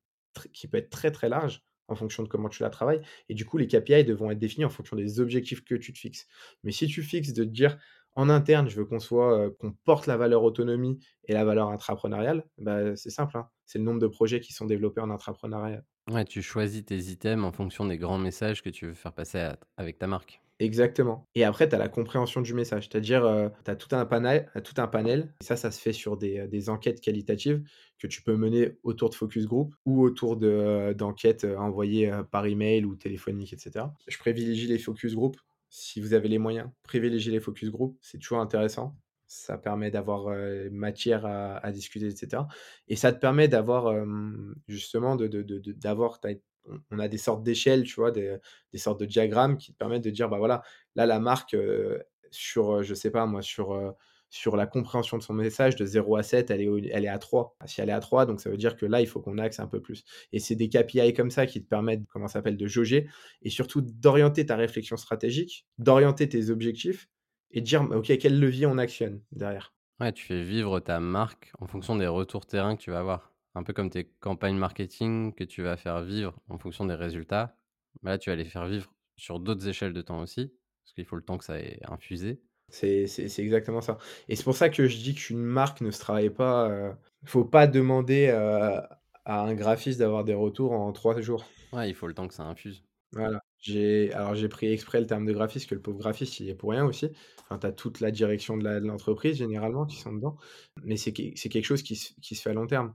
qui 0.53 0.67
peut 0.67 0.77
être 0.77 0.91
très, 0.91 1.11
très 1.11 1.29
large 1.29 1.63
en 1.87 1.95
fonction 1.95 2.23
de 2.23 2.27
comment 2.27 2.49
tu 2.49 2.63
la 2.63 2.69
travailles 2.69 3.01
et 3.29 3.33
du 3.33 3.45
coup, 3.45 3.57
les 3.57 3.67
KPI 3.67 4.03
devront 4.03 4.31
être 4.31 4.39
définis 4.39 4.65
en 4.65 4.69
fonction 4.69 4.95
des 4.95 5.19
objectifs 5.19 5.63
que 5.63 5.75
tu 5.75 5.93
te 5.93 5.99
fixes. 5.99 6.27
Mais 6.63 6.71
si 6.71 6.87
tu 6.87 7.03
fixes 7.03 7.33
de 7.33 7.43
te 7.43 7.49
dire: 7.49 7.77
«En 8.15 8.29
interne, 8.29 8.67
je 8.67 8.75
veux 8.75 8.85
qu'on 8.85 8.99
soit, 8.99 9.51
qu'on 9.59 9.71
porte 9.73 10.07
la 10.07 10.17
valeur 10.17 10.43
autonomie 10.43 10.99
et 11.25 11.33
la 11.33 11.45
valeur 11.45 11.69
intrapreneuriale», 11.69 12.45
bah, 12.57 12.95
c'est 12.95 13.11
simple, 13.11 13.37
hein, 13.37 13.49
c'est 13.65 13.77
le 13.79 13.85
nombre 13.85 13.99
de 13.99 14.07
projets 14.07 14.39
qui 14.39 14.53
sont 14.53 14.65
développés 14.65 15.01
en 15.01 15.11
intrapreneuriat. 15.11 15.83
Ouais, 16.09 16.25
tu 16.25 16.41
choisis 16.41 16.85
tes 16.85 16.97
items 16.97 17.43
en 17.45 17.51
fonction 17.51 17.85
des 17.85 17.97
grands 17.97 18.17
messages 18.17 18.63
que 18.63 18.69
tu 18.69 18.87
veux 18.87 18.93
faire 18.93 19.13
passer 19.13 19.51
avec 19.75 19.99
ta 19.99 20.07
marque. 20.07 20.41
Exactement 20.59 21.27
et 21.35 21.43
après 21.43 21.69
tu 21.69 21.75
as 21.75 21.77
la 21.77 21.87
compréhension 21.87 22.41
du 22.41 22.55
message, 22.55 22.87
c'est-à-dire, 22.89 23.23
heu, 23.25 23.51
tu 23.63 23.69
as 23.69 23.75
tout 23.75 23.95
un 23.95 24.05
panel 24.07 24.49
tout 24.63 24.73
un 24.77 24.87
panel 24.87 25.31
ça, 25.39 25.55
ça 25.55 25.69
se 25.69 25.79
fait 25.79 25.93
sur 25.93 26.17
des, 26.17 26.39
heu, 26.39 26.47
des 26.47 26.69
enquêtes 26.69 26.99
qualitatives 26.99 27.61
que 27.99 28.07
tu 28.07 28.23
peux 28.23 28.35
mener 28.35 28.79
autour 28.81 29.11
de 29.11 29.15
focus 29.15 29.45
group 29.45 29.75
ou 29.85 30.01
autour 30.01 30.35
heu, 30.43 30.95
d'enquêtes, 30.95 31.43
heu, 31.43 31.55
envoyées, 31.59 32.11
par 32.31 32.47
email 32.47 32.85
ou 32.85 32.95
téléphoniques 32.95 33.53
et 33.53 33.57
cetera. 33.57 33.93
Je 34.07 34.17
privilégie 34.17 34.65
les 34.67 34.79
focus 34.79 35.13
group. 35.13 35.37
Si 35.69 36.01
vous 36.01 36.13
avez 36.13 36.27
les 36.29 36.39
moyens, 36.39 36.69
privilégiez 36.83 37.31
les 37.31 37.39
focus 37.41 37.69
group, 37.69 37.97
c'est 38.01 38.17
toujours 38.17 38.39
intéressant. 38.39 38.97
Ça 39.27 39.57
permet 39.57 39.91
d'avoir, 39.91 40.33
matière 40.71 41.25
à 41.25 41.71
discuter 41.73 42.07
et 42.07 42.15
cetera 42.15 42.47
et 42.87 42.95
ça 42.95 43.11
te 43.11 43.19
permet 43.19 43.47
d'avoir, 43.49 43.93
justement 44.67 45.15
d'avoir 45.17 46.19
on 46.91 46.99
a 46.99 47.07
des 47.07 47.17
sortes 47.17 47.43
d'échelles, 47.43 47.83
tu 47.83 47.95
vois? 47.95 48.11
Des, 48.11 48.39
sortes 48.75 48.99
de 48.99 49.05
diagrammes 49.05 49.57
qui 49.57 49.73
te 49.73 49.77
permettent 49.77 50.03
de 50.03 50.09
dire: 50.09 50.29
«Bah, 50.29 50.37
voilà, 50.37 50.61
là, 50.95 51.05
la 51.05 51.19
marque, 51.19 51.53
heu, 51.55 52.03
sur, 52.31 52.77
heu, 52.77 52.83
je 52.83 52.93
sais 52.93 53.11
pas 53.11 53.25
moi, 53.25 53.41
sur, 53.41 53.73
heu, 53.73 53.93
sur 54.29 54.57
la 54.57 54.67
compréhension 54.67 55.17
de 55.17 55.23
son 55.23 55.33
message 55.33 55.75
de 55.77 55.85
0 55.85 56.17
à 56.17 56.23
7, 56.23 56.51
elle 56.51 56.61
est 56.61 56.67
elle 56.91 57.05
est 57.05 57.07
à 57.07 57.17
3. 57.19 57.55
Si 57.65 57.79
elle 57.81 57.89
est 57.89 57.93
à 57.93 57.99
3, 58.01 58.25
donc 58.25 58.41
ça 58.41 58.49
veut 58.49 58.57
dire 58.57 58.75
que 58.75 58.85
là, 58.85 58.99
il 59.01 59.07
faut 59.07 59.21
qu'on 59.21 59.37
axe 59.37 59.59
un 59.59 59.67
peu 59.67 59.81
plus 59.81 60.03
et 60.33 60.39
c'est 60.39 60.55
des 60.55 60.67
KPI 60.69 61.13
comme 61.13 61.31
ça 61.31 61.45
qui 61.45 61.63
te 61.63 61.67
permettent, 61.69 62.05
comment 62.07 62.27
ça 62.27 62.33
s'appelle, 62.33 62.57
de 62.57 62.67
jauger 62.67 63.07
et 63.41 63.49
surtout 63.49 63.81
d'orienter 63.81 64.45
ta 64.45 64.55
réflexion 64.57 64.97
stratégique, 64.97 65.65
d'orienter 65.77 66.27
tes 66.29 66.49
objectifs 66.49 67.07
et 67.51 67.61
de 67.61 67.65
dire: 67.65 67.83
«OK, 67.91 68.11
quel 68.19 68.39
levier 68.39 68.65
on 68.65 68.77
actionne 68.77 69.21
derrière?» 69.31 69.73
Ouais, 69.99 70.11
tu 70.11 70.25
fais 70.25 70.43
vivre 70.43 70.79
ta 70.79 70.99
marque 70.99 71.51
en 71.59 71.67
fonction 71.67 71.95
des 71.95 72.07
retours 72.07 72.47
terrain 72.47 72.75
que 72.75 72.81
tu 72.81 72.89
vas 72.89 72.97
avoir. 72.99 73.31
Un 73.57 73.63
peu 73.63 73.73
comme 73.73 73.89
tes 73.89 74.05
campagnes 74.21 74.55
marketing 74.57 75.33
que 75.33 75.43
tu 75.43 75.63
vas 75.63 75.77
faire 75.77 76.01
vivre 76.03 76.39
en 76.47 76.59
fonction 76.59 76.85
des 76.85 76.93
résultats. 76.93 77.57
Bah, 78.03 78.11
là, 78.11 78.17
tu 78.19 78.29
vas 78.29 78.35
les 78.35 78.45
faire 78.45 78.67
vivre 78.67 78.93
sur 79.15 79.39
d'autres 79.39 79.67
échelles 79.67 79.93
de 79.93 80.01
temps 80.01 80.19
aussi, 80.21 80.53
parce 80.83 80.93
qu'il 80.93 81.05
faut 81.05 81.15
le 81.15 81.23
temps 81.23 81.37
que 81.39 81.43
ça 81.45 81.59
ait 81.59 81.79
infusé. 81.87 82.43
C'est 82.69 83.07
c'est 83.07 83.29
c'est 83.29 83.43
exactement 83.43 83.79
ça 83.79 83.97
et 84.27 84.35
c'est 84.35 84.43
pour 84.43 84.55
ça 84.55 84.67
que 84.69 84.87
je 84.87 84.97
dis 84.97 85.15
qu'une 85.15 85.41
marque 85.41 85.79
ne 85.81 85.89
se 85.89 85.99
travaille 85.99 86.29
pas, 86.29 86.69
heu, 86.69 86.93
faut 87.25 87.45
pas 87.45 87.65
demander, 87.65 88.27
heu, 88.27 88.81
à 89.25 89.41
un 89.41 89.53
graphiste 89.55 89.99
d'avoir 89.99 90.25
des 90.25 90.33
retours 90.33 90.73
en 90.73 90.91
3 90.91 91.19
jours. 91.21 91.45
Ouais, 91.71 91.89
il 91.89 91.95
faut 91.95 92.07
le 92.07 92.13
temps 92.13 92.27
que 92.27 92.33
ça 92.33 92.43
infuse. 92.43 92.83
Voilà. 93.13 93.39
J'ai 93.59 94.11
alors 94.13 94.35
j'ai 94.35 94.49
pris 94.49 94.67
exprès 94.71 94.99
le 94.99 95.07
terme 95.07 95.25
de 95.25 95.31
graphiste, 95.33 95.69
que 95.69 95.75
le 95.75 95.81
pauvre 95.81 95.97
graphiste, 95.97 96.39
il 96.39 96.49
est 96.49 96.55
pour 96.55 96.71
rien 96.71 96.85
aussi. 96.85 97.09
Enfin, 97.43 97.57
tu 97.57 97.65
as 97.67 97.71
toute 97.71 98.01
la 98.01 98.11
direction 98.11 98.57
de 98.57 98.63
la 98.65 98.79
de 98.81 98.85
l'entreprise 98.85 99.37
généralement 99.37 99.85
qui 99.85 99.95
sont 99.97 100.13
dedans, 100.13 100.37
mais 100.83 100.97
c'est 100.97 101.13
c'est 101.35 101.49
quelque 101.49 101.65
chose 101.65 101.83
qui 101.83 101.95
se 101.95 102.13
qui 102.21 102.35
se 102.35 102.41
fait 102.41 102.49
à 102.49 102.53
long 102.53 102.67
terme 102.67 102.93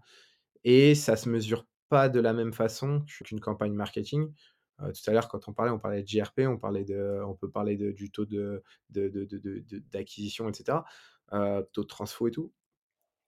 et 0.65 0.95
ça 0.95 1.17
se 1.17 1.29
mesure 1.29 1.67
pas 1.89 2.09
de 2.09 2.21
la 2.21 2.33
même 2.33 2.53
façon 2.53 3.05
qu'une 3.07 3.41
campagne 3.41 3.75
marketing. 3.75 4.33
Heu, 4.83 4.93
tout 4.93 5.11
à 5.11 5.13
l'heure, 5.13 5.29
quand 5.29 5.49
on 5.49 5.53
parlait, 5.53 5.71
on 5.73 5.79
parlait 5.79 6.03
de 6.03 6.09
JRP, 6.09 6.47
on 6.47 6.59
parlait 6.59 6.85
de 6.85 7.21
on 7.27 7.35
peut 7.35 7.51
parler 7.51 7.77
de 7.77 7.93
du 7.93 8.11
taux 8.11 8.25
de 8.27 8.63
de 8.91 9.09
de 9.09 9.25
de 9.25 9.39
de 9.39 9.59
de 9.61 9.79
d'acquisition 9.79 10.49
et 10.49 10.55
cetera, 10.55 10.85
heu, 11.33 11.69
taux 11.73 11.83
de 11.83 11.89
transfo 11.89 12.29
et 12.29 12.31
tout. 12.33 12.53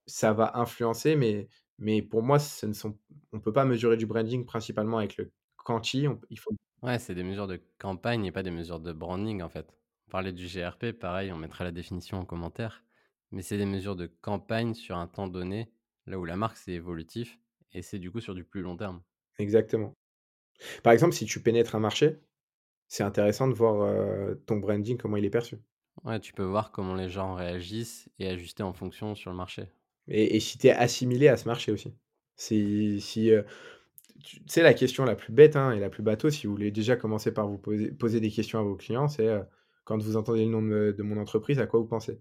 Ça 0.07 0.33
va 0.35 0.53
influencer, 0.59 1.16
mais 1.16 1.49
mais 1.79 2.03
pour 2.03 2.23
moi, 2.23 2.38
ce 2.38 2.66
ne 2.66 2.73
sont 2.75 2.99
on 3.33 3.40
peut 3.40 3.53
pas 3.53 3.64
mesurer 3.66 3.97
du 3.99 4.07
branding 4.07 4.44
principalement 4.47 4.99
avec 4.99 5.16
le 5.18 5.33
quanti, 5.59 6.09
on 6.09 6.20
il 6.31 6.38
faut 6.38 6.53
Ouais, 6.83 6.99
c'est 6.99 7.14
des 7.14 7.23
mesures 7.25 7.47
de 7.47 7.61
campagne 7.79 8.25
et 8.27 8.33
pas 8.33 8.42
des 8.42 8.51
mesures 8.51 8.81
de 8.81 8.92
branding, 8.92 9.42
en 9.42 9.49
fait. 9.49 9.75
On 10.09 10.11
parlait 10.11 10.33
du 10.33 10.47
GRP, 10.47 10.92
pareil, 10.92 11.33
on 11.33 11.37
mettra 11.38 11.64
la 11.64 11.73
définition 11.73 12.18
en 12.18 12.25
commentaire, 12.27 12.85
mais 13.31 13.42
c'est 13.42 13.57
des 13.57 13.64
mesures 13.66 13.97
de 13.97 14.07
campagne 14.07 14.75
sur 14.75 14.97
un 14.99 15.07
temps 15.07 15.27
donné, 15.29 15.73
là 16.07 16.19
où 16.19 16.25
la 16.25 16.37
marque, 16.37 16.57
c'est 16.57 16.73
évolutif 16.73 17.38
et 17.73 17.83
c'est 17.83 17.99
du 17.99 18.11
coup 18.11 18.21
sur 18.21 18.35
du 18.35 18.45
plus 18.45 18.62
long 18.62 18.77
terme. 18.77 19.03
exactement. 19.38 19.97
Par 20.83 20.93
exemple, 20.93 21.14
si 21.14 21.27
tu 21.27 21.40
pénètres 21.40 21.75
un 21.75 21.81
marché, 21.81 22.21
c'est 22.88 23.03
intéressant 23.03 23.49
de 23.49 23.55
voir, 23.55 24.37
ton 24.47 24.57
branding, 24.59 24.97
comment 24.99 25.17
il 25.17 25.25
est 25.25 25.31
perçu 25.31 25.59
Ouais, 26.05 26.21
tu 26.21 26.33
peux 26.33 26.45
voir 26.45 26.71
comment 26.73 26.95
les 26.95 27.09
gens 27.09 27.35
réagissent 27.35 28.09
et 28.19 28.29
ajuster 28.29 28.62
en 28.62 28.73
fonction 28.73 29.14
sur 29.14 29.31
le 29.31 29.37
marché. 29.37 29.64
et 30.09 30.37
et 30.37 30.40
si 30.40 30.59
tu 30.59 30.67
es 30.69 30.71
assimilé 30.71 31.29
à 31.29 31.37
ce 31.37 31.49
marché 31.49 31.73
aussi. 31.73 31.95
Si 32.37 33.01
si, 33.01 33.31
tu 34.25 34.40
sais 34.47 34.62
la 34.62 34.75
question 34.75 35.05
la 35.05 35.17
plus 35.17 35.33
bête, 35.33 35.57
hein, 35.57 35.73
et 35.73 35.81
la 35.81 35.90
plus 35.90 36.03
bateau, 36.03 36.31
si 36.31 36.47
vous 36.47 36.53
voulez 36.55 36.71
déjà 36.71 36.97
commencer 36.97 37.33
par 37.33 37.49
vous 37.49 37.59
poser 37.59 37.93
poser 37.93 38.21
des 38.21 38.31
questions 38.31 38.59
à 38.59 38.62
vos 38.62 38.77
clients, 38.77 39.09
c'est, 39.09 39.29
«Quand 39.85 39.99
vous 40.03 40.17
entendez 40.17 40.45
le 40.45 40.51
nom 40.51 40.62
de 40.62 40.95
de 40.97 41.03
mon 41.03 41.19
entreprise, 41.19 41.59
à 41.61 41.67
quoi 41.67 41.81
vous 41.81 41.87
pensez?» 41.87 42.21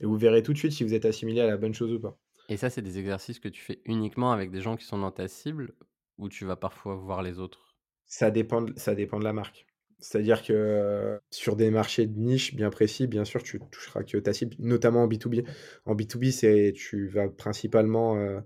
et 0.00 0.06
vous 0.06 0.16
verrez 0.18 0.42
tout 0.42 0.52
de 0.54 0.58
suite 0.58 0.72
si 0.72 0.84
vous 0.84 0.94
êtes 0.94 1.04
assimilé 1.06 1.40
à 1.42 1.46
la 1.46 1.56
bonne 1.58 1.74
chose 1.74 1.92
ou 1.92 2.00
pas. 2.00 2.18
Et 2.48 2.56
ça, 2.56 2.70
c'est 2.70 2.82
des 2.82 2.98
exercices 2.98 3.38
que 3.40 3.48
tu 3.48 3.60
fais 3.60 3.80
uniquement 3.84 4.32
avec 4.32 4.50
des 4.50 4.60
gens 4.60 4.76
qui 4.76 4.84
sont 4.84 4.98
dans 4.98 5.10
ta 5.10 5.28
cible 5.28 5.74
ou 6.18 6.28
tu 6.28 6.44
vas 6.44 6.56
parfois 6.56 6.94
voir 6.94 7.22
les 7.22 7.38
autres? 7.38 7.76
Ça 8.06 8.30
dépend 8.30 8.62
de 8.62 8.72
ça 8.78 8.94
la 8.94 9.32
marque. 9.32 9.66
C'est-à-dire 9.98 10.42
que, 10.42 11.18
sur 11.30 11.56
des 11.56 11.70
marchés 11.70 12.06
de 12.06 12.18
niche 12.18 12.54
bien 12.54 12.70
précis, 12.70 13.06
bien 13.06 13.24
sûr, 13.24 13.42
tu 13.42 13.58
toucheras 13.70 14.04
que 14.04 14.18
ta 14.18 14.32
cible, 14.32 14.54
notamment 14.58 15.04
en 15.04 15.08
B2B. 15.08 15.44
En 15.86 15.94
B2B, 15.94 16.30
c'est 16.30 16.72
tu 16.76 17.08
vas 17.08 17.28
principalement, 17.28 18.42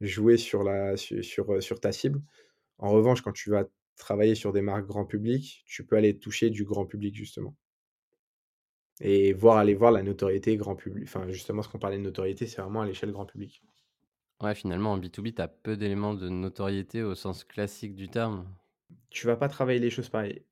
jouer 0.00 0.36
sur 0.36 0.64
ta 1.80 1.92
cible. 1.92 2.22
En 2.78 2.90
revanche, 2.90 3.22
quand 3.22 3.32
tu 3.32 3.50
vas 3.50 3.64
travailler 3.96 4.34
sur 4.34 4.52
des 4.52 4.62
marques 4.62 4.86
grand 4.86 5.06
public, 5.06 5.64
tu 5.66 5.84
peux 5.84 5.96
aller 5.96 6.18
toucher 6.18 6.50
du 6.50 6.64
grand 6.64 6.86
public, 6.86 7.14
justement 7.14 7.56
et 9.00 9.32
voir 9.32 9.58
aller 9.58 9.74
voir 9.74 9.92
la 9.92 10.02
notoriété 10.02 10.56
grand 10.56 10.74
public 10.74 11.04
enfin, 11.04 11.28
justement, 11.28 11.62
ce 11.62 11.68
qu'on 11.68 11.78
parlait 11.78 11.98
de 11.98 12.02
notoriété, 12.02 12.46
c'est 12.46 12.62
vraiment 12.62 12.82
à 12.82 12.86
l'échelle 12.86 13.12
grand 13.12 13.26
public. 13.26 13.62
Ouais, 14.42 14.54
finalement, 14.54 14.92
en 14.92 14.98
B2B, 14.98 15.34
tu 15.34 15.42
as 15.42 15.48
peu 15.48 15.76
d'éléments 15.76 16.14
de 16.14 16.28
notoriété 16.28 17.02
au 17.02 17.14
sens 17.14 17.44
classique 17.44 17.94
du 17.94 18.08
terme. 18.08 18.46
Tu 19.10 19.26
vas 19.26 19.36
pas 19.36 19.48
travailler 19.48 19.78
les 19.78 19.90
choses 19.90 20.08
pareil. 20.08 20.44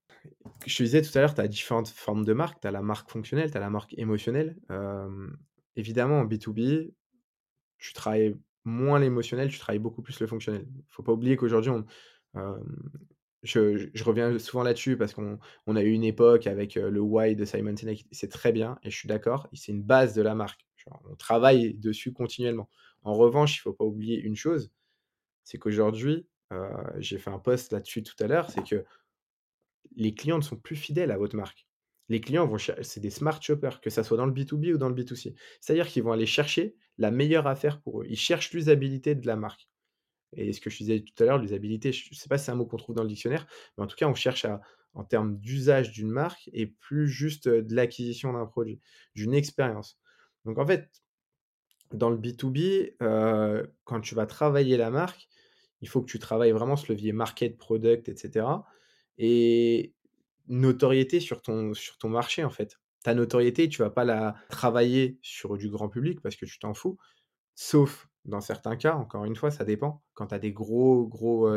Je 0.66 0.76
te 0.76 0.82
disais 0.82 1.02
tout 1.02 1.10
à 1.18 1.20
l'heure, 1.20 1.34
tu 1.34 1.40
as 1.42 1.48
différentes 1.48 1.88
formes 1.88 2.24
de 2.24 2.32
marques. 2.32 2.60
Tu 2.60 2.66
as 2.66 2.70
la 2.70 2.80
marque 2.80 3.10
fonctionnelle, 3.10 3.50
tu 3.50 3.56
as 3.56 3.60
la 3.60 3.68
marque 3.68 3.94
émotionnelle. 3.98 4.56
Évidemment, 5.76 6.20
en 6.20 6.24
B2B, 6.24 6.92
tu 7.78 7.92
travailles 7.92 8.36
moins 8.64 8.98
l'émotionnel, 8.98 9.50
tu 9.50 9.58
travailles 9.58 9.80
beaucoup 9.80 10.00
plus 10.00 10.18
le 10.20 10.26
fonctionnel. 10.26 10.66
Faut 10.88 11.02
pas 11.02 11.12
oublier 11.12 11.36
qu'aujourd'hui, 11.36 11.70
on 11.70 11.84
je 13.44 14.04
reviens 14.04 14.38
souvent 14.38 14.62
là-dessus 14.64 14.96
parce 14.96 15.14
qu'on 15.14 15.38
on 15.66 15.76
a 15.76 15.82
eu 15.82 15.90
une 15.92 16.04
époque 16.04 16.46
avec, 16.46 16.76
heu, 16.76 16.90
le 16.90 17.00
why 17.00 17.36
de 17.36 17.44
Simon 17.44 17.76
Sinek, 17.76 18.06
c'est 18.12 18.30
très 18.30 18.52
bien 18.52 18.78
et 18.82 18.90
je 18.90 18.96
suis 18.96 19.08
d'accord 19.08 19.48
c'est 19.52 19.72
une 19.72 19.82
base 19.82 20.14
de 20.14 20.22
la 20.22 20.34
marque. 20.34 20.66
On 21.10 21.16
travaille 21.16 21.74
dessus 21.74 22.12
continuellement. 22.12 22.68
En 23.02 23.14
revanche, 23.14 23.56
il 23.56 23.60
faut 23.60 23.72
pas 23.72 23.84
oublier 23.84 24.20
une 24.20 24.36
chose, 24.36 24.70
c'est 25.44 25.58
qu'aujourd'hui, 25.58 26.26
heu, 26.52 26.68
j'ai 26.98 27.18
fait 27.18 27.30
un 27.30 27.38
post 27.40 27.72
là-dessus 27.72 28.02
tout 28.02 28.16
à 28.22 28.26
l'heure, 28.28 28.50
c'est 28.50 28.64
que 28.66 28.84
les 29.96 30.14
clients 30.14 30.36
ne 30.38 30.42
sont 30.42 30.56
plus 30.56 30.76
fidèles 30.76 31.10
à 31.10 31.16
votre 31.18 31.36
marque. 31.36 31.66
Les 32.10 32.20
clients 32.20 32.46
vont 32.46 32.58
cher 32.58 32.76
c'est 32.82 33.00
des 33.00 33.08
smart 33.10 33.40
shoppers, 33.40 33.80
que 33.80 33.88
ça 33.90 34.04
soit 34.04 34.16
dans 34.18 34.26
le 34.26 34.32
B2B 34.32 34.72
ou 34.74 34.78
dans 34.78 34.88
le 34.90 34.94
B2C. 34.94 35.34
C'est-à-dire 35.60 35.86
qu'ils 35.88 36.02
vont 36.02 36.12
aller 36.12 36.26
chercher 36.26 36.76
la 36.98 37.10
meilleure 37.10 37.46
affaire 37.46 37.80
pour 37.80 38.02
eux. 38.02 38.06
Ils 38.08 38.18
cherchent 38.18 38.52
l'usabilité 38.52 39.14
de 39.14 39.26
la 39.26 39.36
marque 39.36 39.68
et 40.36 40.52
ce 40.52 40.60
que 40.60 40.70
je 40.70 40.78
disais 40.78 41.00
tout 41.00 41.22
à 41.22 41.26
l'heure, 41.26 41.38
l'usabilité, 41.38 41.92
je 41.92 42.10
ne 42.10 42.14
sais 42.14 42.28
pas 42.28 42.38
si 42.38 42.46
c'est 42.46 42.52
un 42.52 42.56
mot 42.56 42.66
qu'on 42.66 42.76
trouve 42.76 42.94
dans 42.96 43.02
le 43.02 43.08
dictionnaire, 43.08 43.46
mais 43.76 43.84
en 43.84 43.86
tout 43.86 43.96
cas, 43.96 44.08
on 44.08 44.14
cherche 44.14 44.44
à 44.44 44.60
en 44.94 45.04
termes 45.04 45.38
d'usage 45.38 45.90
d'une 45.90 46.10
marque 46.10 46.48
et 46.52 46.66
plus 46.66 47.08
juste, 47.08 47.48
de 47.48 47.74
l'acquisition 47.74 48.32
d'un 48.32 48.46
produit, 48.46 48.80
d'une 49.16 49.34
expérience. 49.34 49.98
Donc 50.44 50.58
en 50.58 50.66
fait, 50.66 50.88
dans 51.92 52.10
le 52.10 52.16
B2B, 52.16 52.96
heu, 53.02 53.72
quand 53.84 54.00
tu 54.00 54.14
vas 54.14 54.26
travailler 54.26 54.76
la 54.76 54.90
marque, 54.90 55.28
il 55.80 55.88
faut 55.88 56.00
que 56.00 56.10
tu 56.10 56.18
travailles 56.18 56.52
vraiment 56.52 56.76
ce 56.76 56.92
levier 56.92 57.12
market, 57.12 57.56
product 57.56 58.08
et 58.08 58.16
cetera 58.16 58.66
et 59.18 59.94
notoriété 60.48 61.20
sur 61.20 61.42
ton 61.42 61.74
sur 61.74 61.98
ton 61.98 62.08
marché, 62.08 62.44
en 62.44 62.50
fait. 62.50 62.80
Ta 63.04 63.14
notoriété, 63.14 63.68
tu 63.68 63.82
vas 63.82 63.90
pas 63.90 64.04
la 64.04 64.34
travailler 64.50 65.18
sur 65.22 65.56
du 65.58 65.68
grand 65.70 65.88
public 65.88 66.20
parce 66.22 66.36
que 66.36 66.46
tu 66.46 66.58
t'en 66.58 66.74
fous, 66.74 66.98
sauf 67.54 68.08
dans 68.24 68.40
certains 68.40 68.76
cas, 68.76 68.94
encore 68.94 69.24
une 69.24 69.36
fois, 69.36 69.50
ça 69.50 69.64
dépend. 69.64 70.02
Quand 70.14 70.28
tu 70.28 70.34
as 70.34 70.38
des 70.38 70.52
gros, 70.52 71.06
gros, 71.06 71.48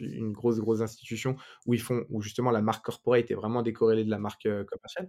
une 0.00 0.32
grosse, 0.32 0.58
grosse 0.58 0.80
institution 0.80 1.36
où 1.66 1.74
ils 1.74 1.80
font 1.80 2.04
où 2.10 2.20
justement 2.22 2.50
la 2.50 2.62
marque 2.62 2.84
corporate 2.84 3.30
est 3.30 3.34
vraiment 3.34 3.62
décorrélée 3.62 4.04
de 4.04 4.10
la 4.10 4.18
marque, 4.18 4.42
commerciale. 4.42 5.08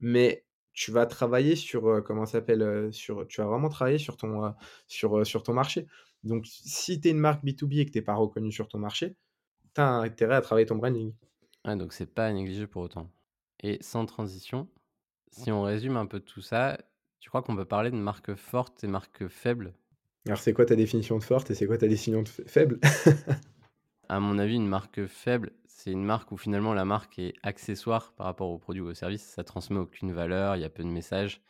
Mais 0.00 0.44
tu 0.72 0.90
vas 0.92 1.06
travailler 1.06 1.56
sur, 1.56 2.02
comment 2.04 2.26
ça 2.26 2.32
s'appelle? 2.32 2.92
Sur 2.92 3.26
tu 3.28 3.40
vas 3.40 3.46
vraiment 3.46 3.68
travailler 3.68 3.98
sur 3.98 4.16
ton, 4.16 4.54
sur, 4.88 5.26
sur 5.26 5.42
ton 5.42 5.54
marché. 5.54 5.86
Donc 6.24 6.46
si 6.46 7.00
tu 7.00 7.08
es 7.08 7.10
une 7.12 7.18
marque 7.18 7.44
B2B 7.44 7.80
et 7.80 7.86
que 7.86 7.92
tu 7.92 7.98
es 7.98 8.02
pas 8.02 8.14
reconnu 8.14 8.52
sur 8.52 8.68
ton 8.68 8.78
marché, 8.78 9.16
tu 9.74 9.80
as 9.80 9.88
intérêt 9.88 10.36
à 10.36 10.42
travailler 10.42 10.66
ton 10.66 10.76
branding. 10.76 11.14
Ouais, 11.66 11.76
donc 11.76 11.92
c'est 11.92 12.06
pas 12.06 12.26
à 12.28 12.32
négliger 12.32 12.66
pour 12.66 12.80
autant. 12.82 13.10
Et 13.62 13.76
sans 13.82 14.06
transition, 14.06 14.68
si 15.30 15.50
on 15.52 15.62
résume 15.62 15.96
un 15.96 16.06
peu 16.06 16.20
tout 16.20 16.42
ça, 16.42 16.78
tu 17.20 17.28
crois 17.30 17.42
qu'on 17.42 17.56
peut 17.56 17.64
parler 17.66 17.90
de 17.90 17.96
marques 17.96 18.34
fortes 18.36 18.84
et 18.84 18.88
marques 18.88 19.28
faibles? 19.28 19.74
Alors 20.26 20.38
c'est 20.38 20.52
quoi 20.52 20.66
ta 20.66 20.74
définition 20.74 21.18
de 21.18 21.24
forte 21.24 21.50
et 21.50 21.54
c'est 21.54 21.66
quoi 21.66 21.78
ta 21.78 21.86
définition 21.86 22.22
de 22.22 22.28
faible? 22.48 22.80
À 24.08 24.20
mon 24.20 24.38
avis, 24.38 24.54
une 24.54 24.68
marque 24.68 25.06
faible, 25.06 25.52
c'est 25.66 25.90
une 25.90 26.04
marque 26.04 26.30
où 26.30 26.36
finalement 26.36 26.74
la 26.74 26.84
marque 26.84 27.18
est 27.18 27.34
accessoire 27.42 28.12
par 28.14 28.26
rapport 28.26 28.50
au 28.50 28.58
produit 28.58 28.80
ou 28.80 28.86
au 28.86 28.94
service. 28.94 29.22
Ça 29.24 29.42
transmet 29.42 29.78
aucune 29.78 30.12
valeur, 30.12 30.54
il 30.56 30.62
y 30.62 30.64
a 30.64 30.70
peu 30.70 30.84
de 30.84 30.88
messages. 30.88 31.42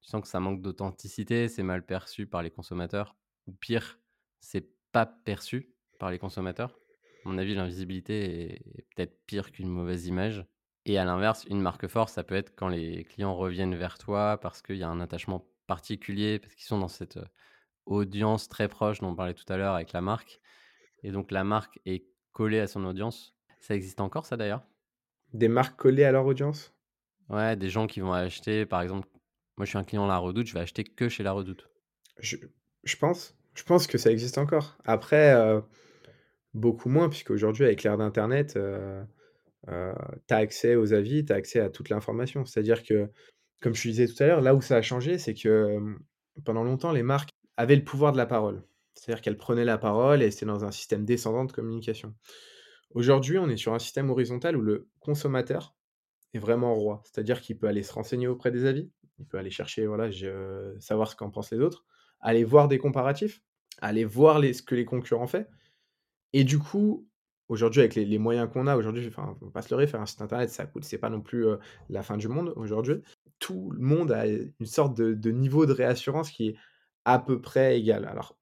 Tu 0.00 0.08
sens 0.08 0.22
que 0.22 0.28
ça 0.28 0.40
manque 0.40 0.62
d'authenticité, 0.62 1.48
c'est 1.48 1.62
mal 1.62 1.84
perçu 1.84 2.26
par 2.26 2.42
les 2.42 2.50
consommateurs. 2.50 3.16
Ou 3.46 3.52
pire, 3.52 4.00
c'est 4.40 4.70
pas 4.90 5.04
perçu 5.06 5.74
par 5.98 6.10
les 6.10 6.18
consommateurs. 6.18 6.78
À 7.24 7.28
mon 7.28 7.36
avis, 7.36 7.54
l'invisibilité 7.54 8.54
est 8.54 8.86
peut-être 8.94 9.18
pire 9.26 9.52
qu'une 9.52 9.68
mauvaise 9.68 10.06
image. 10.06 10.46
Et 10.86 10.96
à 10.98 11.04
l'inverse, 11.04 11.44
une 11.50 11.60
marque 11.60 11.88
forte, 11.88 12.08
ça 12.10 12.24
peut 12.24 12.36
être 12.36 12.54
quand 12.56 12.68
les 12.68 13.04
clients 13.04 13.34
reviennent 13.34 13.74
vers 13.74 13.98
toi 13.98 14.38
parce 14.40 14.62
qu'il 14.62 14.76
y 14.76 14.82
a 14.82 14.88
un 14.88 15.00
attachement 15.00 15.46
particulier, 15.66 16.38
parce 16.38 16.54
qu'ils 16.54 16.64
sont 16.64 16.78
dans 16.78 16.88
cette, 16.88 17.18
heu, 17.18 17.26
audience 17.88 18.48
très 18.48 18.68
proche 18.68 19.00
dont 19.00 19.08
on 19.10 19.16
parlait 19.16 19.34
tout 19.34 19.50
à 19.52 19.56
l'heure 19.56 19.74
avec 19.74 19.92
la 19.92 20.00
marque 20.02 20.40
et 21.02 21.12
donc 21.12 21.30
la 21.32 21.44
marque 21.44 21.80
est 21.86 22.06
collée 22.32 22.60
à 22.60 22.68
son 22.68 22.84
audience. 22.86 23.36
Ça 23.60 23.74
existe 23.76 24.00
encore 24.00 24.26
ça 24.26 24.36
d'ailleurs? 24.36 24.64
Des 25.32 25.48
marques 25.48 25.80
collées 25.80 26.04
à 26.04 26.12
leur 26.12 26.26
audience? 26.26 26.76
Ouais, 27.30 27.56
des 27.56 27.70
gens 27.70 27.86
qui 27.86 28.00
vont 28.00 28.12
acheter 28.12 28.66
par 28.66 28.82
exemple, 28.82 29.08
moi 29.56 29.64
je 29.64 29.70
suis 29.70 29.78
un 29.78 29.84
client 29.84 30.06
La 30.06 30.18
Redoute, 30.18 30.46
je 30.46 30.52
vais 30.52 30.60
acheter 30.60 30.84
que 30.84 31.08
chez 31.08 31.22
La 31.22 31.32
Redoute. 31.32 31.70
Je 32.20 32.36
je 32.84 32.96
pense 32.96 33.36
je 33.54 33.64
pense 33.64 33.86
que 33.88 33.98
ça 33.98 34.10
existe 34.12 34.38
encore. 34.38 34.78
Après, 34.84 35.34
heu, 35.34 35.64
beaucoup 36.54 36.88
moins 36.90 37.08
puisqu'aujourd'hui 37.08 37.64
avec 37.64 37.82
l'ère 37.84 37.98
d'internet, 37.98 38.56
heu 38.56 39.04
heu, 39.68 39.94
tu 40.28 40.34
as 40.34 40.38
accès 40.38 40.76
aux 40.76 40.92
avis, 40.94 41.24
tu 41.26 41.32
as 41.32 41.36
accès 41.36 41.60
à 41.60 41.70
toute 41.70 41.90
l'information. 41.90 42.44
C'est-à-dire 42.46 42.82
que, 42.84 43.10
comme 43.62 43.74
je 43.74 43.82
te 43.84 43.88
disais 43.88 44.06
tout 44.08 44.22
à 44.22 44.26
l'heure, 44.28 44.40
là 44.42 44.54
où 44.56 44.62
ça 44.62 44.76
a 44.78 44.82
changé, 44.82 45.18
c'est 45.18 45.34
que, 45.34 45.76
hem, 45.76 46.00
pendant 46.44 46.64
longtemps, 46.64 46.92
les 46.92 47.02
marques 47.04 47.30
avaient 47.58 47.76
le 47.76 47.84
pouvoir 47.84 48.12
de 48.12 48.16
la 48.16 48.24
parole. 48.24 48.62
C'est-à-dire 48.94 49.20
qu'elles 49.20 49.36
prenaient 49.36 49.64
la 49.64 49.78
parole 49.78 50.22
et 50.22 50.30
c'était 50.30 50.46
dans 50.46 50.64
un 50.64 50.70
système 50.70 51.04
descendant 51.04 51.44
de 51.44 51.52
communication. 51.52 52.14
Aujourd'hui, 52.94 53.36
on 53.36 53.48
est 53.50 53.56
sur 53.56 53.74
un 53.74 53.78
système 53.78 54.08
horizontal 54.10 54.56
où 54.56 54.62
le 54.62 54.88
consommateur 55.00 55.74
est 56.32 56.38
vraiment 56.38 56.74
roi. 56.74 57.02
C'est-à-dire 57.04 57.40
qu'il 57.40 57.58
peut 57.58 57.66
aller 57.66 57.82
se 57.82 57.92
renseigner 57.92 58.28
auprès 58.28 58.50
des 58.50 58.64
avis, 58.64 58.90
il 59.18 59.26
peut 59.26 59.38
aller 59.38 59.50
chercher, 59.50 59.86
voilà, 59.86 60.08
savoir 60.78 61.10
ce 61.10 61.16
qu'en 61.16 61.30
pensent 61.30 61.50
les 61.50 61.58
autres, 61.58 61.84
aller 62.20 62.44
voir 62.44 62.68
des 62.68 62.78
comparatifs, 62.78 63.42
aller 63.82 64.04
voir 64.04 64.40
ce 64.40 64.62
que 64.62 64.74
les 64.74 64.84
concurrents 64.84 65.26
fait 65.26 65.48
et 66.32 66.44
du 66.44 66.58
coup, 66.58 67.08
aujourd'hui 67.48 67.80
avec 67.80 67.94
les 67.96 68.18
moyens 68.18 68.48
qu'on 68.52 68.66
a 68.66 68.76
aujourd'hui, 68.76 69.06
enfin, 69.08 69.36
faut 69.40 69.50
pas 69.50 69.62
se 69.62 69.70
leurrer, 69.70 69.86
faire 69.86 70.00
un 70.00 70.06
site 70.06 70.22
internet, 70.22 70.50
ça 70.50 70.66
coûte 70.66 70.84
c'est 70.84 70.98
pas 70.98 71.10
non 71.10 71.20
plus, 71.20 71.46
heu, 71.46 71.58
la 71.88 72.02
fin 72.02 72.16
du 72.16 72.28
monde 72.28 72.52
aujourd'hui. 72.56 73.02
Tout 73.38 73.70
le 73.70 73.80
monde 73.80 74.12
a 74.12 74.26
une 74.26 74.66
sorte 74.66 74.96
de 74.96 75.30
niveau 75.30 75.66
de 75.66 75.72
réassurance 75.72 76.30
qui 76.30 76.48
est 76.48 76.56
à 77.12 77.18
peu 77.18 77.40
près 77.40 77.78
égal. 77.78 78.04
Alors 78.06 78.36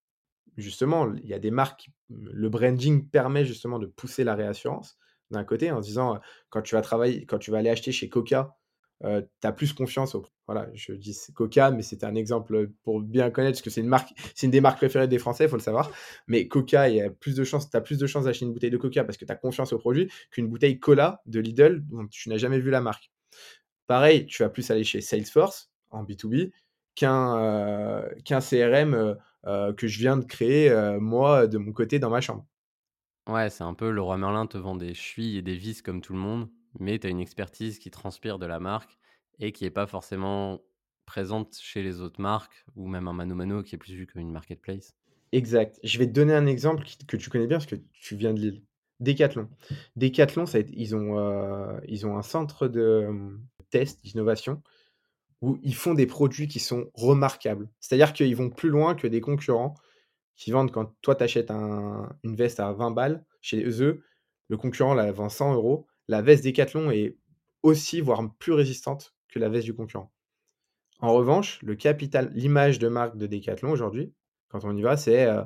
Justement, 0.56 1.12
il 1.14 1.26
y 1.28 1.34
a 1.34 1.38
des 1.38 1.50
marques 1.50 1.80
qui 1.80 1.90
le 2.10 2.48
branding 2.48 3.08
permet 3.08 3.44
justement 3.44 3.78
de 3.78 3.86
pousser 3.86 4.24
la 4.24 4.34
réassurance, 4.34 4.98
d'un 5.30 5.44
côté, 5.44 5.70
en 5.70 5.80
disant, 5.80 6.20
quand 6.50 6.62
tu 6.62 6.74
vas 6.74 6.82
travailler 6.82 7.26
quand 7.26 7.38
tu 7.38 7.50
vas 7.50 7.58
aller 7.58 7.70
acheter 7.70 7.92
chez 7.92 8.08
Coca, 8.08 8.56
heu, 9.04 9.28
tu 9.40 9.46
as 9.46 9.52
plus 9.52 9.72
confiance 9.72 10.14
au 10.14 10.24
voilà, 10.46 10.68
je 10.74 10.92
dis 10.92 11.12
c'est 11.14 11.32
Coca, 11.34 11.70
mais 11.72 11.82
c'était 11.82 12.06
un 12.06 12.14
exemple, 12.14 12.68
pour 12.84 13.00
bien 13.00 13.30
connaître, 13.30 13.54
parce 13.56 13.62
que 13.62 13.70
c'est 13.70 13.80
une 13.80 13.88
marque 13.88 14.10
c'est 14.34 14.46
une 14.46 14.52
des 14.52 14.60
marques 14.60 14.78
préférées 14.78 15.08
des 15.08 15.18
Français, 15.18 15.44
il 15.44 15.50
faut 15.50 15.56
le 15.56 15.62
savoir. 15.62 15.90
Mais 16.28 16.48
Coca, 16.48 16.86
plus 17.20 17.34
de 17.36 17.44
chances 17.44 17.68
tu 17.70 17.76
as 17.76 17.80
plus 17.80 17.98
de 17.98 18.06
chances 18.06 18.24
d'acheter 18.24 18.46
une 18.46 18.52
bouteille 18.52 18.70
de 18.70 18.76
Coca 18.78 19.04
parce 19.04 19.18
que 19.18 19.24
tu 19.24 19.32
as 19.32 19.36
confiance 19.36 19.72
au 19.72 19.78
produit, 19.78 20.10
qu'une 20.30 20.48
bouteille 20.48 20.78
Cola 20.78 21.20
de 21.26 21.40
Lidl 21.40 21.82
dont 21.88 22.06
tu 22.06 22.28
n'as 22.28 22.38
jamais 22.38 22.60
vu 22.60 22.70
la 22.70 22.80
marque. 22.80 23.10
Pareil, 23.86 24.26
tu 24.26 24.42
vas 24.42 24.48
plus 24.48 24.70
aller 24.70 24.84
chez 24.84 25.00
Salesforce, 25.00 25.70
en 25.90 26.04
B2B, 26.04 26.52
qu'un, 26.96 28.02
CRM, 28.24 29.16
que 29.76 29.86
je 29.86 29.98
viens 29.98 30.16
de 30.16 30.24
créer, 30.24 30.98
moi, 31.00 31.46
de 31.46 31.58
mon 31.58 31.72
côté 31.72 31.98
dans 32.00 32.10
ma 32.10 32.20
chambre. 32.20 32.44
Ouais, 33.28 33.50
c'est 33.50 33.64
un 33.64 33.74
peu 33.74 33.90
le 33.90 34.00
roi 34.00 34.16
Merlin 34.16 34.46
te 34.46 34.56
vend 34.56 34.76
des 34.76 34.94
chevilles 34.94 35.38
et 35.38 35.42
des 35.42 35.56
vis 35.56 35.82
comme 35.82 36.00
tout 36.00 36.12
le 36.12 36.18
monde, 36.18 36.48
mais 36.78 36.98
tu 36.98 37.08
as 37.08 37.10
une 37.10 37.20
expertise 37.20 37.78
qui 37.78 37.90
transpire 37.90 38.38
de 38.38 38.46
la 38.46 38.60
marque 38.60 38.98
et 39.40 39.52
qui 39.52 39.64
est 39.64 39.70
pas 39.70 39.86
forcément 39.86 40.62
présente 41.06 41.56
chez 41.60 41.82
les 41.82 42.00
autres 42.00 42.20
marques 42.20 42.64
ou 42.76 42.86
même 42.86 43.08
un 43.08 43.12
mano 43.12 43.34
mano 43.34 43.62
qui 43.62 43.74
est 43.74 43.78
plus 43.78 43.94
vu 43.94 44.06
comme 44.06 44.22
une 44.22 44.30
marketplace. 44.30 44.94
Exact. 45.32 45.78
Je 45.82 45.98
vais 45.98 46.06
te 46.06 46.12
donner 46.12 46.34
un 46.34 46.46
exemple 46.46 46.84
que 47.06 47.16
tu 47.16 47.30
connais 47.30 47.48
bien 47.48 47.58
parce 47.58 47.66
que 47.66 47.76
tu 47.92 48.16
viens 48.16 48.32
de 48.32 48.40
Lille. 48.40 48.62
Decathlon. 49.00 49.48
Decathlon, 49.96 50.46
ça 50.46 50.60
ils 50.60 50.94
ont, 50.94 51.80
ils 51.86 52.06
ont 52.06 52.16
un 52.16 52.22
centre 52.22 52.68
de, 52.68 53.08
test, 53.70 54.02
d'innovation 54.04 54.62
où 55.42 55.58
ils 55.62 55.74
font 55.74 55.94
des 55.94 56.06
produits 56.06 56.48
qui 56.48 56.60
sont 56.60 56.90
remarquables. 56.94 57.68
C'est-à-dire 57.80 58.12
qu'ils 58.12 58.36
vont 58.36 58.50
plus 58.50 58.70
loin 58.70 58.94
que 58.94 59.06
des 59.06 59.20
concurrents 59.20 59.74
qui 60.36 60.50
vendent 60.50 60.70
quand 60.70 60.94
toi 61.02 61.14
tu 61.14 61.24
achètes 61.24 61.50
un 61.50 62.10
une 62.22 62.36
veste 62.36 62.60
à 62.60 62.72
20 62.72 62.90
balles, 62.90 63.24
chez 63.40 63.64
eux, 63.82 64.02
le 64.48 64.56
concurrent 64.56 64.94
la 64.94 65.12
vend 65.12 65.28
100 65.28 65.54
euros. 65.54 65.86
La 66.08 66.22
veste 66.22 66.44
Decathlon 66.44 66.90
est 66.90 67.16
aussi, 67.62 68.00
voire 68.00 68.22
plus 68.38 68.52
résistante 68.52 69.14
que 69.28 69.38
la 69.38 69.48
veste 69.48 69.64
du 69.64 69.74
concurrent. 69.74 70.12
En 71.00 71.12
revanche, 71.12 71.60
le 71.62 71.74
capital 71.74 72.30
l'image 72.34 72.78
de 72.78 72.88
marque 72.88 73.16
de 73.16 73.26
Decathlon 73.26 73.70
aujourd'hui, 73.70 74.12
quand 74.48 74.64
on 74.64 74.76
y 74.76 74.82
va, 74.82 74.96
c'est, 74.96 75.26
heu, 75.26 75.42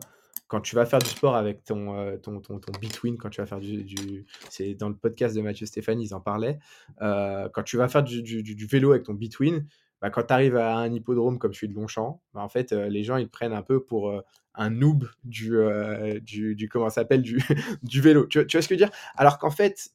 quand 0.48 0.60
tu 0.60 0.76
vas 0.76 0.86
faire 0.86 0.98
du 1.00 1.08
sport 1.08 1.34
avec 1.34 1.64
ton, 1.64 1.96
heu, 1.98 2.20
ton 2.20 2.40
ton 2.40 2.58
ton 2.60 2.72
Between, 2.80 3.16
quand 3.16 3.30
tu 3.30 3.40
vas 3.40 3.46
faire 3.46 3.60
du 3.60 4.26
c'est 4.48 4.74
dans 4.74 4.88
le 4.88 4.96
podcast 4.96 5.34
de 5.34 5.40
Mathieu 5.42 5.66
Stéphanie, 5.66 6.04
ils 6.06 6.14
en 6.14 6.20
parlaient. 6.20 6.58
Heu, 7.02 7.48
quand 7.52 7.62
tu 7.62 7.76
vas 7.76 7.88
faire 7.88 8.02
du 8.04 8.22
du 8.22 8.66
vélo 8.66 8.92
avec 8.92 9.04
ton 9.04 9.14
Between, 9.14 9.66
bah, 10.00 10.10
quand 10.10 10.24
tu 10.24 10.32
arrives 10.32 10.56
à 10.56 10.76
un 10.78 10.92
hippodrome 10.92 11.38
comme 11.38 11.52
celui 11.54 11.68
de 11.68 11.74
Longchamp, 11.74 12.22
bah, 12.34 12.42
en 12.42 12.48
fait, 12.48 12.72
heu, 12.72 12.86
les 12.88 13.04
gens, 13.04 13.16
ils 13.16 13.26
te 13.26 13.32
prennent 13.32 13.52
un 13.52 13.62
peu 13.62 13.82
pour, 13.84 14.10
heu, 14.10 14.22
un 14.54 14.70
noob 14.70 15.08
du, 15.24 15.54
heu, 15.56 16.20
du 16.20 16.68
comment 16.70 16.90
s'appelle? 16.90 17.22
Du 17.22 17.38
du 17.82 18.00
vélo. 18.00 18.26
Tu 18.26 18.38
vois 18.40 18.46
ce 18.48 18.68
que 18.68 18.74
je 18.74 18.80
veux 18.80 18.86
dire? 18.86 18.90
Alors 19.16 19.38
qu'en 19.38 19.50
fait, 19.50 19.90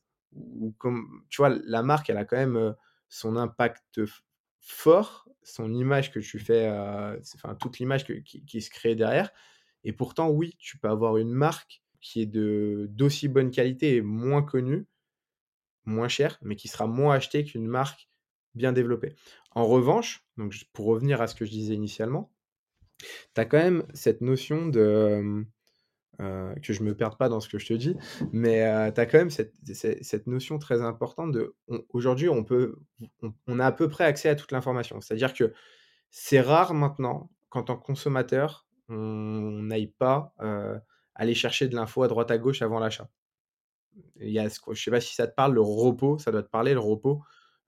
comme 0.77 1.21
tu 1.29 1.37
vois, 1.37 1.49
la 1.65 1.83
marque, 1.83 2.09
elle 2.09 2.17
a 2.17 2.25
quand 2.25 2.37
même, 2.37 2.75
son 3.09 3.37
impact 3.37 4.01
fort, 4.59 5.27
son 5.43 5.73
image 5.73 6.11
que 6.11 6.19
tu 6.19 6.39
fais, 6.39 6.67
enfin 7.35 7.55
toute 7.55 7.77
l'image 7.79 8.03
qui 8.05 8.23
qui 8.23 8.61
se 8.61 8.69
crée 8.71 8.95
derrière 8.95 9.29
et 9.83 9.93
pourtant 9.93 10.29
oui, 10.29 10.55
tu 10.59 10.77
peux 10.79 10.89
avoir 10.89 11.17
une 11.17 11.31
marque 11.31 11.83
qui 12.01 12.21
est 12.21 12.25
de 12.25 12.87
d'aussi 12.89 13.27
bonne 13.27 13.51
qualité 13.51 13.97
et 13.97 14.01
moins 14.01 14.41
connue, 14.43 14.87
moins 15.85 16.07
chère, 16.07 16.37
mais 16.41 16.55
qui 16.55 16.67
sera 16.67 16.87
moins 16.87 17.15
achetée 17.15 17.43
qu'une 17.45 17.67
marque 17.67 18.09
bien 18.55 18.73
développée. 18.73 19.15
En 19.55 19.65
revanche, 19.65 20.23
donc 20.37 20.53
pour 20.71 20.85
revenir 20.85 21.19
à 21.19 21.25
ce 21.27 21.33
que 21.33 21.45
je 21.45 21.49
disais 21.51 21.73
initialement, 21.73 22.31
tu 23.35 23.41
as 23.41 23.45
quand 23.45 23.57
même 23.57 23.83
cette 23.93 24.21
notion 24.21 24.67
de, 24.67 25.45
heu, 26.21 26.55
que 26.63 26.73
je 26.73 26.83
me 26.83 26.95
perde 26.95 27.17
pas 27.17 27.29
dans 27.29 27.41
ce 27.41 27.49
que 27.49 27.59
je 27.59 27.67
te 27.67 27.73
dis, 27.73 27.95
mais 28.33 28.63
heu, 28.65 28.93
tu 28.93 29.01
as 29.01 29.05
quand 29.05 29.19
même 29.19 29.31
cette 29.31 29.53
cette 30.03 30.27
notion 30.27 30.59
très 30.59 30.81
importante 30.83 31.31
de 31.33 31.55
aujourd'hui 31.89 32.29
on 32.29 32.43
peut 32.43 32.75
on 33.47 33.59
a 33.59 33.65
à 33.67 33.71
peu 33.71 33.89
près 33.89 34.05
accès 34.05 34.29
à 34.29 34.35
toute 34.35 34.51
l'information. 34.51 35.01
C'est-à-dire 35.01 35.33
que 35.33 35.53
c'est 36.11 36.41
rare 36.41 36.73
maintenant, 36.75 37.31
qu'en 37.49 37.63
tant 37.63 37.77
que 37.77 37.85
consommateur, 37.85 38.67
on 38.89 39.61
n'aille 39.63 39.87
pas, 39.87 40.33
heu, 40.41 40.79
aller 41.15 41.35
chercher 41.35 41.67
de 41.69 41.75
l'info 41.75 42.03
à 42.03 42.07
droite 42.09 42.31
à 42.31 42.37
gauche 42.39 42.61
avant 42.63 42.79
l'achat. 42.79 43.09
Il 44.19 44.29
y 44.31 44.39
a 44.39 44.47
je 44.47 44.81
sais 44.81 44.91
pas 44.91 45.01
si 45.01 45.13
ça 45.15 45.27
te 45.27 45.33
parle, 45.35 45.53
le 45.53 45.61
repos, 45.61 46.17
ça 46.19 46.31
doit 46.31 46.43
te 46.43 46.49
parler 46.49 46.73
le 46.73 46.79
repos? 46.79 47.21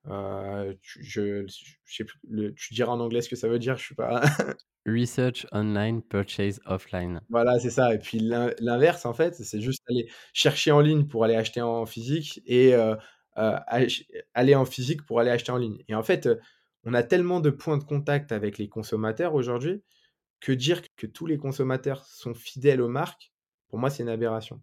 Heu, 0.08 0.78
tu 0.82 1.04
je 1.04 1.46
je 1.48 1.66
sais 1.86 2.06
plus 2.06 2.20
le 2.30 2.54
tu 2.56 2.74
diras 2.74 2.92
en 2.94 3.00
anglais 3.00 3.22
ce 3.22 3.30
que 3.30 3.36
ça 3.36 3.48
veut 3.50 3.60
dire, 3.60 3.78
je 3.78 3.84
suis 3.86 3.96
pas 3.96 4.22
Research 4.88 5.46
online, 5.52 6.02
purchase 6.02 6.60
offline. 6.66 7.22
Voilà, 7.30 7.60
c'est 7.60 7.70
ça 7.72 7.94
et 7.94 8.00
puis 8.00 8.20
l'in 8.20 8.52
l'inverse, 8.60 9.06
en 9.06 9.14
fait, 9.14 9.36
c'est 9.36 9.60
juste 9.62 9.84
aller 9.90 10.10
chercher 10.34 10.72
en 10.72 10.80
ligne 10.80 11.08
pour 11.08 11.26
aller 11.26 11.36
acheter 11.36 11.62
en 11.62 11.86
physique 11.86 12.42
et 12.46 12.74
heu, 12.74 12.96
ach 13.36 14.04
aller 14.34 14.56
en 14.56 14.64
physique 14.66 15.06
pour 15.06 15.20
aller 15.20 15.30
acheter 15.32 15.52
en 15.52 15.58
ligne 15.58 15.84
et 15.90 15.96
en 15.96 16.04
fait, 16.04 16.30
on 16.86 16.94
a 16.94 17.04
tellement 17.04 17.42
de 17.42 17.50
points 17.50 17.78
de 17.78 17.84
contact 17.84 18.32
avec 18.32 18.58
les 18.58 18.70
consommateurs 18.70 19.34
aujourd'hui, 19.36 19.84
que 20.42 20.54
dire 20.54 20.82
que 20.98 21.08
tous 21.08 21.26
les 21.28 21.38
consommateurs 21.38 22.06
sont 22.06 22.34
fidèles 22.36 22.82
aux 22.82 22.90
marques, 22.90 23.34
pour 23.70 23.80
moi, 23.80 23.90
c'est 23.90 24.04
une 24.04 24.10
aberration. 24.10 24.62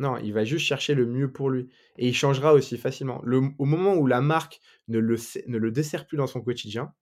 Non, 0.00 0.16
il 0.18 0.32
va 0.32 0.44
juste 0.44 0.66
chercher 0.66 0.94
le 0.94 1.06
mieux 1.06 1.30
pour 1.30 1.50
lui 1.50 1.68
et 1.98 2.08
il 2.08 2.14
changera 2.14 2.52
aussi 2.52 2.76
facilement. 2.76 3.20
Le 3.24 3.40
au 3.58 3.64
moment 3.64 3.94
où 3.94 4.06
la 4.06 4.20
marque 4.20 4.60
ne 4.88 4.98
le 4.98 5.70
dessert 5.70 6.06
plus 6.06 6.16
dans 6.16 6.26
son 6.26 6.40
quotidien, 6.40 6.92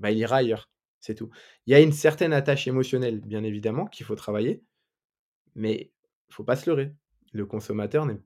bah, 0.00 0.10
il 0.12 0.18
ira 0.18 0.38
ailleurs, 0.38 0.70
c'est 1.00 1.14
tout. 1.16 1.30
Il 1.66 1.72
y 1.72 1.74
a 1.74 1.80
une 1.80 1.92
certaine 1.92 2.32
attache 2.34 2.68
émotionnelle, 2.68 3.20
bien 3.20 3.44
évidemment, 3.44 3.86
qu'il 3.86 4.06
faut 4.06 4.16
travailler, 4.16 4.62
mais 5.56 5.92
faut 6.30 6.44
pas 6.44 6.56
se 6.56 6.70
leurrer. 6.70 6.94
Le 7.32 7.46
consommateur 7.46 8.06
n'est 8.06 8.16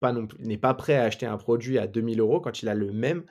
pas 0.00 0.14
pas 0.60 0.74
prêt 0.74 0.96
à 0.96 1.04
acheter 1.04 1.26
un 1.26 1.38
produit 1.38 1.78
à 1.78 1.86
2 1.88 2.02
000 2.02 2.18
€ 2.40 2.42
quand 2.42 2.62
il 2.62 2.68
a 2.68 2.74
le 2.74 2.92
même 2.92 3.24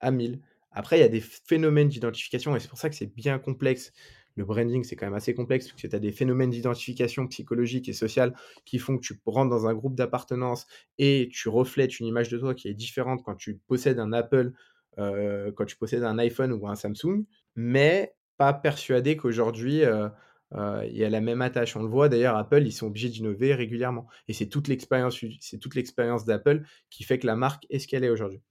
à 0.00 0.10
1 0.10 0.12
000. 0.12 0.42
Après, 0.72 0.98
il 0.98 1.00
y 1.02 1.04
a 1.04 1.08
des 1.08 1.20
phénomènes 1.22 1.88
d'identification 1.88 2.56
et 2.56 2.60
c'est 2.60 2.68
pour 2.68 2.78
ça 2.78 2.90
que 2.90 2.96
c'est 2.96 3.14
bien 3.14 3.38
complexe. 3.38 3.92
Le 4.36 4.44
branding, 4.44 4.82
c'est 4.84 4.96
quand 4.96 5.06
même 5.06 5.14
assez 5.14 5.34
complexe 5.34 5.68
parce 5.68 5.82
que 5.82 5.86
tu 5.88 5.94
as 5.96 5.98
des 5.98 6.12
phénomènes 6.12 6.50
d'identification 6.50 7.26
psychologique 7.28 7.88
et 7.88 7.92
sociale 7.92 8.34
qui 8.64 8.78
font 8.78 8.96
que 8.96 9.02
tu 9.02 9.20
rentres 9.26 9.50
dans 9.50 9.66
un 9.66 9.74
groupe 9.74 9.94
d'appartenance 9.94 10.66
et 10.98 11.28
tu 11.32 11.48
reflètes 11.48 12.00
une 12.00 12.06
image 12.06 12.28
de 12.30 12.38
toi 12.38 12.54
qui 12.54 12.68
est 12.68 12.74
différente 12.74 13.22
quand 13.24 13.34
tu 13.36 13.58
possèdes 13.66 13.98
un 13.98 14.12
Apple, 14.12 14.52
heu, 14.98 15.52
quand 15.56 15.64
tu 15.66 15.76
possèdes 15.76 16.04
un 16.04 16.18
iPhone 16.18 16.52
ou 16.52 16.66
un 16.68 16.74
Samsung, 16.76 17.24
mais 17.56 18.14
pas 18.38 18.52
persuadé 18.54 19.16
qu'aujourd'hui, 19.16 19.82
heu 19.84 20.08
heu, 20.54 20.84
il 20.86 20.96
y 20.96 21.04
a 21.04 21.10
la 21.10 21.20
même 21.20 21.42
attache. 21.42 21.76
On 21.76 21.82
le 21.82 21.88
voit 21.88 22.08
d'ailleurs, 22.08 22.36
Apple, 22.36 22.62
ils 22.66 22.72
sont 22.72 22.86
obligés 22.88 23.08
d'innover 23.08 23.54
régulièrement 23.54 24.06
et 24.28 24.32
c'est 24.34 24.48
toute 24.48 24.68
l'expérience 24.68 25.18
c'est 25.40 25.58
toute 25.58 25.74
l'expérience 25.74 26.24
d'Apple 26.24 26.62
qui 26.90 27.04
fait 27.04 27.18
que 27.18 27.26
la 27.26 27.36
marque 27.36 27.66
est 27.70 27.78
ce 27.78 27.88
qu'elle 27.88 28.04
est 28.04 28.10
aujourd'hui. 28.10 28.42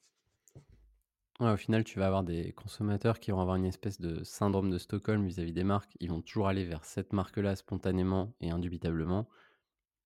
Au 1.41 1.57
final, 1.57 1.83
tu 1.83 1.97
vas 1.97 2.05
avoir 2.05 2.23
des 2.23 2.51
consommateurs 2.51 3.19
qui 3.19 3.31
vont 3.31 3.41
avoir 3.41 3.55
une 3.55 3.65
espèce 3.65 3.99
de 3.99 4.23
syndrome 4.23 4.69
de 4.69 4.77
Stockholm 4.77 5.25
vis-à-vis 5.25 5.53
des 5.53 5.63
marques. 5.63 5.97
Ils 5.99 6.09
vont 6.09 6.21
toujours 6.21 6.47
aller 6.47 6.65
vers 6.65 6.85
cette 6.85 7.13
marque-là 7.13 7.55
spontanément 7.55 8.35
et 8.41 8.51
indubitablement. 8.51 9.27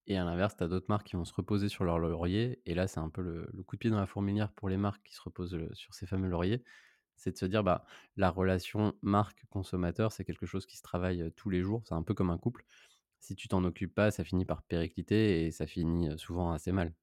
Et 0.06 0.16
à 0.16 0.24
l'inverse, 0.24 0.56
tu 0.56 0.64
as 0.64 0.68
d'autres 0.68 0.86
marques 0.88 1.08
qui 1.08 1.16
vont 1.16 1.26
se 1.26 1.34
reposer 1.34 1.68
sur 1.68 1.84
leur 1.84 1.98
laurier. 1.98 2.62
Et 2.64 2.72
là, 2.74 2.86
c'est 2.86 3.00
un 3.00 3.10
peu 3.10 3.20
le, 3.20 3.62
coup 3.64 3.76
de 3.76 3.80
pied 3.80 3.90
dans 3.90 4.00
la 4.00 4.06
fourmilière 4.06 4.50
pour 4.50 4.70
les 4.70 4.78
marques 4.78 5.02
qui 5.04 5.14
se 5.14 5.20
reposent 5.20 5.54
euh, 5.54 5.68
sur 5.74 5.92
ces 5.92 6.06
fameux 6.06 6.28
lauriers. 6.28 6.64
C'est 7.16 7.32
de 7.32 7.36
se 7.36 7.44
dire, 7.44 7.62
bah, 7.62 7.84
la 8.16 8.30
relation 8.30 8.94
marque-consommateur, 9.02 10.12
c'est 10.12 10.24
quelque 10.24 10.46
chose 10.46 10.64
qui 10.64 10.78
se 10.78 10.82
travaille 10.82 11.20
euh, 11.20 11.30
tous 11.36 11.50
les 11.50 11.60
jours. 11.60 11.82
C'est 11.84 11.94
un 11.94 12.02
peu 12.02 12.14
comme 12.14 12.30
un 12.30 12.38
couple. 12.38 12.64
Si 13.20 13.36
tu 13.36 13.46
t'en 13.48 13.62
occupes 13.64 13.94
pas, 13.94 14.10
ça 14.10 14.24
finit 14.24 14.46
par 14.46 14.62
péricliter 14.62 15.44
et 15.44 15.50
ça 15.50 15.66
finit 15.66 16.08
euh, 16.08 16.16
souvent 16.16 16.52
assez 16.52 16.72
mal. 16.72 16.94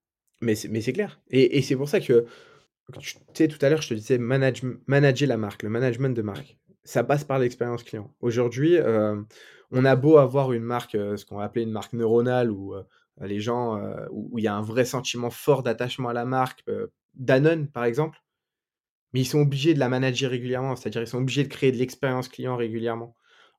Mais 0.41 0.55
c'est 0.55 0.69
mais 0.69 0.81
c'est 0.81 0.91
clair 0.91 1.21
et 1.29 1.57
et 1.57 1.61
c'est 1.61 1.75
pour 1.75 1.87
ça 1.87 2.01
que 2.01 2.25
tu 3.33 3.47
tout 3.47 3.65
à 3.65 3.69
l'heure, 3.69 3.81
je 3.81 3.89
te 3.89 3.93
disais 3.93 4.17
manage 4.17 4.61
manager 4.87 5.27
la 5.27 5.37
marque, 5.37 5.63
le 5.63 5.69
management 5.69 6.15
de 6.15 6.21
marque. 6.21 6.57
Ça 6.83 7.03
passe 7.03 7.23
par 7.23 7.39
l'expérience 7.39 7.83
client. 7.83 8.13
Aujourd'hui, 8.19 8.75
hem, 8.75 9.25
on 9.71 9.85
a 9.85 9.95
beau 9.95 10.17
avoir 10.17 10.51
une 10.51 10.63
marque, 10.63 10.95
heu, 10.95 11.15
ce 11.17 11.25
qu'on 11.25 11.37
va 11.37 11.45
appeler 11.45 11.63
une 11.63 11.71
marque 11.71 11.93
neuronale 11.93 12.51
où, 12.51 12.75
heu, 12.75 12.83
les 13.21 13.39
gens, 13.39 13.79
il 14.35 14.43
y 14.43 14.47
a 14.47 14.55
un 14.55 14.61
vrai 14.61 14.85
sentiment 14.85 15.29
fort 15.29 15.63
d'attachement 15.63 16.09
à 16.09 16.13
la 16.13 16.25
marque, 16.25 16.63
Danone, 17.13 17.67
par 17.67 17.85
exemple, 17.85 18.19
mais 19.13 19.21
ils 19.21 19.25
sont 19.25 19.39
obligés 19.41 19.73
de 19.73 19.79
la 19.79 19.89
manager 19.89 20.31
régulièrement, 20.31 20.75
c'est-à-dire 20.75 21.01
ils 21.01 21.07
sont 21.07 21.19
obligés 21.19 21.43
de 21.43 21.47
créer 21.47 21.71
de 21.71 21.77
l'expérience 21.77 22.27
client 22.27 22.55
régulièrement. 22.55 23.15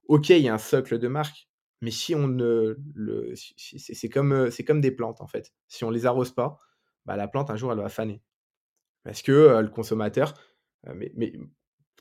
OK, 0.09 0.31
il 0.31 0.39
y 0.41 0.49
a 0.49 0.55
un 0.55 0.59
socle 0.59 0.99
de 0.99 1.09
marque, 1.09 1.49
mais 1.81 1.91
si 1.93 2.15
on 2.15 2.27
ne 2.27 2.77
le 2.95 3.35
c'est 3.37 4.09
comme, 4.09 4.81
des 4.81 4.91
plantes, 4.91 5.21
en 5.21 5.27
fait. 5.27 5.53
Si 5.69 5.85
on 5.85 5.91
les 5.91 6.07
arrose 6.07 6.33
pas, 6.33 6.59
bah, 7.07 7.17
la 7.17 7.29
plante, 7.29 7.51
un 7.51 7.57
jour, 7.57 7.73
elle 7.73 7.79
va 7.79 7.89
faner. 7.89 8.21
Parce 9.05 9.23
que, 9.23 9.61
le 9.61 9.69
consommateur, 9.69 10.35
mais 10.95 11.13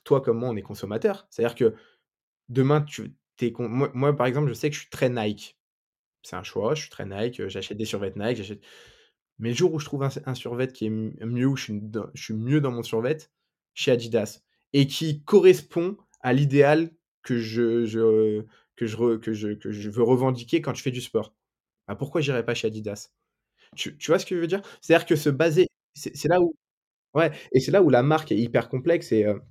toi 0.03 0.21
comme 0.21 0.39
moi, 0.39 0.49
on 0.49 0.55
est 0.55 0.61
consommateur. 0.61 1.27
C'est-à-dire 1.29 1.55
que 1.55 1.75
demain, 2.49 2.81
tu 2.83 3.15
con 3.53 3.69
moi 3.69 3.91
moi, 3.93 4.15
par 4.15 4.27
exemple, 4.27 4.49
je 4.49 4.53
sais 4.53 4.69
que 4.69 4.75
je 4.75 4.81
suis 4.81 4.89
très 4.91 5.09
Nike. 5.09 5.57
C'est 6.23 6.35
un 6.37 6.43
choix, 6.43 6.75
je 6.75 6.81
suis 6.83 6.91
très 6.91 7.05
Nike, 7.05 7.47
j'achète 7.49 7.77
des 7.77 7.85
survêts 7.85 8.13
Nike, 8.15 8.37
j'achète 8.37 8.63
mais 9.39 9.49
le 9.51 9.55
jour 9.55 9.73
où 9.73 9.79
je 9.79 9.85
trouve 9.85 10.03
un 10.03 10.09
un 10.27 10.35
survêt 10.35 10.67
qui 10.69 10.87
est 10.87 10.89
mieux, 10.91 11.47
où 11.47 11.55
je 11.57 11.63
suis 11.65 11.81
dans 11.81 12.07
mieux 12.31 12.61
dans 12.61 12.71
mon 12.71 12.83
survêt, 12.83 13.17
chez 13.75 13.91
Adidas 13.91 14.41
et 14.73 14.87
qui 14.87 15.23
correspond 15.23 15.97
à 16.21 16.33
l'idéal 16.33 16.91
que 17.23 17.37
je 17.39 18.43
que 18.77 18.85
je 18.87 19.17
que 19.19 19.33
je 19.33 19.49
que 19.55 19.71
je 19.71 19.89
veux 19.91 20.03
revendiquer 20.03 20.61
quand 20.61 20.73
je 20.75 20.83
fais 20.83 20.91
du 20.91 21.01
sport. 21.01 21.35
Bah, 21.87 21.95
pourquoi 21.95 22.21
j'irais 22.21 22.45
pas 22.45 22.55
chez 22.55 22.67
Adidas? 22.67 23.11
Tu 23.77 23.97
tu 23.97 24.11
vois 24.11 24.19
ce 24.19 24.25
que 24.27 24.35
je 24.35 24.41
veux 24.41 24.47
dire? 24.47 24.61
C'est-à-dire 24.81 25.07
que 25.07 25.15
se 25.17 25.29
baser 25.31 25.67
c'est 25.95 26.27
là 26.29 26.41
où 26.41 26.55
Ouais 27.13 27.31
et 27.51 27.59
c'est 27.59 27.71
là 27.71 27.81
où 27.83 27.89
la 27.89 28.03
marque 28.03 28.31
est 28.31 28.37
hyper 28.37 28.69
complexe 28.69 29.11
et 29.11 29.25
heu, 29.25 29.41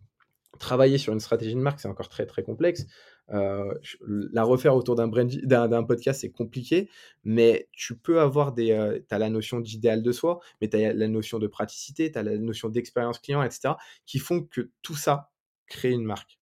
travailler 0.58 0.98
sur 0.98 1.12
une 1.12 1.20
stratégie 1.20 1.54
de 1.54 1.60
marque, 1.60 1.80
c'est 1.80 1.88
encore 1.88 2.08
très, 2.08 2.26
très 2.26 2.42
complexe. 2.42 2.86
Heu, 3.32 3.78
ch 3.82 3.98
la 4.08 4.44
refaire 4.44 4.74
autour 4.76 4.96
d'un 4.96 5.84
podcast, 5.84 6.20
c'est 6.22 6.30
compliqué, 6.30 6.90
mais 7.24 7.68
tu 7.72 7.96
peux 7.98 8.20
avoir 8.20 8.52
des, 8.52 8.72
heu, 8.72 9.04
tu 9.08 9.14
as 9.14 9.18
la 9.18 9.30
notion 9.30 9.60
d'idéal 9.60 10.02
de 10.02 10.12
soi, 10.12 10.40
mais 10.60 10.68
tu 10.68 10.76
as 10.78 10.92
la 10.94 11.08
notion 11.08 11.38
de 11.38 11.46
praticité, 11.46 12.12
tu 12.12 12.18
as 12.18 12.22
la 12.22 12.36
notion 12.38 12.68
d'expérience 12.68 13.18
client 13.20 13.42
et 13.42 13.50
cetera, 13.50 13.78
qui 14.06 14.18
font 14.18 14.42
que 14.44 14.70
tout 14.82 14.96
ça 14.96 15.32
crée 15.66 15.92
une 15.92 16.04
marque. 16.04 16.40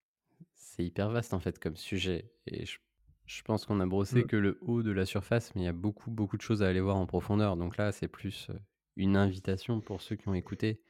C'est 0.55 0.85
hyper 0.85 1.11
vaste 1.11 1.35
en 1.35 1.41
fait 1.41 1.59
comme 1.59 1.77
sujet 1.77 2.33
et 2.47 2.65
je 2.67 2.79
je 3.27 3.43
pense 3.43 3.65
qu'on 3.65 3.79
a 3.79 3.87
brossé 3.87 4.25
Mmh. 4.25 4.27
que 4.27 4.35
le 4.37 4.59
haut 4.61 4.83
de 4.83 4.91
la 4.91 5.07
surface, 5.07 5.55
mais 5.55 5.61
il 5.63 5.65
y 5.65 5.69
a 5.69 5.73
beaucoup, 5.73 6.11
beaucoup 6.11 6.37
de 6.37 6.43
choses 6.43 6.65
à 6.65 6.67
aller 6.69 6.81
voir 6.81 6.97
en 6.97 7.07
profondeur. 7.07 7.57
Donc 7.57 7.77
là, 7.77 7.93
c'est 7.93 8.09
plus, 8.09 8.49
heu, 8.51 8.59
une 9.01 9.17
invitation 9.17 9.81
pour 9.81 10.03
ceux 10.03 10.17
qui 10.17 10.29
ont 10.29 10.35
écouté 10.35 10.83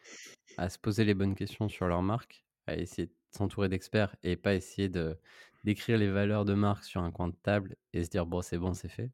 à 0.59 0.69
se 0.71 0.79
poser 0.79 1.05
les 1.05 1.15
bonnes 1.15 1.35
questions 1.35 1.69
sur 1.69 1.87
leur 1.89 2.03
marque, 2.03 2.47
à 2.67 2.77
essayer 2.77 3.09
de 3.09 3.15
s'entourer 3.37 3.69
d'experts 3.69 4.17
et 4.23 4.37
pas 4.37 4.55
essayer 4.55 4.89
de 4.89 5.19
d'écrire 5.65 5.99
les 5.99 6.11
valeurs 6.11 6.45
de 6.47 6.55
marque 6.55 6.85
sur 6.85 7.03
un 7.03 7.11
coin 7.13 7.29
de 7.29 7.37
table 7.43 7.77
et 7.93 8.05
se 8.05 8.11
dire: 8.11 8.27
«Bon, 8.27 8.43
c'est 8.43 8.59
bon, 8.59 8.75
c'est 8.75 8.89
fait» 8.89 9.13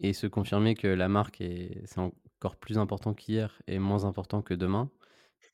et 0.00 0.12
se 0.12 0.26
confirmer 0.26 0.74
que 0.74 0.88
la 0.88 1.08
marque 1.08 1.40
est 1.40 1.82
c'est 1.86 2.00
encore 2.00 2.56
plus 2.56 2.78
important 2.78 3.14
qu'hier 3.14 3.62
et 3.66 3.78
moins 3.78 4.04
important 4.04 4.42
que 4.42 4.54
demain 4.54 4.90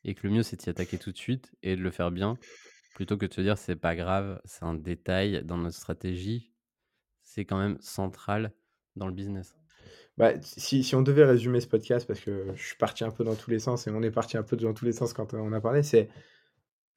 et 0.04 0.14
que 0.14 0.26
le 0.26 0.32
mieux, 0.34 0.42
c'est 0.42 0.56
de 0.56 0.62
s'y 0.62 0.70
attaquer 0.70 0.98
tout 0.98 1.12
de 1.12 1.18
suite 1.18 1.52
et 1.62 1.76
de 1.76 1.82
le 1.82 1.90
faire 1.90 2.10
bien 2.10 2.38
Plutôt 2.94 3.18
que 3.18 3.26
de 3.26 3.34
se 3.34 3.42
dire: 3.42 3.58
«C'est 3.58 3.76
pas 3.76 3.96
grave, 3.96 4.40
c'est 4.46 4.64
un 4.64 4.74
détail 4.74 5.44
dans 5.44 5.58
notre 5.58 5.76
stratégie», 5.76 6.52
c'est 7.22 7.44
quand 7.44 7.58
même 7.58 7.78
central 7.80 8.54
dans 8.96 9.06
le 9.08 9.14
business. 9.14 9.54
Bah, 10.18 10.32
si 10.42 10.94
on 10.94 11.02
devait 11.02 11.24
résumer 11.24 11.60
ce 11.60 11.66
podcast, 11.66 12.06
parce 12.06 12.20
que 12.20 12.46
je 12.54 12.62
suis 12.66 12.76
parti 12.76 13.04
un 13.04 13.10
peu 13.10 13.22
dans 13.22 13.34
tous 13.34 13.50
les 13.50 13.58
sens 13.58 13.86
et 13.86 13.90
on 13.90 14.02
est 14.02 14.10
parti 14.10 14.38
un 14.38 14.42
peu 14.42 14.56
dans 14.56 14.72
tous 14.72 14.86
les 14.86 14.92
sens 14.92 15.12
quand, 15.12 15.34
heu, 15.34 15.38
on 15.38 15.52
a 15.52 15.60
parlé, 15.60 15.82
c'est 15.82 16.08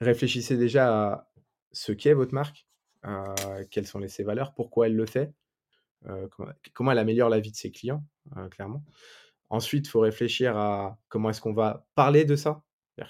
réfléchissez 0.02 0.58
déjà 0.58 1.14
à 1.14 1.32
ce 1.72 1.92
qu'est 1.94 2.14
votre 2.14 2.34
marque, 2.34 2.68
quelles 3.72 3.88
sont 3.88 4.02
ses 4.08 4.24
valeurs, 4.24 4.54
pourquoi 4.56 4.88
elle 4.88 4.96
le 4.96 5.06
fait, 5.06 5.34
heu, 6.08 6.30
comment 6.74 6.92
elle 6.92 7.00
améliore 7.00 7.30
la 7.30 7.40
vie 7.40 7.52
de 7.52 7.58
ses 7.58 7.72
clients, 7.72 8.06
heu, 8.38 8.50
clairement. 8.50 8.84
Ensuite, 9.50 9.88
il 9.88 9.90
faut 9.92 10.02
réfléchir 10.02 10.58
à 10.58 11.00
comment 11.10 11.30
est-ce 11.32 11.42
qu'on 11.42 11.54
va 11.54 11.88
parler 11.96 12.26
de 12.26 12.36
ça? 12.38 12.64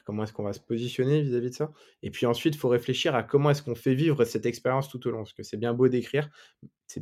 Comment 0.06 0.24
est-ce 0.24 0.34
qu'on 0.34 0.44
va 0.44 0.54
se 0.54 0.60
positionner 0.60 1.22
vis-à-vis 1.22 1.50
de 1.50 1.56
ça? 1.56 1.72
Et 2.04 2.12
puis 2.12 2.26
ensuite, 2.26 2.56
il 2.56 2.58
faut 2.58 2.70
réfléchir 2.70 3.16
à 3.16 3.24
comment 3.24 3.50
est-ce 3.50 3.62
qu'on 3.62 3.76
fait 3.76 3.96
vivre 3.96 4.24
cette 4.26 4.46
expérience 4.46 4.90
tout 4.90 5.06
au 5.08 5.12
long? 5.12 5.20
Parce 5.20 5.34
que 5.34 5.44
c'est 5.44 5.58
bien 5.58 5.74
beau 5.74 5.88
d'écrire, 5.88 6.30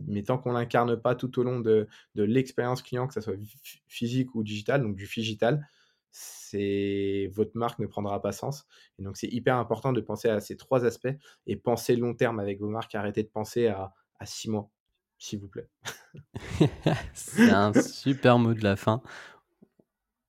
mais 0.07 0.23
tant 0.23 0.37
qu'on 0.37 0.51
l'incarne 0.51 0.99
pas 0.99 1.15
tout 1.15 1.39
au 1.39 1.43
long 1.43 1.59
de 1.59 1.87
l'expérience 2.15 2.81
client, 2.81 3.07
que 3.07 3.13
ça 3.13 3.21
soit 3.21 3.35
phy 3.63 3.81
physique 3.87 4.35
ou 4.35 4.43
digital, 4.43 4.81
donc 4.81 4.95
du 4.95 5.05
phygital, 5.05 5.67
c'est 6.11 7.29
votre 7.33 7.51
marque 7.55 7.79
ne 7.79 7.87
prendra 7.87 8.21
pas 8.21 8.31
sens. 8.31 8.65
Et 8.99 9.03
donc 9.03 9.17
c'est 9.17 9.27
hyper 9.27 9.57
important 9.57 9.93
de 9.93 10.01
penser 10.01 10.29
à 10.29 10.39
ces 10.39 10.57
3 10.57 10.85
aspects 10.85 11.15
et 11.45 11.55
penser 11.55 11.95
long 11.95 12.13
terme 12.13 12.39
avec 12.39 12.59
vos 12.59 12.69
marques. 12.69 12.95
Arrêtez 12.95 13.23
de 13.23 13.29
penser 13.29 13.67
à 13.67 13.93
à 14.19 14.25
6 14.25 14.49
mois, 14.49 14.69
s'il 15.17 15.39
vous 15.39 15.47
plaît. 15.47 15.67
C'est 17.13 17.51
un 17.51 17.73
super 17.73 18.39
mot 18.39 18.53
de 18.53 18.63
la 18.63 18.75
fin. 18.75 19.01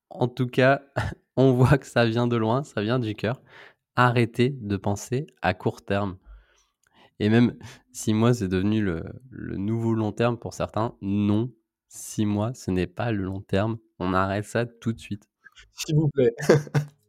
En 0.09 0.27
tout 0.27 0.47
cas, 0.47 0.81
on 1.43 1.53
voit 1.53 1.77
que 1.77 1.87
ça 1.87 2.05
vient 2.05 2.27
de 2.27 2.37
loin, 2.37 2.63
ça 2.63 2.81
vient 2.81 2.99
du 2.99 3.15
cœur. 3.15 3.41
Arrêtez 3.95 4.51
de 4.51 4.77
penser 4.77 5.27
à 5.41 5.53
court 5.53 5.83
terme 5.83 6.17
et 7.19 7.29
même 7.29 7.55
6 7.91 8.13
mois, 8.13 8.33
c'est 8.33 8.47
devenu 8.47 8.81
le 8.81 9.03
le 9.29 9.57
nouveau 9.57 9.93
long 9.93 10.11
terme 10.11 10.37
pour 10.37 10.53
certains. 10.53 10.95
Non, 11.01 11.51
6 11.89 12.25
mois, 12.25 12.53
ce 12.53 12.71
n'est 12.71 12.87
pas 12.87 13.11
le 13.11 13.23
long 13.23 13.41
terme. 13.41 13.77
On 13.99 14.13
arrête 14.13 14.45
ça 14.45 14.65
tout 14.65 14.93
de 14.93 14.99
suite. 14.99 15.29
S'il 15.73 15.95
vous 15.95 16.09
plaît. 16.09 16.33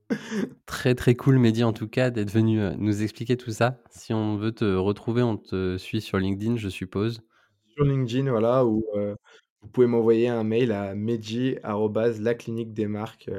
Très, 0.66 0.94
très 0.96 1.14
cool, 1.14 1.38
Mehdi, 1.38 1.62
en 1.62 1.72
tout 1.72 1.88
cas, 1.88 2.10
d'être 2.10 2.30
venu, 2.32 2.60
heu, 2.60 2.74
nous 2.78 3.02
expliquer 3.02 3.36
tout 3.36 3.52
ça. 3.52 3.80
Si 3.90 4.12
on 4.12 4.36
veut 4.36 4.52
te 4.52 4.64
retrouver, 4.64 5.22
on 5.22 5.36
te 5.36 5.76
suit 5.78 6.00
sur 6.00 6.18
LinkedIn, 6.18 6.56
je 6.56 6.68
suppose? 6.68 7.20
Sur 7.68 7.84
LinkedIn, 7.84 8.28
voilà, 8.30 8.64
ou 8.66 8.84
heu, 8.96 9.16
vous 9.62 9.68
pouvez 9.68 9.86
m'envoyer 9.86 10.28
un 10.28 10.44
mail 10.44 10.72
à 10.72 10.94
medji@lacliniquedesmarques, 10.94 13.30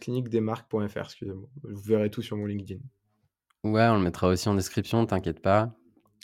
cliniquedesmarques.fr, 0.00 0.98
excusez-moi. 0.98 1.48
Vous 1.62 1.82
verrez 1.82 2.10
tout 2.10 2.22
sur 2.22 2.36
mon 2.36 2.46
LinkedIn. 2.46 2.80
Ouais, 3.64 3.86
on 3.88 3.96
le 3.96 4.02
mettra 4.02 4.28
aussi 4.28 4.48
en 4.48 4.54
description, 4.54 5.04
t'inquiète 5.06 5.40
pas. 5.40 5.74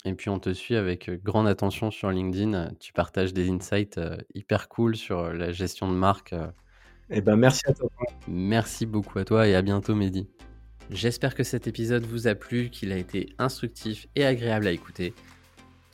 Et 0.05 0.13
puis 0.13 0.29
on 0.29 0.39
te 0.39 0.53
suit 0.53 0.75
avec, 0.75 1.09
grande 1.23 1.47
attention 1.47 1.91
sur 1.91 2.09
LinkedIn. 2.09 2.71
Tu 2.79 2.93
partages 2.93 3.33
des 3.33 3.49
insights, 3.49 3.97
heu, 3.97 4.17
hyper 4.33 4.69
cool 4.69 4.95
sur, 4.95 5.33
la 5.33 5.51
gestion 5.51 5.89
de 5.89 5.95
marque. 5.95 6.33
Et 7.09 7.21
ben, 7.21 7.35
merci 7.35 7.63
à 7.65 7.73
toi. 7.73 7.89
Merci 8.27 8.85
beaucoup 8.85 9.19
à 9.19 9.25
toi 9.25 9.47
et 9.47 9.55
à 9.55 9.61
bientôt 9.61 9.95
Mehdi. 9.95 10.29
J'espère 10.89 11.35
que 11.35 11.43
cet 11.43 11.67
épisode 11.67 12.05
vous 12.05 12.27
a 12.27 12.35
plu, 12.35 12.69
qu'il 12.69 12.91
a 12.91 12.97
été 12.97 13.33
instructif 13.37 14.07
et 14.15 14.25
agréable 14.25 14.67
à 14.67 14.71
écouter. 14.71 15.13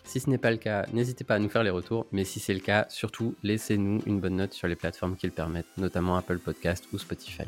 Si 0.06 0.20
ce 0.20 0.30
n'est 0.30 0.38
pas 0.38 0.51
le 0.51 0.58
cas, 0.58 0.86
n'hésitez 0.93 1.24
pas 1.24 1.36
à 1.36 1.39
nous 1.39 1.49
faire 1.49 1.64
les 1.64 1.72
retours, 1.72 2.06
mais 2.12 2.24
si 2.24 2.39
c'est 2.39 2.53
le 2.53 2.60
cas, 2.60 2.86
surtout 2.89 3.36
laissez-nous 3.43 4.01
une 4.06 4.20
bonne 4.20 4.36
note 4.36 4.53
sur 4.53 4.68
les 4.68 4.76
plateformes 4.76 5.16
qui 5.16 5.26
le 5.26 5.34
permettent, 5.34 5.66
notamment 5.78 6.16
Apple 6.16 6.38
Podcast 6.38 6.86
ou 6.93 6.99
Spotify. 6.99 7.43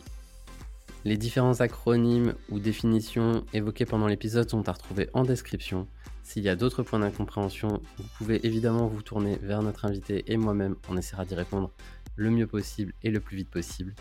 Les 1.05 1.15
différents 1.15 1.61
acronymes 1.61 2.33
ou 2.49 2.59
définitions 2.59 3.45
évoqués 3.53 3.85
pendant 3.85 4.07
l'épisode 4.07 4.49
sont 4.49 4.67
à 4.67 4.73
retrouver 4.73 5.07
en 5.13 5.23
description. 5.23 5.87
S'il 6.23 6.43
y 6.43 6.49
a 6.49 6.55
d'autres 6.55 6.83
points 6.83 6.99
d'incompréhension, 6.99 7.79
vous 7.97 8.09
pouvez 8.17 8.45
évidemment 8.45 8.87
vous 8.87 9.03
tourner 9.03 9.37
vers 9.41 9.61
notre 9.61 9.85
invité 9.85 10.25
et 10.27 10.35
moi-même, 10.35 10.75
on 10.89 10.97
essaiera 10.97 11.23
d'y 11.23 11.35
répondre 11.35 11.71
le 12.15 12.31
mieux 12.31 12.47
possible 12.47 12.93
et 13.03 13.11
le 13.11 13.19
plus 13.19 13.37
vite 13.37 13.49
possible. 13.49 13.93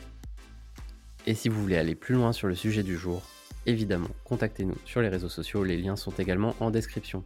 Et 1.26 1.34
si 1.34 1.48
vous 1.48 1.61
voulez 1.61 1.76
aller 1.76 1.94
plus 1.94 2.14
loin 2.14 2.32
sur 2.32 2.48
le 2.48 2.54
sujet 2.54 2.82
du 2.82 2.96
jour, 2.96 3.22
évidemment, 3.66 4.11
contactez-nous 4.24 4.76
sur 4.86 5.02
les 5.02 5.09
réseaux 5.09 5.28
sociaux, 5.28 5.62
les 5.62 5.76
liens 5.76 5.96
sont 5.96 6.12
également 6.12 6.57
en 6.59 6.70
description. 6.70 7.22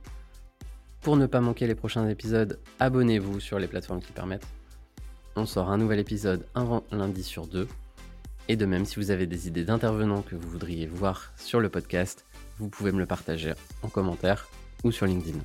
Pour 1.00 1.16
ne 1.16 1.24
pas 1.26 1.40
manquer 1.40 1.66
les 1.66 1.74
prochains 1.74 2.06
épisodes, 2.08 2.58
abonnez-vous 2.78 3.40
sur 3.40 3.58
les 3.58 3.66
plateformes 3.66 4.02
qui 4.02 4.12
permettent. 4.12 4.46
On 5.34 5.46
sort 5.46 5.70
un 5.70 5.78
nouvel 5.78 5.98
épisode 5.98 6.44
un 6.54 6.82
lundi 6.92 7.22
sur 7.22 7.46
deux. 7.46 7.68
Et 8.48 8.56
de 8.56 8.66
même, 8.66 8.84
si 8.84 8.96
vous 8.96 9.10
avez 9.10 9.26
des 9.26 9.48
idées 9.48 9.64
d'intervenants 9.64 10.20
que 10.20 10.34
vous 10.34 10.48
voudriez 10.48 10.86
voir 10.86 11.32
sur 11.36 11.60
le 11.60 11.70
podcast, 11.70 12.26
vous 12.58 12.68
pouvez 12.68 12.92
me 12.92 12.98
le 12.98 13.06
partager 13.06 13.54
en 13.82 13.88
commentaire 13.88 14.48
ou 14.84 14.92
sur 14.92 15.06
LinkedIn. 15.06 15.38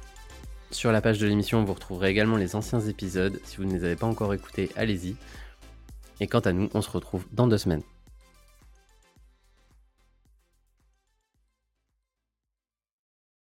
Sur 0.71 0.91
la 0.91 0.99
page 0.99 1.19
de 1.19 1.27
l'émission, 1.27 1.63
vous 1.63 1.73
retrouverez 1.73 2.09
également 2.09 2.35
les 2.35 2.57
anciens 2.57 2.81
épisodes. 2.81 3.39
Si 3.45 3.55
vous 3.55 3.63
ne 3.63 3.71
les 3.71 3.85
avez 3.85 3.95
pas 3.95 4.07
encore 4.07 4.33
écoutés, 4.33 4.71
allez-y. 4.75 5.15
Et 6.19 6.27
quant 6.27 6.39
à 6.39 6.51
nous, 6.51 6.69
on 6.73 6.81
se 6.81 6.89
retrouve 6.89 7.25
dans 7.31 7.47
deux 7.47 7.57
semaines. 7.57 7.83